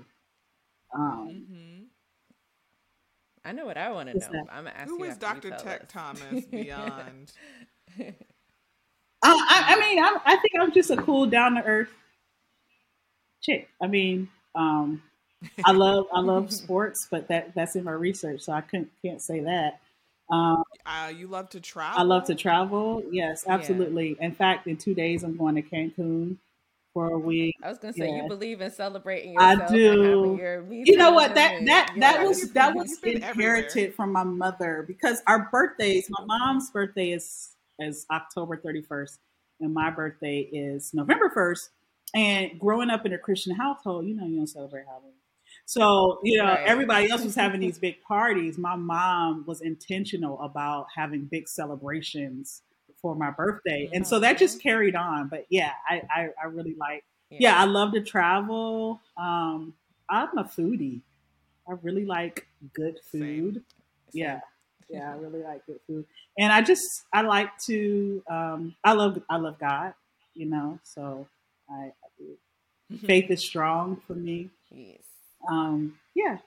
Um. 0.93 1.45
hmm 1.47 1.83
i 3.47 3.51
know 3.51 3.65
what 3.65 3.77
i 3.77 3.91
want 3.91 4.09
to 4.09 4.15
know 4.15 4.27
that? 4.31 4.45
i'm 4.49 4.63
gonna 4.63 4.75
ask 4.75 4.89
Who 4.89 5.03
you 5.03 5.11
is 5.11 5.19
after 5.21 5.49
you 5.49 5.53
Dr. 5.53 5.63
Tech. 5.63 5.89
Thomas 5.89 6.45
beyond? 6.51 7.31
I, 9.25 9.65
I, 9.69 9.75
I 9.75 9.79
mean, 9.79 10.03
I'm, 10.03 10.17
I 10.25 10.35
think 10.37 10.53
I'm 10.59 10.71
just 10.71 10.89
a 10.91 10.97
cool, 10.97 11.25
down 11.25 11.55
to 11.55 11.63
earth 11.63 11.89
chick. 13.41 13.69
I 13.81 13.87
mean, 13.87 14.29
um, 14.55 15.01
I 15.63 15.71
love 15.71 16.05
I 16.13 16.19
love 16.19 16.51
sports, 16.53 17.07
but 17.09 17.27
that 17.27 17.53
that's 17.55 17.75
in 17.75 17.83
my 17.83 17.91
research, 17.91 18.41
so 18.41 18.53
I 18.53 18.61
couldn't 18.61 18.89
can't 19.03 19.21
say 19.21 19.41
that. 19.41 19.79
Um, 20.29 20.63
uh, 20.85 21.11
you 21.15 21.27
love 21.27 21.49
to 21.51 21.59
travel? 21.59 21.99
I 21.99 22.03
love 22.03 22.25
to 22.25 22.35
travel. 22.35 23.03
Yes, 23.11 23.45
absolutely. 23.47 24.17
In 24.19 24.31
fact, 24.31 24.67
in 24.67 24.75
two 24.75 24.95
days, 24.95 25.23
I'm 25.23 25.37
going 25.37 25.55
to 25.55 25.61
Cancun 25.61 26.37
for 26.95 27.11
a 27.11 27.19
week. 27.19 27.55
I 27.61 27.69
was 27.69 27.77
gonna 27.77 27.93
say 27.93 28.07
Yeah. 28.07 28.23
you 28.23 28.27
believe 28.27 28.61
in 28.61 28.71
celebrating 28.71 29.33
Yourself 29.33 29.69
I 29.69 29.73
do. 29.75 30.37
Your 30.39 30.65
You 30.71 30.97
know 30.97 31.11
what? 31.11 31.35
That 31.35 31.65
that 31.65 31.91
your 31.91 31.99
that 31.99 32.25
was 32.25 32.51
that 32.53 32.73
was 32.73 32.97
inherited 33.03 33.23
everywhere. 33.23 33.91
from 33.91 34.11
my 34.11 34.23
mother 34.23 34.83
because 34.87 35.21
our 35.27 35.49
birthdays. 35.51 36.07
My 36.09 36.25
mom's 36.25 36.71
birthday 36.71 37.11
is 37.11 37.54
is 37.79 38.05
October 38.11 38.57
31st, 38.57 39.17
and 39.61 39.73
my 39.73 39.89
birthday 39.89 40.39
is 40.39 40.93
November 40.93 41.31
1st. 41.35 41.69
And 42.13 42.59
growing 42.59 42.89
up 42.89 43.05
in 43.05 43.13
a 43.13 43.17
Christian 43.17 43.55
household, 43.55 44.05
you 44.05 44.15
know, 44.15 44.25
you 44.25 44.37
don't 44.37 44.47
celebrate 44.47 44.85
Halloween. 44.85 45.11
So 45.65 46.19
you 46.23 46.37
know, 46.37 46.45
Right. 46.45 46.67
everybody 46.67 47.09
else 47.09 47.23
was 47.23 47.35
having 47.35 47.59
these 47.65 47.77
big 47.79 48.01
parties. 48.01 48.57
My 48.57 48.75
mom 48.75 49.43
was 49.47 49.61
intentional 49.61 50.39
about 50.41 50.87
having 50.95 51.25
big 51.25 51.47
celebrations 51.47 52.61
for 53.01 53.15
my 53.15 53.31
birthday, 53.31 53.89
and 53.93 54.05
so 54.05 54.19
that 54.19 54.37
just 54.37 54.61
carried 54.61 54.95
on. 54.95 55.27
But 55.27 55.45
yeah, 55.49 55.71
I 55.87 56.01
I, 56.13 56.29
I 56.41 56.45
really 56.47 56.75
like 56.79 57.03
yeah. 57.29 57.59
I 57.59 57.65
love 57.65 57.93
to 57.93 58.01
travel. 58.01 59.01
Um, 59.17 59.73
I'm 60.09 60.37
a 60.37 60.43
foodie. 60.43 61.01
I 61.67 61.73
really 61.81 62.05
like 62.05 62.47
good 62.73 62.99
Same. 63.11 63.21
food. 63.53 63.63
Yeah, 64.13 64.39
yeah, 64.89 65.11
I 65.11 65.17
really 65.17 65.43
like 65.43 65.65
good 65.65 65.79
food, 65.87 66.05
and 66.39 66.51
I 66.51 66.61
just 66.61 66.85
I 67.13 67.21
like 67.21 67.57
to. 67.67 68.23
Um, 68.29 68.75
I 68.83 68.93
love 68.93 69.21
I 69.29 69.37
love 69.37 69.59
God. 69.59 69.93
You 70.33 70.45
know, 70.47 70.79
so 70.83 71.27
I, 71.69 71.91
I 71.91 71.91
do. 72.17 72.37
faith 73.05 73.29
is 73.31 73.45
strong 73.45 74.01
for 74.07 74.13
me. 74.13 74.49
Yes. 74.69 75.03
Um, 75.49 75.97
yeah, 76.15 76.37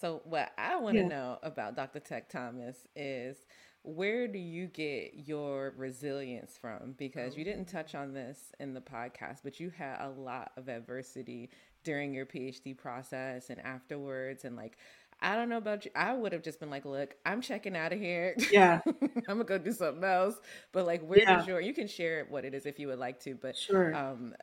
So 0.00 0.20
what 0.24 0.52
I 0.58 0.76
want 0.76 0.96
to 0.98 1.02
Yeah. 1.02 1.08
know 1.08 1.38
about 1.42 1.76
Dr. 1.76 2.00
Tech 2.00 2.28
Thomas 2.28 2.76
is 2.94 3.38
where 3.82 4.26
do 4.28 4.38
you 4.38 4.66
get 4.66 5.14
your 5.26 5.72
resilience 5.76 6.56
from? 6.58 6.92
Because 6.98 7.36
you 7.36 7.44
didn't 7.44 7.66
touch 7.66 7.94
on 7.94 8.12
this 8.12 8.52
in 8.58 8.74
the 8.74 8.80
podcast, 8.80 9.40
but 9.44 9.60
you 9.60 9.70
had 9.70 10.00
a 10.00 10.08
lot 10.10 10.52
of 10.56 10.68
adversity 10.68 11.50
during 11.84 12.14
your 12.14 12.26
PhD 12.26 12.76
process 12.76 13.50
and 13.50 13.60
afterwards. 13.60 14.44
And 14.44 14.56
like, 14.56 14.78
I 15.24 15.36
don't 15.36 15.48
know 15.48 15.58
about 15.58 15.86
you. 15.86 15.90
I 15.96 16.12
would 16.14 16.32
have 16.32 16.42
just 16.42 16.60
been 16.60 16.70
like, 16.70 16.84
look, 16.84 17.16
I'm 17.26 17.40
checking 17.40 17.76
out 17.76 17.92
of 17.92 17.98
here. 18.00 18.36
yeah, 18.50 18.80
I'm 19.28 19.36
gonna 19.38 19.44
go 19.44 19.58
do 19.58 19.72
something 19.72 20.04
else. 20.04 20.36
But 20.72 20.86
like, 20.86 21.02
where 21.02 21.20
Yeah. 21.20 21.36
does 21.36 21.46
your 21.46 21.60
you 21.60 21.74
can 21.74 21.88
share 21.88 22.26
what 22.28 22.44
it 22.44 22.54
is 22.54 22.66
if 22.66 22.78
you 22.78 22.88
would 22.88 23.00
like 23.00 23.20
to, 23.20 23.34
but 23.34 23.56
sure. 23.56 23.92
um 23.92 24.34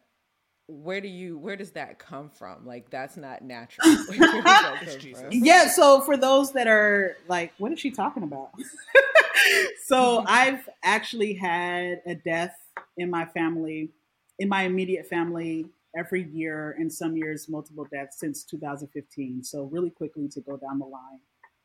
where 0.67 1.01
do 1.01 1.07
you 1.09 1.38
where 1.38 1.57
does 1.57 1.71
that 1.71 1.99
come 1.99 2.29
from 2.29 2.65
like 2.65 2.89
that's 2.89 3.17
not 3.17 3.41
natural 3.41 3.86
that 4.07 4.17
It's 4.17 4.61
come 4.95 4.99
Jesus. 5.01 5.21
from? 5.21 5.39
Yeah, 5.45 5.67
so 5.67 6.01
for 6.01 6.17
those 6.17 6.53
that 6.53 6.67
are 6.67 7.17
like, 7.27 7.53
what 7.57 7.71
is 7.73 7.79
she 7.79 7.91
talking 7.91 8.23
about? 8.23 8.51
so 9.86 10.23
I've 10.27 10.67
actually 10.84 11.34
had 11.34 12.01
a 12.05 12.15
death 12.15 12.55
in 12.97 13.09
my 13.09 13.25
family, 13.25 13.91
in 14.39 14.49
my 14.49 14.63
immediate 14.63 15.07
family, 15.07 15.67
every 15.96 16.24
year, 16.24 16.76
and 16.78 16.92
some 16.92 17.16
years 17.16 17.50
multiple 17.50 17.88
deaths 17.92 18.20
since 18.20 18.44
2015. 18.44 19.44
So 19.44 19.64
really 19.64 19.89
quickly 19.89 20.28
to 20.30 20.42
go 20.42 20.58
down 20.58 20.80
the 20.80 20.86
line. 20.86 21.20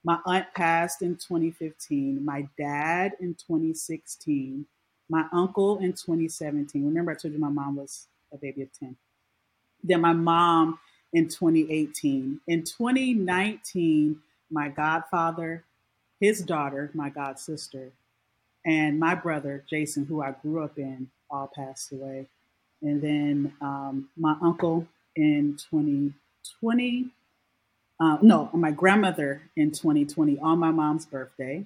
My 0.04 0.18
aunt 0.24 0.46
passed 0.54 1.02
in 1.02 1.16
2015, 1.16 2.24
my 2.24 2.48
dad 2.56 3.12
in 3.20 3.34
2016, 3.34 4.66
my 5.08 5.24
uncle 5.32 5.78
in 5.78 5.92
2017. 5.92 6.84
Remember, 6.84 7.12
I 7.12 7.14
told 7.14 7.34
you 7.34 7.40
my 7.40 7.48
mom 7.48 7.76
was 7.76 8.06
a 8.32 8.36
baby 8.36 8.62
of 8.62 8.72
10. 8.78 8.96
Then 9.82 10.00
my 10.00 10.12
mom 10.12 10.78
in 11.12 11.28
2018. 11.28 12.40
In 12.46 12.62
2019, 12.62 14.20
my 14.50 14.68
godfather, 14.68 15.64
his 16.20 16.40
daughter, 16.40 16.90
my 16.94 17.08
god 17.08 17.38
sister, 17.38 17.90
and 18.64 18.98
my 18.98 19.14
brother, 19.14 19.64
Jason, 19.68 20.06
who 20.06 20.22
I 20.22 20.32
grew 20.42 20.62
up 20.62 20.78
in, 20.78 21.08
all 21.30 21.50
passed 21.54 21.92
away. 21.92 22.26
And 22.86 23.02
then 23.02 23.52
um, 23.60 24.08
my 24.16 24.36
uncle 24.40 24.86
in 25.16 25.56
2020, 25.70 27.06
uh, 27.98 28.18
no, 28.22 28.48
my 28.52 28.70
grandmother 28.70 29.42
in 29.56 29.72
2020 29.72 30.38
on 30.38 30.58
my 30.58 30.70
mom's 30.70 31.04
birthday. 31.04 31.64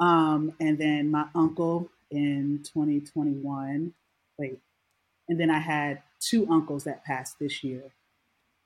Um, 0.00 0.54
and 0.58 0.78
then 0.78 1.10
my 1.10 1.26
uncle 1.34 1.90
in 2.10 2.60
2021. 2.64 3.92
Wait, 4.38 4.58
and 5.28 5.38
then 5.38 5.50
I 5.50 5.58
had 5.58 6.02
two 6.18 6.48
uncles 6.50 6.84
that 6.84 7.04
passed 7.04 7.38
this 7.38 7.62
year 7.62 7.82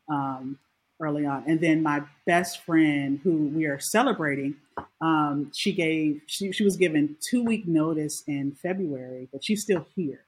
um, 0.08 0.58
early 1.00 1.26
on. 1.26 1.42
And 1.48 1.60
then 1.60 1.82
my 1.82 2.02
best 2.26 2.60
friend, 2.60 3.18
who 3.24 3.48
we 3.48 3.64
are 3.64 3.80
celebrating, 3.80 4.54
um, 5.00 5.50
she 5.52 5.72
gave 5.72 6.20
she, 6.26 6.52
she 6.52 6.62
was 6.62 6.76
given 6.76 7.16
two 7.20 7.42
week 7.42 7.66
notice 7.66 8.22
in 8.28 8.52
February, 8.52 9.28
but 9.32 9.42
she's 9.42 9.62
still 9.62 9.86
here. 9.96 10.26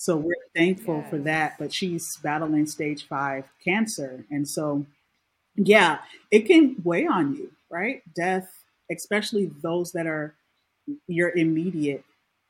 So 0.00 0.16
we're 0.16 0.32
thankful 0.56 1.04
for 1.10 1.18
that. 1.18 1.56
But 1.58 1.74
she's 1.74 2.16
battling 2.22 2.64
stage 2.64 3.06
five 3.06 3.44
cancer, 3.62 4.24
and 4.30 4.48
so 4.48 4.86
yeah, 5.56 5.98
it 6.30 6.46
can 6.46 6.76
weigh 6.82 7.06
on 7.06 7.36
you, 7.36 7.52
right? 7.70 8.02
Death, 8.16 8.50
especially 8.90 9.50
those 9.62 9.92
that 9.92 10.06
are 10.06 10.34
your 11.06 11.36
immediate 11.36 12.02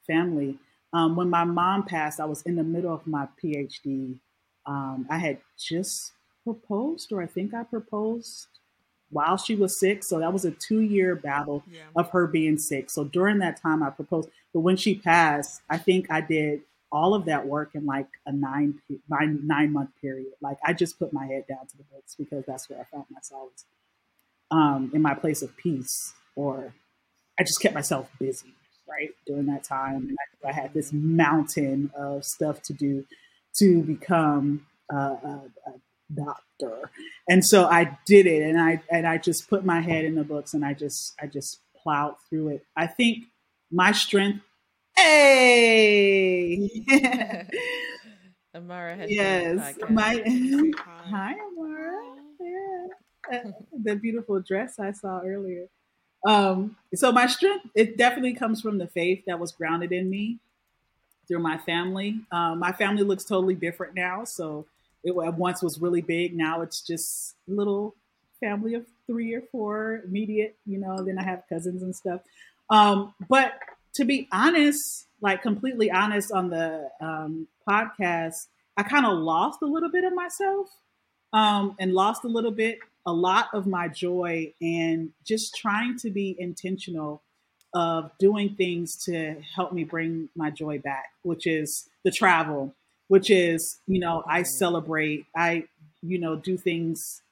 family. 0.07 0.59
Um, 0.93 1.17
when 1.17 1.29
my 1.29 1.43
mom 1.43 1.83
passed, 1.83 2.21
I 2.21 2.25
was 2.25 2.43
in 2.43 2.55
the 2.55 2.63
middle 2.63 2.95
of 2.95 3.05
my 3.05 3.27
PhD. 3.43 4.17
Um, 4.65 5.09
I 5.11 5.19
had 5.19 5.39
just 5.59 6.13
proposed, 6.45 7.11
or 7.11 7.21
I 7.21 7.27
think 7.27 7.53
I 7.53 7.65
proposed 7.65 8.47
while 9.11 9.37
she 9.37 9.57
was 9.57 9.77
sick. 9.77 10.05
So 10.05 10.21
that 10.21 10.33
was 10.33 10.45
a 10.45 10.53
two 10.53 10.83
year 10.83 11.17
battle 11.17 11.65
yeah. 11.69 11.81
of 11.97 12.11
her 12.11 12.29
being 12.29 12.59
sick. 12.59 12.91
So 12.91 13.03
during 13.03 13.39
that 13.39 13.61
time, 13.61 13.83
I 13.83 13.91
proposed. 13.91 14.29
But 14.55 14.61
when 14.61 14.77
she 14.77 14.95
passed, 14.95 15.63
I 15.69 15.79
think 15.79 16.07
I 16.13 16.21
did 16.21 16.63
all 16.93 17.15
of 17.15 17.27
that 17.27 17.47
work 17.47 17.71
in 17.75 17.87
like 17.87 18.09
a 18.27 18.33
nine 18.33 18.81
nine 19.09 19.41
nine 19.45 19.73
month 19.73 19.91
period. 20.01 20.33
Like 20.41 20.59
I 20.65 20.73
just 20.73 20.99
put 20.99 21.13
my 21.13 21.27
head 21.27 21.45
down 21.49 21.67
to 21.67 21.77
the 21.77 21.85
books 21.85 22.15
because 22.17 22.45
that's 22.47 22.69
where 22.69 22.81
I 22.81 22.85
found 22.85 23.07
myself 23.11 23.51
um, 24.51 24.91
in 24.95 25.03
my 25.03 25.15
place 25.15 25.43
of 25.43 25.57
peace, 25.57 26.13
or 26.35 26.75
I 27.39 27.45
just 27.45 27.61
kept 27.61 27.75
myself 27.75 28.11
busy 28.19 28.55
right 28.89 29.11
during 29.27 29.47
that 29.47 29.65
time. 29.65 30.09
And 30.09 30.17
I, 30.45 30.49
I 30.49 30.53
had 30.53 30.75
this 30.75 30.93
mountain 30.93 31.91
of 31.97 32.25
stuff 32.25 32.63
to 32.63 32.73
do 32.73 33.05
to 33.59 33.83
become 33.83 34.67
a, 34.91 34.97
a, 34.97 35.43
a 35.67 35.73
doctor, 36.13 36.91
and 37.29 37.45
so 37.45 37.67
I 37.67 37.97
did 38.07 38.27
it, 38.27 38.43
and 38.43 38.61
I 38.61 38.83
and 38.91 39.07
I 39.07 39.19
just 39.19 39.49
put 39.49 39.65
my 39.65 39.81
head 39.81 40.05
in 40.05 40.17
the 40.17 40.25
books, 40.25 40.55
and 40.55 40.65
I 40.65 40.75
just 40.75 41.15
I 41.21 41.27
just 41.27 41.61
plowed 41.83 42.17
through 42.29 42.49
it. 42.49 42.65
I 42.77 42.87
think 42.87 43.25
my 43.71 43.93
strength 43.93 44.45
Hey. 44.97 46.69
Amara 48.55 48.97
has 48.97 49.11
yes, 49.11 49.77
my 49.89 50.25
hi 50.77 51.35
Amara. 51.35 51.99
Yeah. 52.41 53.43
the 53.85 53.97
beautiful 53.97 54.41
dress 54.41 54.79
I 54.79 54.93
saw 54.93 55.21
earlier. 55.21 55.67
Um, 56.27 56.77
so 56.95 57.13
my 57.13 57.27
strength 57.27 57.67
it 57.75 57.97
definitely 57.97 58.35
comes 58.35 58.61
from 58.61 58.79
the 58.79 58.89
faith 58.89 59.25
that 59.27 59.39
was 59.39 59.53
grounded 59.53 59.93
in 59.93 60.11
me 60.11 60.39
through 61.29 61.39
my 61.39 61.59
family. 61.59 62.21
Um, 62.33 62.59
my 62.59 62.73
family 62.73 63.05
looks 63.05 63.25
totally 63.25 63.55
different 63.55 63.95
now. 63.95 64.25
So 64.25 64.67
it 65.05 65.15
once 65.15 65.63
was 65.63 65.81
really 65.81 66.03
big. 66.03 66.37
Now 66.37 66.61
it's 66.61 66.83
just 66.83 67.37
a 67.49 67.53
little 67.53 67.95
family 68.41 68.75
of 68.75 68.85
three 69.07 69.35
or 69.35 69.43
four 69.53 70.03
immediate. 70.05 70.57
You 70.67 70.79
know, 70.79 71.03
then 71.05 71.19
I 71.19 71.23
have 71.23 71.45
cousins 71.49 71.83
and 71.83 71.95
stuff. 71.95 72.21
Um, 72.69 73.15
but 73.29 73.55
to 73.95 74.05
be 74.05 74.29
honest, 74.33 75.07
like 75.21 75.43
completely 75.43 75.91
honest 75.91 76.33
on 76.33 76.51
the 76.51 76.89
um, 77.01 77.49
podcast, 77.69 78.47
I 78.77 78.83
kind 78.83 79.05
of 79.05 79.19
lost 79.19 79.61
a 79.63 79.67
little 79.67 79.91
bit 79.91 80.05
of 80.05 80.15
myself 80.15 80.69
um, 81.33 81.77
and 81.79 81.93
lost 81.93 82.25
a 82.25 82.29
little 82.29 82.51
bit, 82.51 82.79
a 83.07 83.13
lot 83.13 83.49
of 83.53 83.67
my 83.67 83.89
joy, 83.89 84.53
and 84.61 85.11
just 85.25 85.55
trying 85.55 85.99
to 85.99 86.11
be 86.11 86.37
intentional 86.39 87.23
of 87.75 88.11
doing 88.19 88.55
things 88.57 88.97
to 89.05 89.37
help 89.55 89.73
me 89.73 89.85
bring 89.85 90.29
my 90.35 90.51
joy 90.51 90.79
back, 90.79 91.11
which 91.23 91.47
is 91.47 91.89
the 92.05 92.11
travel, 92.11 92.75
which 93.09 93.31
is, 93.31 93.81
you 93.87 94.01
know, 94.01 94.25
I 94.27 94.43
celebrate, 94.43 95.27
I, 95.37 95.65
you 96.03 96.19
know, 96.19 96.37
do 96.37 96.57
things 96.57 97.23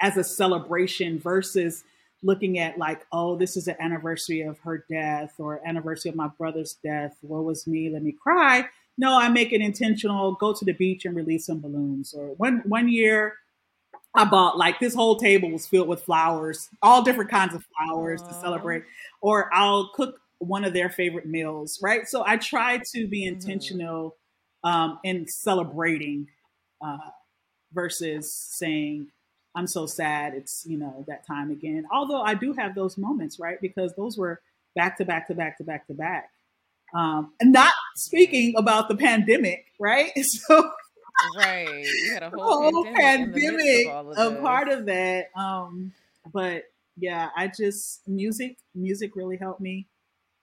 as 0.00 0.16
a 0.16 0.24
celebration 0.24 1.18
versus 1.18 1.84
looking 2.24 2.58
at 2.58 2.78
like, 2.78 3.06
oh, 3.12 3.36
this 3.36 3.56
is 3.56 3.68
an 3.68 3.76
anniversary 3.78 4.40
of 4.40 4.58
her 4.60 4.84
death 4.90 5.34
or 5.38 5.60
anniversary 5.66 6.08
of 6.08 6.16
my 6.16 6.28
brother's 6.38 6.74
death. 6.82 7.16
What 7.20 7.44
was 7.44 7.66
me? 7.66 7.90
Let 7.90 8.02
me 8.02 8.12
cry. 8.12 8.66
No, 8.96 9.18
I 9.18 9.28
make 9.28 9.52
it 9.52 9.60
intentional. 9.60 10.32
Go 10.32 10.54
to 10.54 10.64
the 10.64 10.72
beach 10.72 11.04
and 11.04 11.14
release 11.14 11.46
some 11.46 11.60
balloons. 11.60 12.14
Or 12.14 12.34
one 12.34 12.62
one 12.66 12.88
year, 12.88 13.34
I 14.14 14.24
bought 14.24 14.56
like 14.56 14.80
this 14.80 14.94
whole 14.94 15.16
table 15.16 15.50
was 15.50 15.66
filled 15.66 15.88
with 15.88 16.02
flowers, 16.02 16.70
all 16.82 17.02
different 17.02 17.30
kinds 17.30 17.54
of 17.54 17.64
flowers 17.76 18.22
Aww. 18.22 18.28
to 18.28 18.34
celebrate. 18.34 18.84
Or 19.20 19.52
I'll 19.52 19.90
cook 19.94 20.20
one 20.38 20.64
of 20.64 20.72
their 20.72 20.90
favorite 20.90 21.26
meals, 21.26 21.78
right? 21.82 22.08
So 22.08 22.24
I 22.26 22.36
try 22.36 22.78
to 22.92 23.06
be 23.06 23.24
mm-hmm. 23.24 23.34
intentional 23.34 24.16
um, 24.62 24.98
in 25.04 25.26
celebrating 25.26 26.28
uh, 26.80 27.10
versus 27.72 28.32
saying, 28.32 29.08
I'm 29.54 29.66
so 29.66 29.86
sad 29.86 30.34
it's, 30.34 30.64
you 30.66 30.78
know, 30.78 31.04
that 31.08 31.26
time 31.26 31.50
again. 31.50 31.84
Although 31.92 32.22
I 32.22 32.34
do 32.34 32.52
have 32.54 32.74
those 32.74 32.98
moments, 32.98 33.38
right? 33.38 33.60
Because 33.60 33.92
those 33.96 34.18
were 34.18 34.40
back 34.74 34.98
to 34.98 35.04
back 35.04 35.28
to 35.28 35.34
back 35.34 35.58
to 35.58 35.64
back 35.64 35.86
to 35.86 35.94
back. 35.94 36.30
Um, 36.94 37.32
and 37.40 37.52
not 37.52 37.72
speaking 37.96 38.54
about 38.56 38.88
the 38.88 38.96
pandemic, 38.96 39.66
right? 39.80 40.12
So 40.24 40.70
right, 41.36 41.68
we 41.68 42.10
had 42.12 42.24
a 42.24 42.30
whole, 42.30 42.70
whole 42.72 42.84
pandemic, 42.84 43.86
pandemic 43.86 44.18
a 44.18 44.32
part 44.40 44.68
of 44.68 44.86
that. 44.86 45.26
Um, 45.36 45.92
but 46.32 46.64
yeah, 46.96 47.30
I 47.36 47.48
just 47.48 48.06
music, 48.08 48.56
music 48.74 49.14
really 49.14 49.36
helped 49.36 49.60
me, 49.60 49.86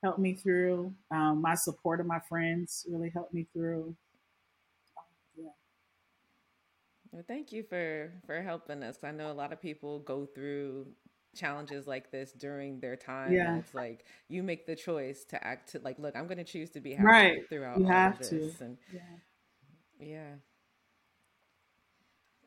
helped 0.02 0.20
me 0.20 0.34
through. 0.34 0.94
Um, 1.12 1.42
my 1.42 1.56
support 1.56 2.00
of 2.00 2.06
my 2.06 2.20
friends 2.28 2.86
really 2.90 3.10
helped 3.10 3.34
me 3.34 3.48
through. 3.54 3.96
Well, 7.12 7.24
thank 7.28 7.52
you 7.52 7.64
for 7.64 8.12
for 8.26 8.42
helping 8.42 8.84
us. 8.84 8.98
I 9.04 9.12
know 9.12 9.32
a 9.32 9.34
lot 9.34 9.52
of 9.52 9.62
people 9.62 10.00
go 10.00 10.26
through 10.26 10.88
challenges 11.36 11.88
like 11.88 12.12
this 12.12 12.32
during 12.32 12.80
their 12.80 12.96
time. 12.96 13.34
Yeah. 13.34 13.58
It's 13.58 13.74
like 13.74 14.06
you 14.30 14.44
make 14.44 14.66
the 14.66 14.76
choice 14.76 15.26
to 15.26 15.46
act 15.46 15.72
to 15.72 15.80
like, 15.80 16.00
look, 16.00 16.16
I'm 16.16 16.28
gonna 16.28 16.44
choose 16.44 16.70
to 16.72 16.80
be 16.80 16.94
happy 16.94 17.06
right. 17.06 17.50
throughout 17.50 17.80
you 17.80 17.86
all 17.86 17.92
have 17.92 18.14
of 18.14 18.20
this. 18.30 18.58
To. 18.58 18.64
And 18.64 18.78
yeah. 18.94 19.02
yeah. 20.00 20.34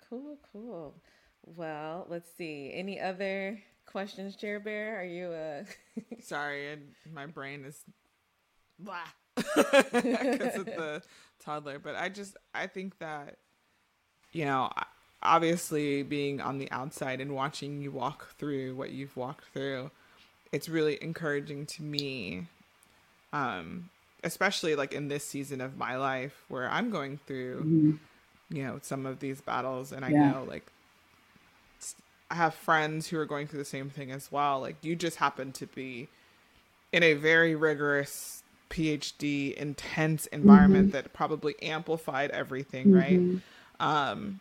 Cool, 0.09 0.39
cool. 0.53 1.03
Well, 1.45 2.07
let's 2.09 2.31
see. 2.37 2.71
Any 2.73 3.01
other 3.01 3.61
questions, 3.87 4.37
Chair 4.37 4.61
Bear? 4.61 5.01
Are 5.01 5.05
you 5.05 5.27
uh 5.27 5.65
sorry, 6.21 6.73
and 6.73 6.89
my 7.13 7.27
brain 7.27 7.65
is 7.65 7.85
blah 8.79 8.97
because 9.37 10.57
of 10.57 10.67
the 10.67 11.03
toddler. 11.45 11.79
But 11.79 11.97
I 11.97 12.09
just 12.09 12.37
I 12.55 12.67
think 12.67 12.99
that 12.99 13.39
you 14.35 14.45
know, 14.45 14.71
obviously 15.23 16.03
being 16.03 16.43
on 16.43 16.59
the 16.59 16.71
outside 16.71 17.21
and 17.21 17.35
watching 17.35 17.81
you 17.81 17.91
walk 17.91 18.35
through 18.37 18.75
what 18.75 18.91
you've 18.91 19.17
walked 19.17 19.45
through, 19.55 19.91
it's 20.53 20.69
really 20.69 20.99
encouraging 21.01 21.65
to 21.67 21.83
me. 21.83 22.49
Um, 23.33 23.89
especially 24.23 24.75
like 24.75 24.93
in 24.93 25.09
this 25.09 25.25
season 25.25 25.61
of 25.61 25.77
my 25.77 25.97
life 25.97 26.45
where 26.49 26.69
I'm 26.71 26.91
going 26.91 27.19
through, 27.27 27.61
mm-hmm. 27.61 28.57
you 28.57 28.63
know, 28.65 28.79
some 28.83 29.07
of 29.07 29.21
these 29.21 29.41
battles, 29.41 29.93
and 29.93 30.05
I 30.05 30.11
yeah. 30.11 30.33
know 30.33 30.45
like 30.45 30.67
I 32.31 32.35
have 32.37 32.55
friends 32.55 33.09
who 33.09 33.19
are 33.19 33.27
going 33.27 33.47
through 33.47 33.61
the 33.61 33.65
same 33.65 33.91
thing 33.91 34.11
as 34.11 34.33
well. 34.33 34.61
Like 34.61 34.77
you 34.83 34.97
just 34.97 35.17
happen 35.17 35.53
to 35.53 35.67
be 35.67 36.09
in 36.93 37.03
a 37.03 37.15
very 37.15 37.55
rigorous 37.55 38.43
PhD 38.71 39.55
intense 39.55 40.27
environment 40.27 40.87
mm-hmm. 40.87 40.93
that 40.93 41.13
probably 41.13 41.55
amplified 41.63 42.31
everything, 42.31 42.87
mm-hmm. 42.87 43.33
right? 43.35 43.43
Um, 43.85 44.41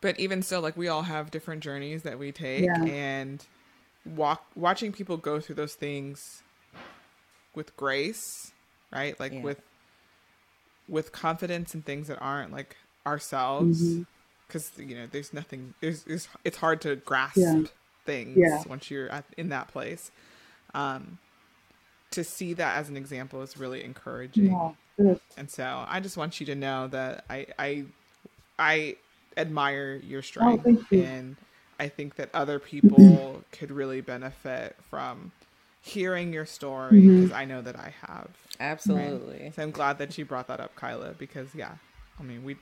but 0.00 0.18
even 0.18 0.42
still, 0.42 0.62
like 0.62 0.76
we 0.76 0.88
all 0.88 1.02
have 1.02 1.30
different 1.30 1.62
journeys 1.62 2.02
that 2.04 2.18
we 2.18 2.32
take, 2.32 2.64
yeah. 2.64 2.82
and 2.82 3.44
walk 4.06 4.46
watching 4.56 4.90
people 4.90 5.18
go 5.18 5.38
through 5.38 5.56
those 5.56 5.74
things 5.74 6.42
with 7.54 7.76
grace, 7.76 8.52
right? 8.90 9.18
Like 9.20 9.32
yeah. 9.32 9.42
with 9.42 9.60
with 10.88 11.12
confidence 11.12 11.74
in 11.74 11.82
things 11.82 12.08
that 12.08 12.18
aren't 12.20 12.52
like 12.52 12.76
ourselves, 13.06 13.82
because 14.46 14.70
mm-hmm. 14.70 14.88
you 14.88 14.96
know, 14.96 15.06
there's 15.10 15.34
nothing. 15.34 15.74
There's, 15.80 16.04
there's 16.04 16.28
it's 16.44 16.56
hard 16.56 16.80
to 16.82 16.96
grasp 16.96 17.36
yeah. 17.36 17.62
things 18.06 18.66
once 18.66 18.90
you're 18.90 19.10
at, 19.10 19.24
in 19.36 19.50
that 19.50 19.68
place. 19.68 20.10
Um, 20.74 21.18
to 22.12 22.24
see 22.24 22.54
that 22.54 22.78
as 22.78 22.88
an 22.88 22.96
example 22.96 23.42
is 23.42 23.58
really 23.58 23.84
encouraging. 23.84 24.50
And 25.36 25.50
so 25.50 25.84
I 25.86 26.00
just 26.00 26.16
want 26.16 26.40
you 26.40 26.46
to 26.46 26.54
know 26.54 26.88
that 26.88 27.24
I, 27.28 27.46
I 27.58 27.84
I 28.58 28.96
admire 29.36 30.00
your 30.02 30.18
oh, 30.18 30.22
strength, 30.22 30.64
oh, 30.66 30.84
you. 30.90 31.02
and 31.02 31.36
I 31.78 31.88
think 31.88 32.16
that 32.16 32.30
other 32.34 32.58
people 32.58 33.42
could 33.52 33.70
really 33.70 34.00
benefit 34.00 34.76
from 34.90 35.32
hearing 35.80 36.32
your 36.32 36.44
story 36.44 37.00
because 37.00 37.30
mm-hmm. 37.30 37.34
I 37.34 37.44
know 37.44 37.62
that 37.62 37.76
I 37.76 37.94
have. 38.06 38.28
Absolutely. 38.60 39.42
Right? 39.44 39.54
So 39.54 39.62
I'm 39.62 39.70
glad 39.70 39.98
that 39.98 40.16
you 40.18 40.24
brought 40.24 40.48
that 40.48 40.60
up, 40.60 40.74
Kyla, 40.74 41.14
because 41.18 41.54
yeah, 41.54 41.72
I 42.18 42.22
mean 42.22 42.44
we 42.44 42.56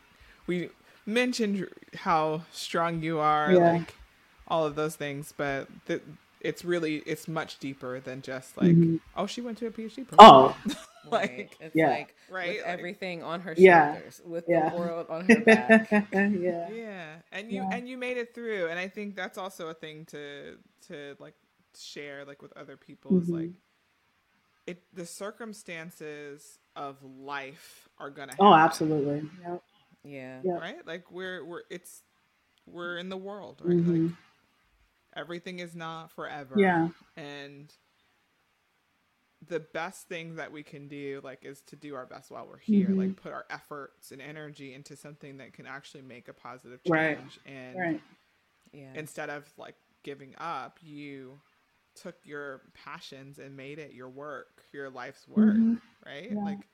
we 0.46 0.70
mentioned 1.06 1.66
how 1.94 2.42
strong 2.52 3.02
you 3.02 3.18
are, 3.18 3.52
yeah. 3.52 3.72
like 3.72 3.94
all 4.48 4.64
of 4.64 4.74
those 4.74 4.96
things, 4.96 5.32
but 5.36 5.68
the, 5.86 6.00
it's 6.40 6.64
really 6.64 6.96
it's 6.98 7.26
much 7.26 7.58
deeper 7.58 7.98
than 8.00 8.22
just 8.22 8.56
like 8.56 8.72
mm-hmm. 8.72 8.96
oh 9.16 9.26
she 9.26 9.40
went 9.40 9.58
to 9.58 9.66
a 9.66 9.70
PhD 9.70 10.06
program. 10.06 10.18
Oh. 10.20 10.56
like 11.10 11.56
it's 11.60 11.74
yeah. 11.74 11.88
like 11.88 12.14
right 12.30 12.58
like, 12.58 12.66
everything 12.66 13.22
on 13.22 13.40
her 13.40 13.54
shoulders 13.54 14.20
yeah. 14.24 14.30
with 14.30 14.44
yeah. 14.48 14.70
the 14.70 14.76
world 14.76 15.06
on 15.08 15.24
her 15.28 15.40
back 15.44 15.90
yeah 15.90 16.68
yeah 16.72 17.14
and 17.32 17.50
you 17.50 17.66
and 17.70 17.88
you 17.88 17.96
made 17.96 18.16
it 18.16 18.34
through 18.34 18.68
and 18.68 18.78
i 18.78 18.88
think 18.88 19.14
that's 19.14 19.38
also 19.38 19.68
a 19.68 19.74
thing 19.74 20.04
to 20.04 20.56
to 20.86 21.16
like 21.18 21.34
share 21.78 22.24
like 22.24 22.42
with 22.42 22.56
other 22.56 22.76
people 22.76 23.12
mm-hmm. 23.12 23.22
is 23.22 23.28
like 23.28 23.50
it 24.66 24.82
the 24.92 25.06
circumstances 25.06 26.58
of 26.74 26.96
life 27.02 27.88
are 27.98 28.10
gonna 28.10 28.32
oh 28.38 28.54
absolutely 28.54 29.28
yep. 29.42 29.62
yeah 30.04 30.40
right 30.58 30.86
like 30.86 31.10
we're 31.10 31.44
we're 31.44 31.62
it's 31.70 32.02
we're 32.66 32.98
in 32.98 33.08
the 33.08 33.16
world 33.16 33.60
right 33.64 33.76
mm-hmm. 33.76 34.06
like 34.06 34.12
everything 35.16 35.58
is 35.58 35.74
not 35.74 36.10
forever. 36.12 36.54
Yeah. 36.56 36.88
And 37.16 37.72
the 39.48 39.60
best 39.60 40.08
thing 40.08 40.36
that 40.36 40.50
we 40.52 40.62
can 40.62 40.88
do 40.88 41.20
like 41.22 41.44
is 41.44 41.60
to 41.62 41.76
do 41.76 41.94
our 41.94 42.06
best 42.06 42.30
while 42.30 42.46
we're 42.46 42.58
here 42.58 42.88
Mhm. 42.88 42.96
like 42.98 43.16
put 43.16 43.32
our 43.32 43.46
efforts 43.50 44.10
and 44.12 44.20
energy 44.22 44.72
into 44.74 44.96
something 44.96 45.36
that 45.38 45.52
can 45.52 45.66
actually 45.66 46.02
make 46.02 46.28
a 46.28 46.32
positive 46.32 46.80
Right. 46.88 47.18
change 47.18 47.38
and 47.46 47.78
Right. 47.78 48.00
Yeah. 48.72 48.92
instead 48.94 49.30
of 49.30 49.50
like 49.58 49.76
giving 50.02 50.34
up 50.38 50.78
you 50.82 51.40
took 51.94 52.16
your 52.24 52.62
passions 52.74 53.38
and 53.38 53.56
made 53.56 53.78
it 53.78 53.92
your 53.92 54.08
work 54.08 54.62
your 54.72 54.90
life's 54.90 55.26
work 55.28 55.56
Mhm. 55.56 55.80
right 56.04 56.30
Yeah. 56.32 56.38
like 56.44 56.66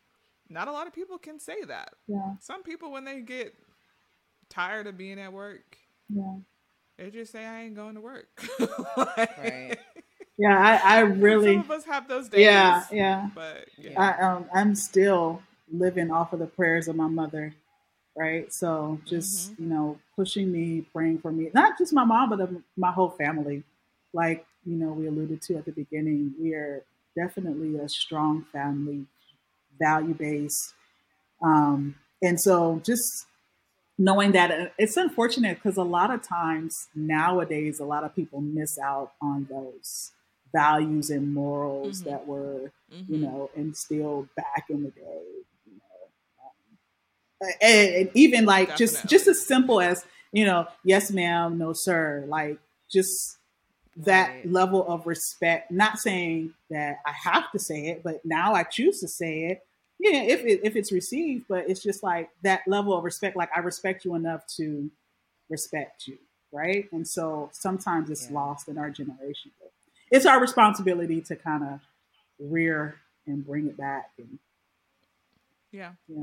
not 0.49 0.69
a 0.69 0.73
lot 0.73 0.87
of 0.87 0.93
people 0.93 1.19
can 1.19 1.39
say 1.39 1.63
that 1.65 1.95
Yeah. 2.07 2.37
some 2.41 2.63
people 2.63 2.91
when 2.93 3.05
they 3.05 3.21
get 3.21 3.55
tired 4.49 4.87
of 4.87 4.97
being 4.97 5.19
at 5.21 5.33
work 5.33 5.79
Yeah. 6.09 6.39
they 6.97 7.11
just 7.11 7.33
say 7.33 7.45
i 7.47 7.63
ain't 7.63 7.75
going 7.77 7.95
to 7.95 8.01
work 8.01 8.29
Right. 8.97 9.79
Yeah. 10.43 10.81
I, 10.85 10.97
I 10.97 11.01
really. 11.01 11.55
some 11.55 11.65
of 11.65 11.71
us 11.71 11.85
have 11.85 12.09
those 12.09 12.29
days 12.29 12.41
Yeah. 12.41 12.85
Yeah. 12.93 13.31
but 13.35 13.69
yeah. 13.79 14.01
I 14.01 14.23
um 14.27 14.47
I'm 14.55 14.75
still 14.75 15.43
living 15.73 16.11
off 16.11 16.33
of 16.33 16.41
the 16.41 16.47
prayers 16.47 16.89
of 16.89 16.97
my 16.97 17.09
mother, 17.09 17.55
right? 18.17 18.53
So 18.53 19.01
just 19.07 19.53
Mm-hmm. 19.53 19.63
you 19.65 19.69
know 19.71 19.99
pushing 20.17 20.53
me, 20.53 20.83
praying 20.93 21.19
for 21.21 21.33
me, 21.33 21.51
not 21.55 21.79
just 21.79 21.93
my 21.93 22.05
mom, 22.05 22.31
but 22.31 22.41
um, 22.41 22.65
my 22.77 22.93
whole 22.93 23.11
family. 23.11 23.63
Like 24.13 24.47
you 24.67 24.77
know 24.77 24.93
we 24.93 25.07
alluded 25.09 25.43
to 25.43 25.57
at 25.57 25.65
the 25.67 25.73
beginning, 25.73 26.35
we 26.41 26.55
are 26.55 26.83
definitely 27.17 27.77
a 27.79 27.89
strong 27.89 28.47
family, 28.53 29.07
value 29.79 30.15
based, 30.15 30.75
um, 31.43 31.97
and 32.23 32.41
so 32.41 32.81
just 32.85 33.27
knowing 33.99 34.33
that 34.33 34.51
uh, 34.51 34.67
it's 34.79 34.97
unfortunate 34.97 35.57
because 35.57 35.77
a 35.77 35.83
lot 35.85 36.11
of 36.13 36.23
times 36.23 36.89
nowadays 36.95 37.81
a 37.81 37.85
lot 37.85 38.05
of 38.05 38.15
people 38.17 38.41
miss 38.41 38.79
out 38.79 39.13
on 39.21 39.47
those 39.51 40.13
values 40.53 41.11
and 41.11 41.33
morals 41.33 42.03
Mhm. 42.03 42.05
that 42.05 42.27
were 42.27 42.73
Mhm. 42.93 43.09
you 43.09 43.19
know, 43.19 43.51
instilled 43.57 44.29
back 44.37 44.67
in 44.71 44.85
the 44.85 44.91
day. 44.91 45.23
You 45.67 45.73
know, 45.75 46.09
um, 46.45 47.53
and, 47.61 47.95
and 47.95 48.11
even 48.15 48.45
like 48.45 48.77
just 48.77 49.07
just 49.07 49.27
as 49.27 49.45
simple 49.45 49.81
as 49.81 50.05
you 50.33 50.45
know, 50.45 50.67
yes, 50.85 51.11
ma'am, 51.11 51.59
no, 51.59 51.73
sir. 51.73 52.25
Like 52.27 52.59
just 52.91 53.39
that 53.97 54.31
Right. 54.31 54.51
level 54.51 54.87
of 54.87 55.07
respect. 55.07 55.71
Not 55.71 55.99
saying 55.99 56.55
that 56.71 56.99
I 57.05 57.13
have 57.13 57.51
to 57.53 57.59
say 57.59 57.89
it, 57.89 58.03
but 58.03 58.25
now 58.25 58.55
I 58.55 58.63
choose 58.63 59.01
to 59.01 59.09
say 59.09 59.47
it. 59.51 59.67
Yeah, 59.99 60.23
if 60.23 60.41
it, 60.45 60.61
if 60.65 60.75
it's 60.77 60.91
received, 60.91 61.45
but 61.49 61.69
it's 61.69 61.83
just 61.83 62.03
like 62.03 62.31
that 62.43 62.63
level 62.67 62.97
of 62.97 63.05
respect. 63.05 63.37
Like 63.37 63.51
I 63.55 63.61
respect 63.61 64.05
you 64.05 64.15
enough 64.15 64.47
to 64.57 64.91
respect 65.51 66.07
you, 66.09 66.19
right? 66.53 66.89
And 66.93 67.07
so 67.07 67.51
sometimes 67.53 68.09
it's 68.11 68.29
Yeah. 68.29 68.35
lost 68.35 68.69
in 68.69 68.79
our 68.79 68.91
generation. 68.91 69.53
But 70.13 70.17
it's 70.19 70.27
our 70.27 70.41
responsibility 70.41 71.21
to 71.23 71.37
kind 71.37 71.65
of 71.65 71.81
rear 72.39 72.97
and 73.27 73.45
bring 73.47 73.67
it 73.67 73.77
back 73.77 74.11
and 74.19 74.39
yeah 75.71 75.93
yeah 76.09 76.23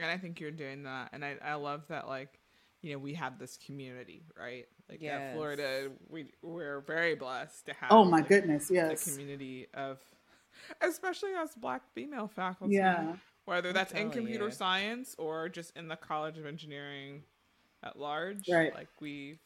and 0.00 0.10
i 0.10 0.16
think 0.18 0.40
you're 0.40 0.50
doing 0.50 0.82
that 0.82 1.10
and 1.12 1.24
i, 1.24 1.36
I 1.44 1.54
love 1.54 1.82
that 1.88 2.06
like 2.08 2.38
you 2.82 2.92
know 2.92 2.98
we 2.98 3.14
have 3.14 3.38
this 3.38 3.56
community 3.64 4.22
right 4.38 4.66
like 4.90 5.00
Yes. 5.00 5.20
at 5.20 5.34
florida 5.34 5.90
we 6.08 6.26
we're 6.42 6.80
very 6.80 7.14
blessed 7.14 7.66
to 7.66 7.72
have 7.74 7.90
oh 7.92 8.04
my 8.04 8.18
like, 8.18 8.28
goodness 8.28 8.68
the 8.68 8.74
yes 8.74 9.04
community 9.10 9.68
of 9.74 9.98
especially 10.82 11.34
us 11.34 11.54
black 11.54 11.82
female 11.94 12.28
faculty 12.28 12.74
yeah 12.74 13.14
whether 13.46 13.72
that's 13.72 13.92
in 13.92 14.10
computer 14.10 14.46
you. 14.46 14.50
science 14.50 15.14
or 15.18 15.48
just 15.48 15.76
in 15.76 15.88
the 15.88 15.96
college 15.96 16.36
of 16.38 16.46
engineering 16.46 17.22
at 17.82 17.98
large 17.98 18.48
Right. 18.50 18.74
like 18.74 18.88
we 19.00 19.38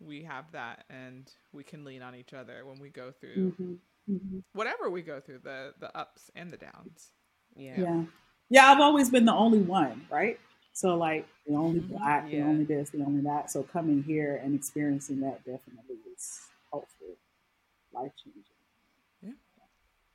we 0.00 0.22
have 0.24 0.50
that 0.52 0.84
and 0.90 1.30
we 1.52 1.62
can 1.64 1.84
lean 1.84 2.02
on 2.02 2.14
each 2.14 2.34
other 2.34 2.64
when 2.66 2.78
we 2.78 2.90
go 2.90 3.10
through 3.12 3.52
hmm 3.58 3.74
hmm 4.06 4.38
whatever 4.52 4.90
we 4.90 5.02
go 5.02 5.20
through 5.20 5.38
the 5.38 5.72
the 5.80 5.96
ups 5.96 6.30
and 6.34 6.52
the 6.52 6.56
downs. 6.58 7.10
Yeah. 7.56 7.80
yeah. 7.80 8.04
Yeah 8.50 8.66
i've 8.70 8.80
always 8.80 9.10
been 9.10 9.24
the 9.24 9.32
only 9.34 9.60
one 9.60 10.06
right? 10.10 10.38
So 10.72 10.96
like 10.96 11.26
the 11.46 11.54
only 11.54 11.80
Mhm. 11.80 11.88
black 11.98 12.30
the 12.30 12.42
only 12.42 12.64
this 12.64 12.90
the 12.90 13.02
only 13.04 13.22
that. 13.22 13.50
So 13.50 13.62
coming 13.62 14.02
here 14.02 14.40
and 14.42 14.54
experiencing 14.54 15.20
that 15.20 15.38
definitely 15.44 15.96
is 16.12 16.40
hopeful. 16.70 17.16
Life 17.92 18.12
changing 18.22 18.42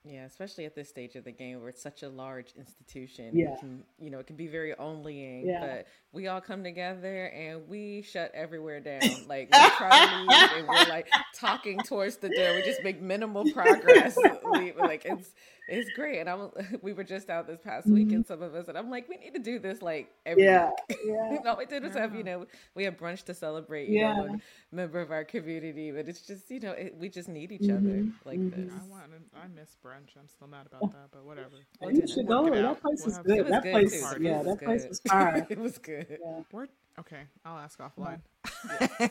Yeah, 0.09 0.25
especially 0.25 0.65
at 0.65 0.73
this 0.73 0.89
stage 0.89 1.15
of 1.15 1.23
the 1.23 1.31
game 1.31 1.59
where 1.59 1.69
it's 1.69 1.81
such 1.81 2.01
a 2.01 2.09
large 2.09 2.53
institution. 2.57 3.29
Yeah. 3.37 3.55
Can, 3.59 3.83
you 3.99 4.09
know, 4.09 4.17
it 4.17 4.25
can 4.25 4.35
be 4.35 4.47
very 4.47 4.73
onlying. 4.73 5.45
Yeah. 5.45 5.59
But 5.59 5.87
we 6.11 6.27
all 6.27 6.41
come 6.41 6.63
together 6.63 7.25
and 7.27 7.67
we 7.69 8.01
shut 8.01 8.31
everywhere 8.33 8.79
down. 8.79 9.01
Like 9.29 9.49
we 9.53 9.69
try 9.77 10.07
to 10.07 10.21
leave 10.21 10.51
and 10.57 10.67
we're 10.67 10.89
like 10.89 11.07
talking 11.35 11.77
towards 11.85 12.17
the 12.17 12.29
door. 12.29 12.55
We 12.55 12.63
just 12.63 12.83
make 12.83 12.99
minimal 12.99 13.43
progress. 13.51 14.17
we, 14.51 14.73
like 14.73 15.05
it's 15.05 15.29
it's 15.69 15.89
great. 15.91 16.19
And 16.19 16.29
I'm 16.29 16.49
we 16.81 16.93
were 16.93 17.03
just 17.03 17.29
out 17.29 17.47
this 17.47 17.59
past 17.63 17.87
weekend, 17.87 18.25
some 18.27 18.41
of 18.41 18.53
us, 18.55 18.67
and 18.67 18.77
I'm 18.77 18.89
like, 18.89 19.07
we 19.07 19.17
need 19.17 19.33
to 19.33 19.39
do 19.41 19.59
this 19.59 19.81
like 19.81 20.09
every 20.25 20.43
yeah 20.43 20.71
week. 20.89 20.99
yeah 21.05 21.37
All 21.45 21.57
we 21.57 21.65
did 21.65 21.83
was 21.83 21.93
have, 21.93 22.15
you 22.15 22.23
know, 22.23 22.45
we 22.75 22.83
had 22.83 22.97
brunch 22.97 23.23
to 23.25 23.33
celebrate, 23.33 23.87
you 23.89 23.99
Yeah. 23.99 24.13
know, 24.13 24.23
one 24.23 24.41
member 24.71 24.99
of 24.99 25.11
our 25.11 25.23
community, 25.23 25.91
but 25.91 26.07
it's 26.09 26.21
just, 26.21 26.49
you 26.51 26.59
know, 26.59 26.71
it, 26.71 26.95
we 26.99 27.09
just 27.09 27.29
need 27.29 27.51
each 27.51 27.61
Mhm. 27.61 27.77
other 27.77 28.05
like 28.25 28.39
Mhm. 28.39 28.55
this. 28.55 28.73
I 28.73 28.87
want 28.89 29.03
to, 29.11 29.37
I 29.37 29.47
miss 29.47 29.75
brunch. 29.83 30.17
I'm 30.19 30.27
still 30.27 30.47
mad 30.47 30.65
about 30.71 30.91
that, 30.91 31.09
but 31.11 31.23
whatever. 31.25 31.49
We'll 31.81 31.93
you 31.93 32.07
should 32.07 32.27
go 32.27 32.49
that 32.49 32.81
place 32.81 33.01
We'll 33.05 33.09
is 33.09 33.17
good 33.19 33.47
that 33.47 33.63
good 33.63 33.71
place 33.71 33.91
too. 33.91 33.97
is 33.97 34.17
yeah 34.21 34.43
that 34.43 34.59
place 34.63 34.85
was 34.87 34.99
fire 35.07 35.47
it 35.49 35.57
was 35.59 35.77
good. 35.77 36.07
yeah. 36.09 36.41
We're, 36.51 36.67
okay, 36.99 37.23
I'll 37.45 37.57
ask 37.59 37.79
offline. 37.79 38.21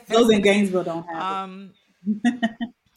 those 0.07 0.29
in 0.31 0.41
gainesville 0.41 0.83
don't 0.83 1.05
have 1.07 1.15
it. 1.17 1.43
um, 1.43 1.73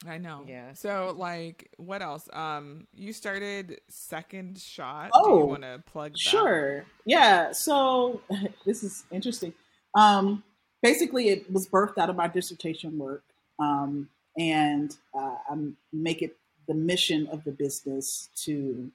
I 0.07 0.19
know. 0.19 0.45
Yeah. 0.47 0.73
So, 0.75 1.15
like, 1.17 1.71
what 1.77 2.03
else? 2.03 2.29
Um, 2.33 2.87
you 2.95 3.13
started 3.13 3.81
Second 3.89 4.59
Shot. 4.59 5.07
Do 5.07 5.21
Oh, 5.23 5.39
you 5.39 5.45
want 5.47 5.63
to 5.63 5.83
plug 5.87 6.13
that? 6.13 6.19
Sure. 6.19 6.85
Yeah. 7.05 7.53
So 7.53 8.21
this 8.67 8.83
is 8.83 9.05
interesting. 9.11 9.55
Um, 9.95 10.43
basically, 10.83 11.29
it 11.29 11.51
was 11.53 11.69
birthed 11.69 11.99
out 11.99 12.11
of 12.11 12.17
my 12.17 12.29
dissertation 12.29 12.99
work, 12.99 13.23
um, 13.59 14.09
and 14.37 14.97
uh, 15.15 15.37
I'm 15.51 15.77
make 15.93 16.23
it 16.23 16.37
the 16.67 16.75
mission 16.75 17.27
of 17.29 17.45
the 17.45 17.53
business 17.53 18.29
to 18.45 18.91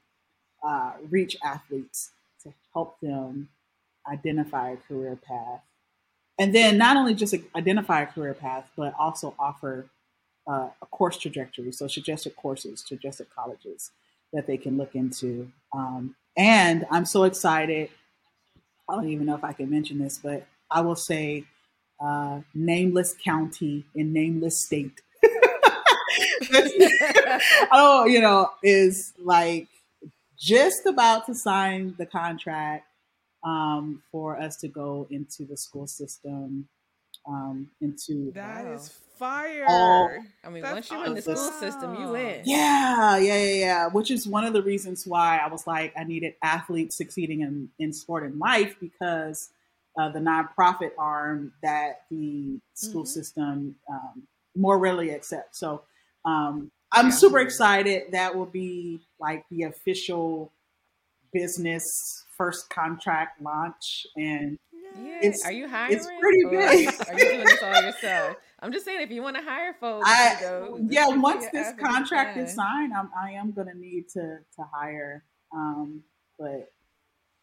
uh, 0.63 0.93
reach 1.09 1.37
athletes 1.43 2.11
to 2.43 2.53
help 2.73 2.99
them 3.01 3.49
identify 4.11 4.71
a 4.71 4.77
career 4.77 5.15
path, 5.15 5.61
and 6.39 6.53
then 6.55 6.77
not 6.77 6.97
only 6.97 7.13
just 7.13 7.35
identify 7.55 8.01
a 8.01 8.07
career 8.07 8.33
path, 8.33 8.65
but 8.75 8.93
also 8.97 9.35
offer 9.37 9.85
uh, 10.47 10.69
a 10.81 10.85
course 10.87 11.17
trajectory. 11.17 11.71
So 11.71 11.87
suggested 11.87 12.35
courses, 12.35 12.83
suggested 12.85 13.27
colleges 13.35 13.91
that 14.33 14.47
they 14.47 14.57
can 14.57 14.77
look 14.77 14.95
into. 14.95 15.51
Um, 15.73 16.15
and 16.37 16.85
I'm 16.91 17.05
so 17.05 17.23
excited. 17.23 17.89
I 18.89 18.95
don't 18.95 19.09
even 19.09 19.25
know 19.25 19.35
if 19.35 19.43
I 19.43 19.53
can 19.53 19.69
mention 19.69 19.99
this, 19.99 20.17
but 20.17 20.45
I 20.71 20.81
will 20.81 20.95
say 20.95 21.45
uh, 21.99 22.41
nameless 22.53 23.15
county 23.23 23.85
in 23.95 24.13
nameless 24.13 24.59
state. 24.59 25.01
oh, 27.71 28.05
you 28.05 28.21
know, 28.21 28.51
is 28.63 29.13
like 29.19 29.67
just 30.37 30.85
about 30.85 31.25
to 31.25 31.33
sign 31.33 31.95
the 31.97 32.05
contract 32.05 32.85
um, 33.43 34.03
for 34.11 34.39
us 34.39 34.57
to 34.57 34.67
go 34.67 35.07
into 35.09 35.45
the 35.45 35.57
school 35.57 35.87
system, 35.87 36.67
um, 37.27 37.69
into 37.81 38.31
That 38.33 38.65
Wow. 38.65 38.73
is 38.73 38.99
fire. 39.17 39.65
All- 39.67 40.09
I 40.43 40.49
mean, 40.49 40.63
once 40.63 40.89
you're 40.91 41.05
in 41.05 41.13
the 41.13 41.21
school 41.21 41.35
awesome. 41.35 41.59
system, 41.59 41.95
you 42.01 42.09
win. 42.09 42.41
Yeah, 42.45 43.17
yeah, 43.17 43.37
yeah, 43.37 43.53
yeah. 43.53 43.87
Which 43.87 44.11
is 44.11 44.27
one 44.27 44.43
of 44.45 44.53
the 44.53 44.61
reasons 44.63 45.05
why 45.05 45.37
I 45.37 45.47
was 45.49 45.65
like, 45.67 45.93
I 45.97 46.03
needed 46.03 46.35
athletes 46.43 46.95
succeeding 46.95 47.41
in, 47.41 47.69
in 47.79 47.93
sport 47.93 48.23
and 48.23 48.39
life 48.39 48.75
because 48.79 49.49
uh, 49.99 50.09
the 50.09 50.19
nonprofit 50.19 50.91
arm 50.97 51.51
that 51.63 52.01
the 52.11 52.59
school 52.75 53.03
Mhm. 53.03 53.07
system 53.07 53.75
um, 53.89 54.27
more 54.55 54.77
readily 54.77 55.11
accepts. 55.11 55.59
So 55.59 55.83
um, 56.25 56.71
I'm 56.91 57.07
Yeah. 57.07 57.11
super 57.11 57.39
excited. 57.39 58.11
That 58.11 58.35
will 58.35 58.45
be 58.45 58.99
like 59.19 59.43
the 59.49 59.63
official 59.63 60.51
business 61.33 62.25
first 62.37 62.69
contract 62.69 63.41
launch. 63.41 64.05
And 64.15 64.57
Yeah. 64.95 65.17
It's- 65.17 65.45
are 65.45 65.51
you 65.51 65.67
hiring? 65.67 65.97
it's 65.97 66.07
pretty 66.19 66.43
big. 66.45 66.87
Are 67.07 67.13
you 67.13 67.19
doing 67.19 67.45
this 67.45 67.63
all 67.63 67.81
yourself? 67.81 68.37
I'm 68.59 68.71
just 68.71 68.85
saying, 68.85 69.01
if 69.01 69.11
you 69.11 69.21
want 69.21 69.37
to 69.37 69.43
hire 69.43 69.75
folks, 69.79 70.05
I, 70.07 70.37
know, 70.41 70.79
yeah, 70.89 71.01
this 71.01 71.05
could 71.05 71.13
be 71.13 71.19
once 71.19 71.45
this 71.53 71.73
contract 71.79 72.37
is 72.37 72.53
signed, 72.55 72.91
I'm, 72.91 73.09
I 73.15 73.31
am 73.31 73.51
going 73.51 73.67
to 73.67 73.77
need 73.77 74.09
to 74.09 74.39
to 74.55 74.63
hire. 74.73 75.23
Um, 75.53 76.03
but 76.39 76.71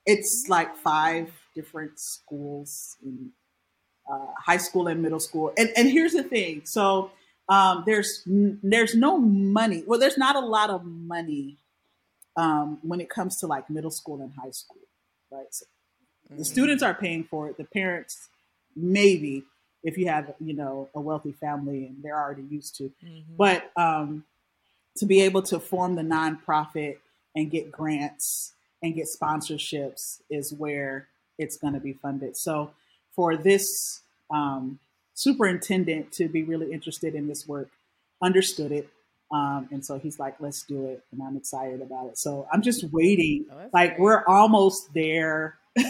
it's 0.06 0.46
like 0.48 0.76
five 0.76 1.30
different 1.54 2.00
schools 2.00 2.96
in 3.02 3.30
uh, 4.10 4.26
high 4.44 4.56
school 4.56 4.88
and 4.88 5.02
middle 5.02 5.20
school. 5.20 5.52
And 5.56 5.70
and 5.76 5.88
here's 5.88 6.12
the 6.12 6.24
thing. 6.24 6.62
So 6.64 7.12
um, 7.48 7.84
there's 7.86 8.22
there's 8.26 8.94
no 8.94 9.18
money. 9.18 9.84
Well, 9.86 10.00
there's 10.00 10.18
not 10.18 10.36
a 10.36 10.40
lot 10.40 10.70
of 10.70 10.84
money 10.84 11.58
um, 12.36 12.78
when 12.82 13.00
it 13.00 13.08
comes 13.08 13.38
to 13.38 13.46
like 13.46 13.70
middle 13.70 13.90
school 13.90 14.20
and 14.20 14.32
high 14.34 14.50
school, 14.50 14.82
right? 15.30 15.46
So 15.50 15.66
the 16.30 16.42
Mhm. 16.42 16.46
students 16.46 16.82
are 16.82 16.94
paying 16.94 17.24
for 17.24 17.48
it. 17.48 17.56
The 17.56 17.64
parents 17.64 18.28
maybe, 18.76 19.44
if 19.82 19.96
you 19.98 20.08
have 20.08 20.34
you 20.40 20.54
know 20.54 20.88
a 20.94 21.00
wealthy 21.00 21.32
family 21.32 21.86
and 21.86 22.02
they're 22.02 22.18
already 22.20 22.42
used 22.42 22.76
to. 22.76 22.84
Mm-hmm. 23.04 23.36
But 23.36 23.70
um, 23.76 24.24
to 24.96 25.06
be 25.06 25.20
able 25.22 25.42
to 25.42 25.58
form 25.60 25.94
the 25.96 26.02
nonprofit 26.02 26.96
and 27.36 27.50
get 27.50 27.70
grants 27.70 28.52
and 28.82 28.94
get 28.94 29.06
sponsorships 29.20 30.20
is 30.30 30.52
where 30.52 31.08
it's 31.38 31.56
going 31.56 31.74
to 31.74 31.80
be 31.80 31.92
funded. 31.92 32.36
So 32.36 32.70
for 33.14 33.36
this 33.36 34.02
um, 34.30 34.78
superintendent 35.14 36.12
to 36.12 36.28
be 36.28 36.42
really 36.42 36.72
interested 36.72 37.14
in 37.14 37.26
this 37.28 37.46
work, 37.46 37.70
understood 38.22 38.72
it. 38.72 38.88
Um, 39.32 39.68
and 39.72 39.84
so 39.84 39.98
he's 39.98 40.18
like, 40.20 40.36
let's 40.40 40.62
do 40.62 40.86
it. 40.86 41.02
And 41.10 41.22
I'm 41.22 41.36
excited 41.36 41.80
about 41.82 42.06
it. 42.08 42.18
So 42.18 42.46
I'm 42.52 42.62
just 42.62 42.84
waiting. 42.92 43.46
Oh, 43.50 43.56
like 43.72 43.96
great. 43.96 44.00
we're 44.00 44.24
almost 44.26 44.92
there. 44.94 45.56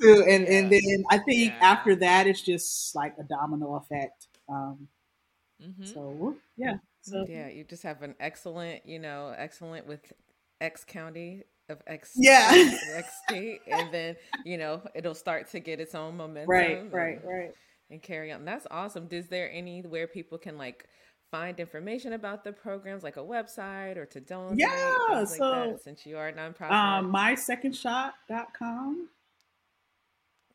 to, 0.00 0.24
and, 0.28 0.46
and 0.46 0.70
then 0.70 1.04
I 1.10 1.18
think 1.18 1.52
yeah. 1.52 1.58
after 1.60 1.96
that, 1.96 2.26
it's 2.26 2.42
just 2.42 2.94
like 2.94 3.14
a 3.18 3.24
domino 3.24 3.76
effect. 3.76 4.28
Um, 4.48 4.88
mm-hmm. 5.62 5.84
So 5.84 6.36
yeah. 6.56 6.76
So 7.02 7.26
yeah, 7.28 7.48
you 7.48 7.64
just 7.64 7.82
have 7.82 8.02
an 8.02 8.14
excellent, 8.20 8.86
you 8.86 8.98
know, 8.98 9.34
excellent 9.36 9.86
with 9.86 10.12
X 10.60 10.84
county 10.84 11.42
of 11.68 11.82
X 11.86 12.12
yeah 12.16 12.50
X 12.94 13.12
state, 13.28 13.60
and 13.66 13.92
then 13.92 14.16
you 14.44 14.58
know 14.58 14.82
it'll 14.94 15.14
start 15.14 15.50
to 15.50 15.60
get 15.60 15.80
its 15.80 15.94
own 15.94 16.16
momentum. 16.16 16.50
Right, 16.50 16.92
right, 16.92 17.20
right. 17.24 17.50
And 17.90 18.00
carry 18.00 18.32
on. 18.32 18.44
That's 18.44 18.66
awesome. 18.70 19.08
Is 19.10 19.26
there 19.28 19.50
anywhere 19.52 20.06
people 20.06 20.38
can 20.38 20.56
like 20.56 20.86
find 21.32 21.58
information 21.58 22.12
about 22.12 22.44
the 22.44 22.52
programs, 22.52 23.02
like 23.02 23.16
a 23.16 23.20
website 23.20 23.96
or 23.96 24.06
to 24.06 24.20
donate? 24.20 24.60
Yeah, 24.60 25.24
so 25.24 25.50
like 25.50 25.80
since 25.82 26.06
you 26.06 26.16
are 26.16 26.28
a 26.28 26.32
nonprofit, 26.32 26.70
um, 26.70 27.12
mysecondshot.com. 27.12 29.08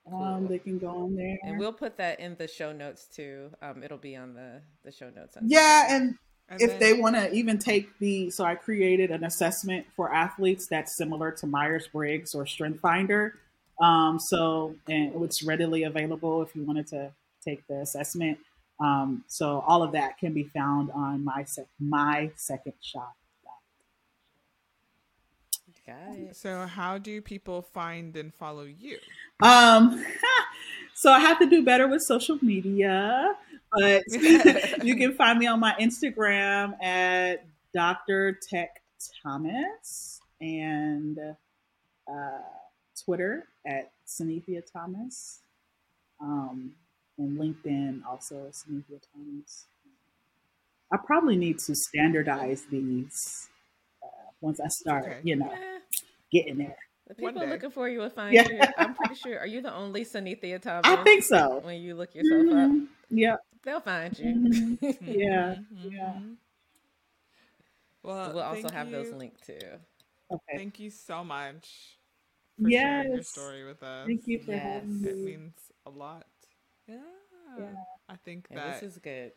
Cool. 0.10 0.24
Um, 0.24 0.48
they 0.48 0.60
can 0.60 0.78
go 0.78 0.88
on 0.88 1.16
there, 1.18 1.38
and 1.44 1.60
we'll 1.60 1.74
put 1.74 1.98
that 1.98 2.22
in 2.22 2.36
the 2.38 2.48
show 2.48 2.72
notes 2.72 3.08
too. 3.14 3.50
Um, 3.62 3.84
it'll 3.84 3.98
be 3.98 4.16
on 4.16 4.34
the 4.34 4.62
the 4.86 4.92
show 4.94 5.10
notes. 5.10 5.36
Yeah, 5.42 5.88
and 5.90 6.16
and 6.50 6.62
if 6.62 6.70
then, 6.72 6.80
they 6.80 6.94
want 6.94 7.16
to 7.18 7.34
even 7.34 7.58
take 7.58 7.90
the, 8.00 8.30
so 8.30 8.46
I 8.46 8.56
created 8.56 9.12
an 9.12 9.26
assessment 9.26 9.86
for 9.96 10.14
athletes 10.14 10.68
that's 10.70 10.96
similar 10.96 11.32
to 11.32 11.48
Myers 11.48 11.90
Briggs 11.92 12.34
or 12.34 12.46
Strength 12.46 12.80
Finder. 12.80 13.36
Um, 13.82 14.18
so, 14.18 14.76
and 14.88 15.14
it's 15.24 15.44
readily 15.44 15.84
available 15.84 16.42
if 16.42 16.56
you 16.56 16.64
wanted 16.64 16.88
to 16.88 17.12
take 17.46 17.68
the 17.68 17.82
assessment. 17.82 18.38
Um, 18.80 19.24
so, 19.28 19.64
all 19.68 19.84
of 19.84 19.92
that 19.94 20.20
can 20.20 20.34
be 20.34 20.44
found 20.44 20.92
on 20.92 21.24
my 21.24 21.44
sec- 21.44 21.68
my 21.80 22.32
second 22.36 22.74
shop. 22.82 23.16
Got. 25.88 26.36
So, 26.36 26.66
how 26.66 26.98
do 26.98 27.22
people 27.22 27.62
find 27.62 28.16
and 28.18 28.34
follow 28.34 28.64
you? 28.64 28.98
Um, 29.42 30.06
so 30.94 31.12
I 31.12 31.20
have 31.20 31.40
to 31.40 31.50
do 31.50 31.64
better 31.64 31.88
with 31.88 32.02
social 32.02 32.38
media. 32.42 33.34
But 33.72 34.04
you 34.84 34.96
can 34.98 35.14
find 35.14 35.40
me 35.40 35.48
on 35.48 35.62
my 35.62 35.76
Instagram 35.80 36.82
at 36.84 37.46
Dr. 37.74 38.34
Tech 38.34 38.82
Thomas 39.24 40.20
and 40.42 41.18
uh, 41.20 42.42
Twitter 43.06 43.48
at 43.66 43.92
Sanethia 44.06 44.62
Thomas. 44.70 45.40
Um, 46.22 46.72
and 47.18 47.38
LinkedIn 47.38 48.02
also 48.06 48.52
Sanethia 48.52 49.02
Thomas. 49.14 49.66
I 50.92 50.98
probably 51.06 51.36
need 51.36 51.60
to 51.60 51.76
standardize 51.76 52.64
these 52.72 53.50
uh, 54.02 54.08
once 54.40 54.60
I 54.60 54.68
start, 54.70 55.06
okay. 55.06 55.20
you 55.24 55.36
know, 55.36 55.52
getting 56.32 56.58
there. 56.58 56.78
The 57.08 57.16
people 57.16 57.46
looking 57.46 57.72
for 57.72 57.90
you 57.90 58.00
will 58.00 58.10
find 58.10 58.34
yeah. 58.34 58.48
you. 58.50 58.60
I'm 58.78 58.94
pretty 58.94 59.16
sure. 59.24 59.40
Are 59.40 59.48
you 59.48 59.62
the 59.62 59.74
only 59.74 60.06
Sanethia 60.06 60.62
Thomas? 60.62 60.84
I 60.86 61.04
think 61.04 61.24
so. 61.24 61.60
When 61.64 61.82
you 61.82 61.96
look 61.96 62.14
yourself 62.16 62.44
mm-hmm. 62.44 62.84
up. 62.84 62.90
yeah, 63.10 63.36
They'll 63.68 63.82
find 63.82 64.18
you. 64.18 64.26
Mm-hmm. 64.26 64.86
yeah. 65.02 65.56
Mm-hmm. 65.56 65.90
Yeah. 65.92 66.20
Well, 68.02 68.34
we'll 68.34 68.44
also 68.44 68.70
have 68.70 68.90
you. 68.90 68.96
those 68.96 69.12
linked 69.12 69.46
too. 69.46 69.60
Okay. 70.32 70.58
Thank 70.58 70.80
you 70.80 70.90
so 70.90 71.22
much 71.26 71.98
for 72.62 72.70
yes. 72.70 72.82
sharing 72.82 73.14
your 73.14 73.24
story 73.24 73.66
with 73.66 73.84
us. 73.84 74.08
Thank 74.08 74.22
you 74.26 74.40
for 74.40 74.52
yes. 74.52 74.64
having 74.64 75.02
me. 75.02 75.10
It 75.10 75.18
means 75.18 75.54
a 75.86 75.90
lot. 75.90 76.26
Yeah. 76.88 76.96
yeah. 77.60 77.66
I 78.10 78.16
think 78.16 78.48
that 78.50 78.82
this 78.82 78.92
is 78.92 79.00
good. 79.00 79.32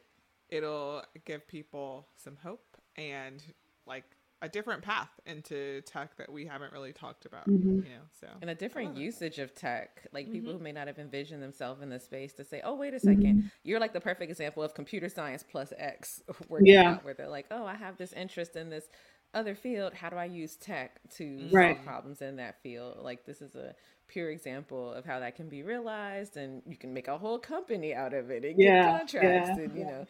It'll 0.49 1.03
give 1.25 1.47
people 1.47 2.07
some 2.17 2.37
hope 2.43 2.77
and 2.97 3.43
like 3.87 4.05
a 4.43 4.49
different 4.49 4.83
path 4.83 5.11
into 5.27 5.83
tech 5.83 6.17
that 6.17 6.33
we 6.33 6.47
haven't 6.47 6.73
really 6.73 6.93
talked 6.93 7.27
about 7.27 7.49
mm-hmm. 7.49 7.77
you 7.77 7.91
know 7.91 8.07
so 8.21 8.27
and 8.41 8.49
a 8.49 8.55
different 8.55 8.97
usage 8.97 9.39
of 9.39 9.55
tech 9.55 10.07
like 10.13 10.25
mm-hmm. 10.25 10.33
people 10.33 10.53
who 10.53 10.59
may 10.59 10.73
not 10.73 10.87
have 10.87 10.99
envisioned 10.99 11.43
themselves 11.43 11.83
in 11.83 11.91
the 11.91 12.01
space 12.01 12.33
to 12.33 12.45
say 12.45 12.61
oh 12.65 12.75
wait 12.75 12.95
a 12.95 12.97
2nd 12.97 13.23
mm-hmm. 13.23 13.47
you're 13.65 13.81
like 13.81 13.93
the 13.93 14.01
perfect 14.01 14.31
example 14.31 14.63
of 14.63 14.73
computer 14.73 15.09
science 15.09 15.45
plus 15.49 15.73
x 15.77 16.23
working 16.49 16.69
yeah. 16.69 16.93
out 16.93 17.05
where 17.05 17.15
they're 17.15 17.29
like 17.29 17.47
oh 17.51 17.67
i 17.67 17.75
have 17.75 17.97
this 17.99 18.13
interest 18.15 18.57
in 18.57 18.71
this 18.71 18.89
other 19.33 19.55
field 19.55 19.95
how 19.95 20.09
do 20.09 20.17
i 20.17 20.25
use 20.25 20.57
tech 20.57 21.01
to 21.09 21.49
right. 21.53 21.77
solve 21.77 21.87
problems 21.87 22.23
in 22.23 22.37
that 22.37 22.61
field 22.63 22.99
like 23.03 23.25
this 23.25 23.41
is 23.41 23.55
a 23.55 23.75
pure 24.09 24.31
example 24.31 24.93
of 24.93 25.05
how 25.05 25.21
that 25.21 25.37
can 25.37 25.49
be 25.49 25.63
realized 25.63 26.37
and 26.37 26.63
you 26.67 26.77
can 26.77 26.93
make 26.93 27.07
a 27.07 27.17
whole 27.17 27.39
company 27.39 27.95
out 27.95 28.13
of 28.13 28.31
it 28.31 28.45
and 28.45 28.59
yeah. 28.59 28.83
get 28.83 28.99
contracts 28.99 29.51
yeah. 29.57 29.65
and 29.65 29.79
you 29.79 29.85
know 29.85 30.07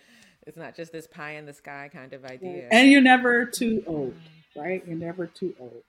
it's 0.47 0.57
not 0.57 0.75
just 0.75 0.93
this 0.93 1.07
pie 1.07 1.33
in 1.33 1.47
the 1.47 1.53
sky 1.53 1.91
kind 1.93 2.13
of 2.13 2.25
idea. 2.25 2.69
And 2.71 2.91
you're 2.91 3.01
never 3.01 3.45
too 3.45 3.83
old, 3.87 4.15
right? 4.57 4.83
You're 4.87 4.97
never 4.97 5.27
too 5.27 5.55
old. 5.59 5.83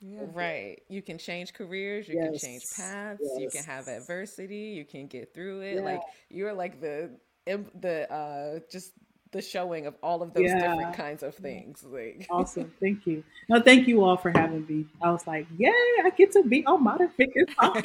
Yeah. 0.00 0.22
Right. 0.32 0.82
You 0.88 1.00
can 1.00 1.18
change 1.18 1.54
careers, 1.54 2.08
you 2.08 2.16
yes. 2.16 2.30
can 2.30 2.38
change 2.38 2.64
paths, 2.76 3.20
yes. 3.22 3.40
you 3.40 3.48
can 3.50 3.64
have 3.64 3.86
adversity, 3.86 4.74
you 4.76 4.84
can 4.84 5.06
get 5.06 5.32
through 5.32 5.60
it. 5.60 5.76
Yeah. 5.76 5.82
Like 5.82 6.00
you're 6.28 6.52
like 6.52 6.80
the 6.80 7.10
the 7.46 8.12
uh 8.12 8.60
just 8.70 8.92
the 9.32 9.42
showing 9.42 9.86
of 9.86 9.94
all 10.02 10.22
of 10.22 10.34
those 10.34 10.44
yeah. 10.44 10.60
different 10.60 10.94
kinds 10.94 11.22
of 11.22 11.34
things. 11.34 11.84
Like 11.84 12.26
awesome. 12.30 12.72
Thank 12.80 13.06
you. 13.06 13.24
No, 13.48 13.60
thank 13.60 13.88
you 13.88 14.04
all 14.04 14.16
for 14.16 14.30
having 14.30 14.66
me. 14.66 14.86
I 15.02 15.10
was 15.10 15.26
like, 15.26 15.46
yay, 15.56 15.72
I 16.04 16.10
get 16.16 16.32
to 16.32 16.44
be 16.44 16.64
on 16.66 16.84
Modern 16.84 17.10
Figures 17.10 17.48
podcast. 17.58 17.84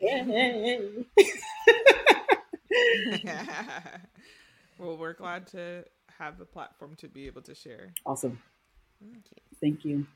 yay. 0.00 1.04
Well, 4.78 4.98
we're 4.98 5.14
glad 5.14 5.46
to 5.48 5.84
have 6.18 6.38
the 6.38 6.44
platform 6.44 6.94
to 6.96 7.08
be 7.08 7.26
able 7.26 7.40
to 7.42 7.54
share. 7.54 7.92
Awesome. 8.04 8.38
Thank 9.60 9.84
you. 9.84 10.06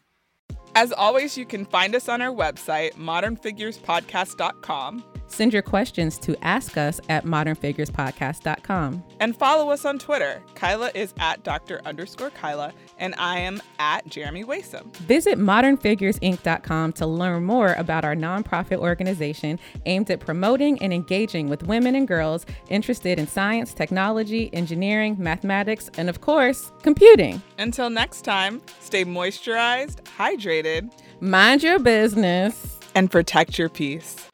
As 0.75 0.91
always, 0.93 1.39
you 1.39 1.47
can 1.47 1.65
find 1.65 1.95
us 1.95 2.09
on 2.09 2.21
our 2.21 2.35
website, 2.35 2.95
modernfigurespodcast.com. 2.95 5.05
Send 5.31 5.53
your 5.53 5.63
questions 5.63 6.19
to 6.19 6.37
ask 6.45 6.77
us 6.77 7.01
at 7.09 7.25
modernfigurespodcast.com. 7.25 9.05
And 9.21 9.37
follow 9.37 9.71
us 9.71 9.85
on 9.85 9.99
Twitter. 9.99 10.43
Kyla 10.55 10.91
is 10.95 11.15
at 11.19 11.45
Dr. 11.45 11.81
underscore 11.85 12.31
Kyla, 12.31 12.73
and 12.99 13.15
I 13.17 13.39
am 13.39 13.63
at 13.79 14.07
Jeremy 14.07 14.45
Waisome. 14.45 14.95
Visit 14.97 15.39
modernfiguresinc.com 15.39 16.93
to 16.95 17.07
learn 17.07 17.45
more 17.45 17.75
about 17.75 18.05
our 18.05 18.17
nonprofit 18.17 18.79
organization 18.79 19.59
aimed 19.87 20.11
at 20.11 20.21
promoting 20.21 20.83
and 20.83 20.93
engaging 20.93 21.49
with 21.49 21.63
women 21.63 21.95
and 21.95 22.09
girls 22.09 22.45
interested 22.69 23.19
in 23.19 23.27
science, 23.27 23.73
technology, 23.73 24.51
engineering, 24.53 25.17
mathematics, 25.19 25.91
and 25.97 26.09
of 26.11 26.21
course, 26.21 26.73
computing. 26.83 27.41
Until 27.59 27.89
next 27.89 28.23
time, 28.23 28.61
stay 28.81 29.05
moisturized, 29.05 30.03
hydrated, 30.19 30.91
mind 31.21 31.63
your 31.63 31.79
business, 31.79 32.79
and 32.95 33.11
protect 33.11 33.59
your 33.59 33.69
peace. 33.69 34.30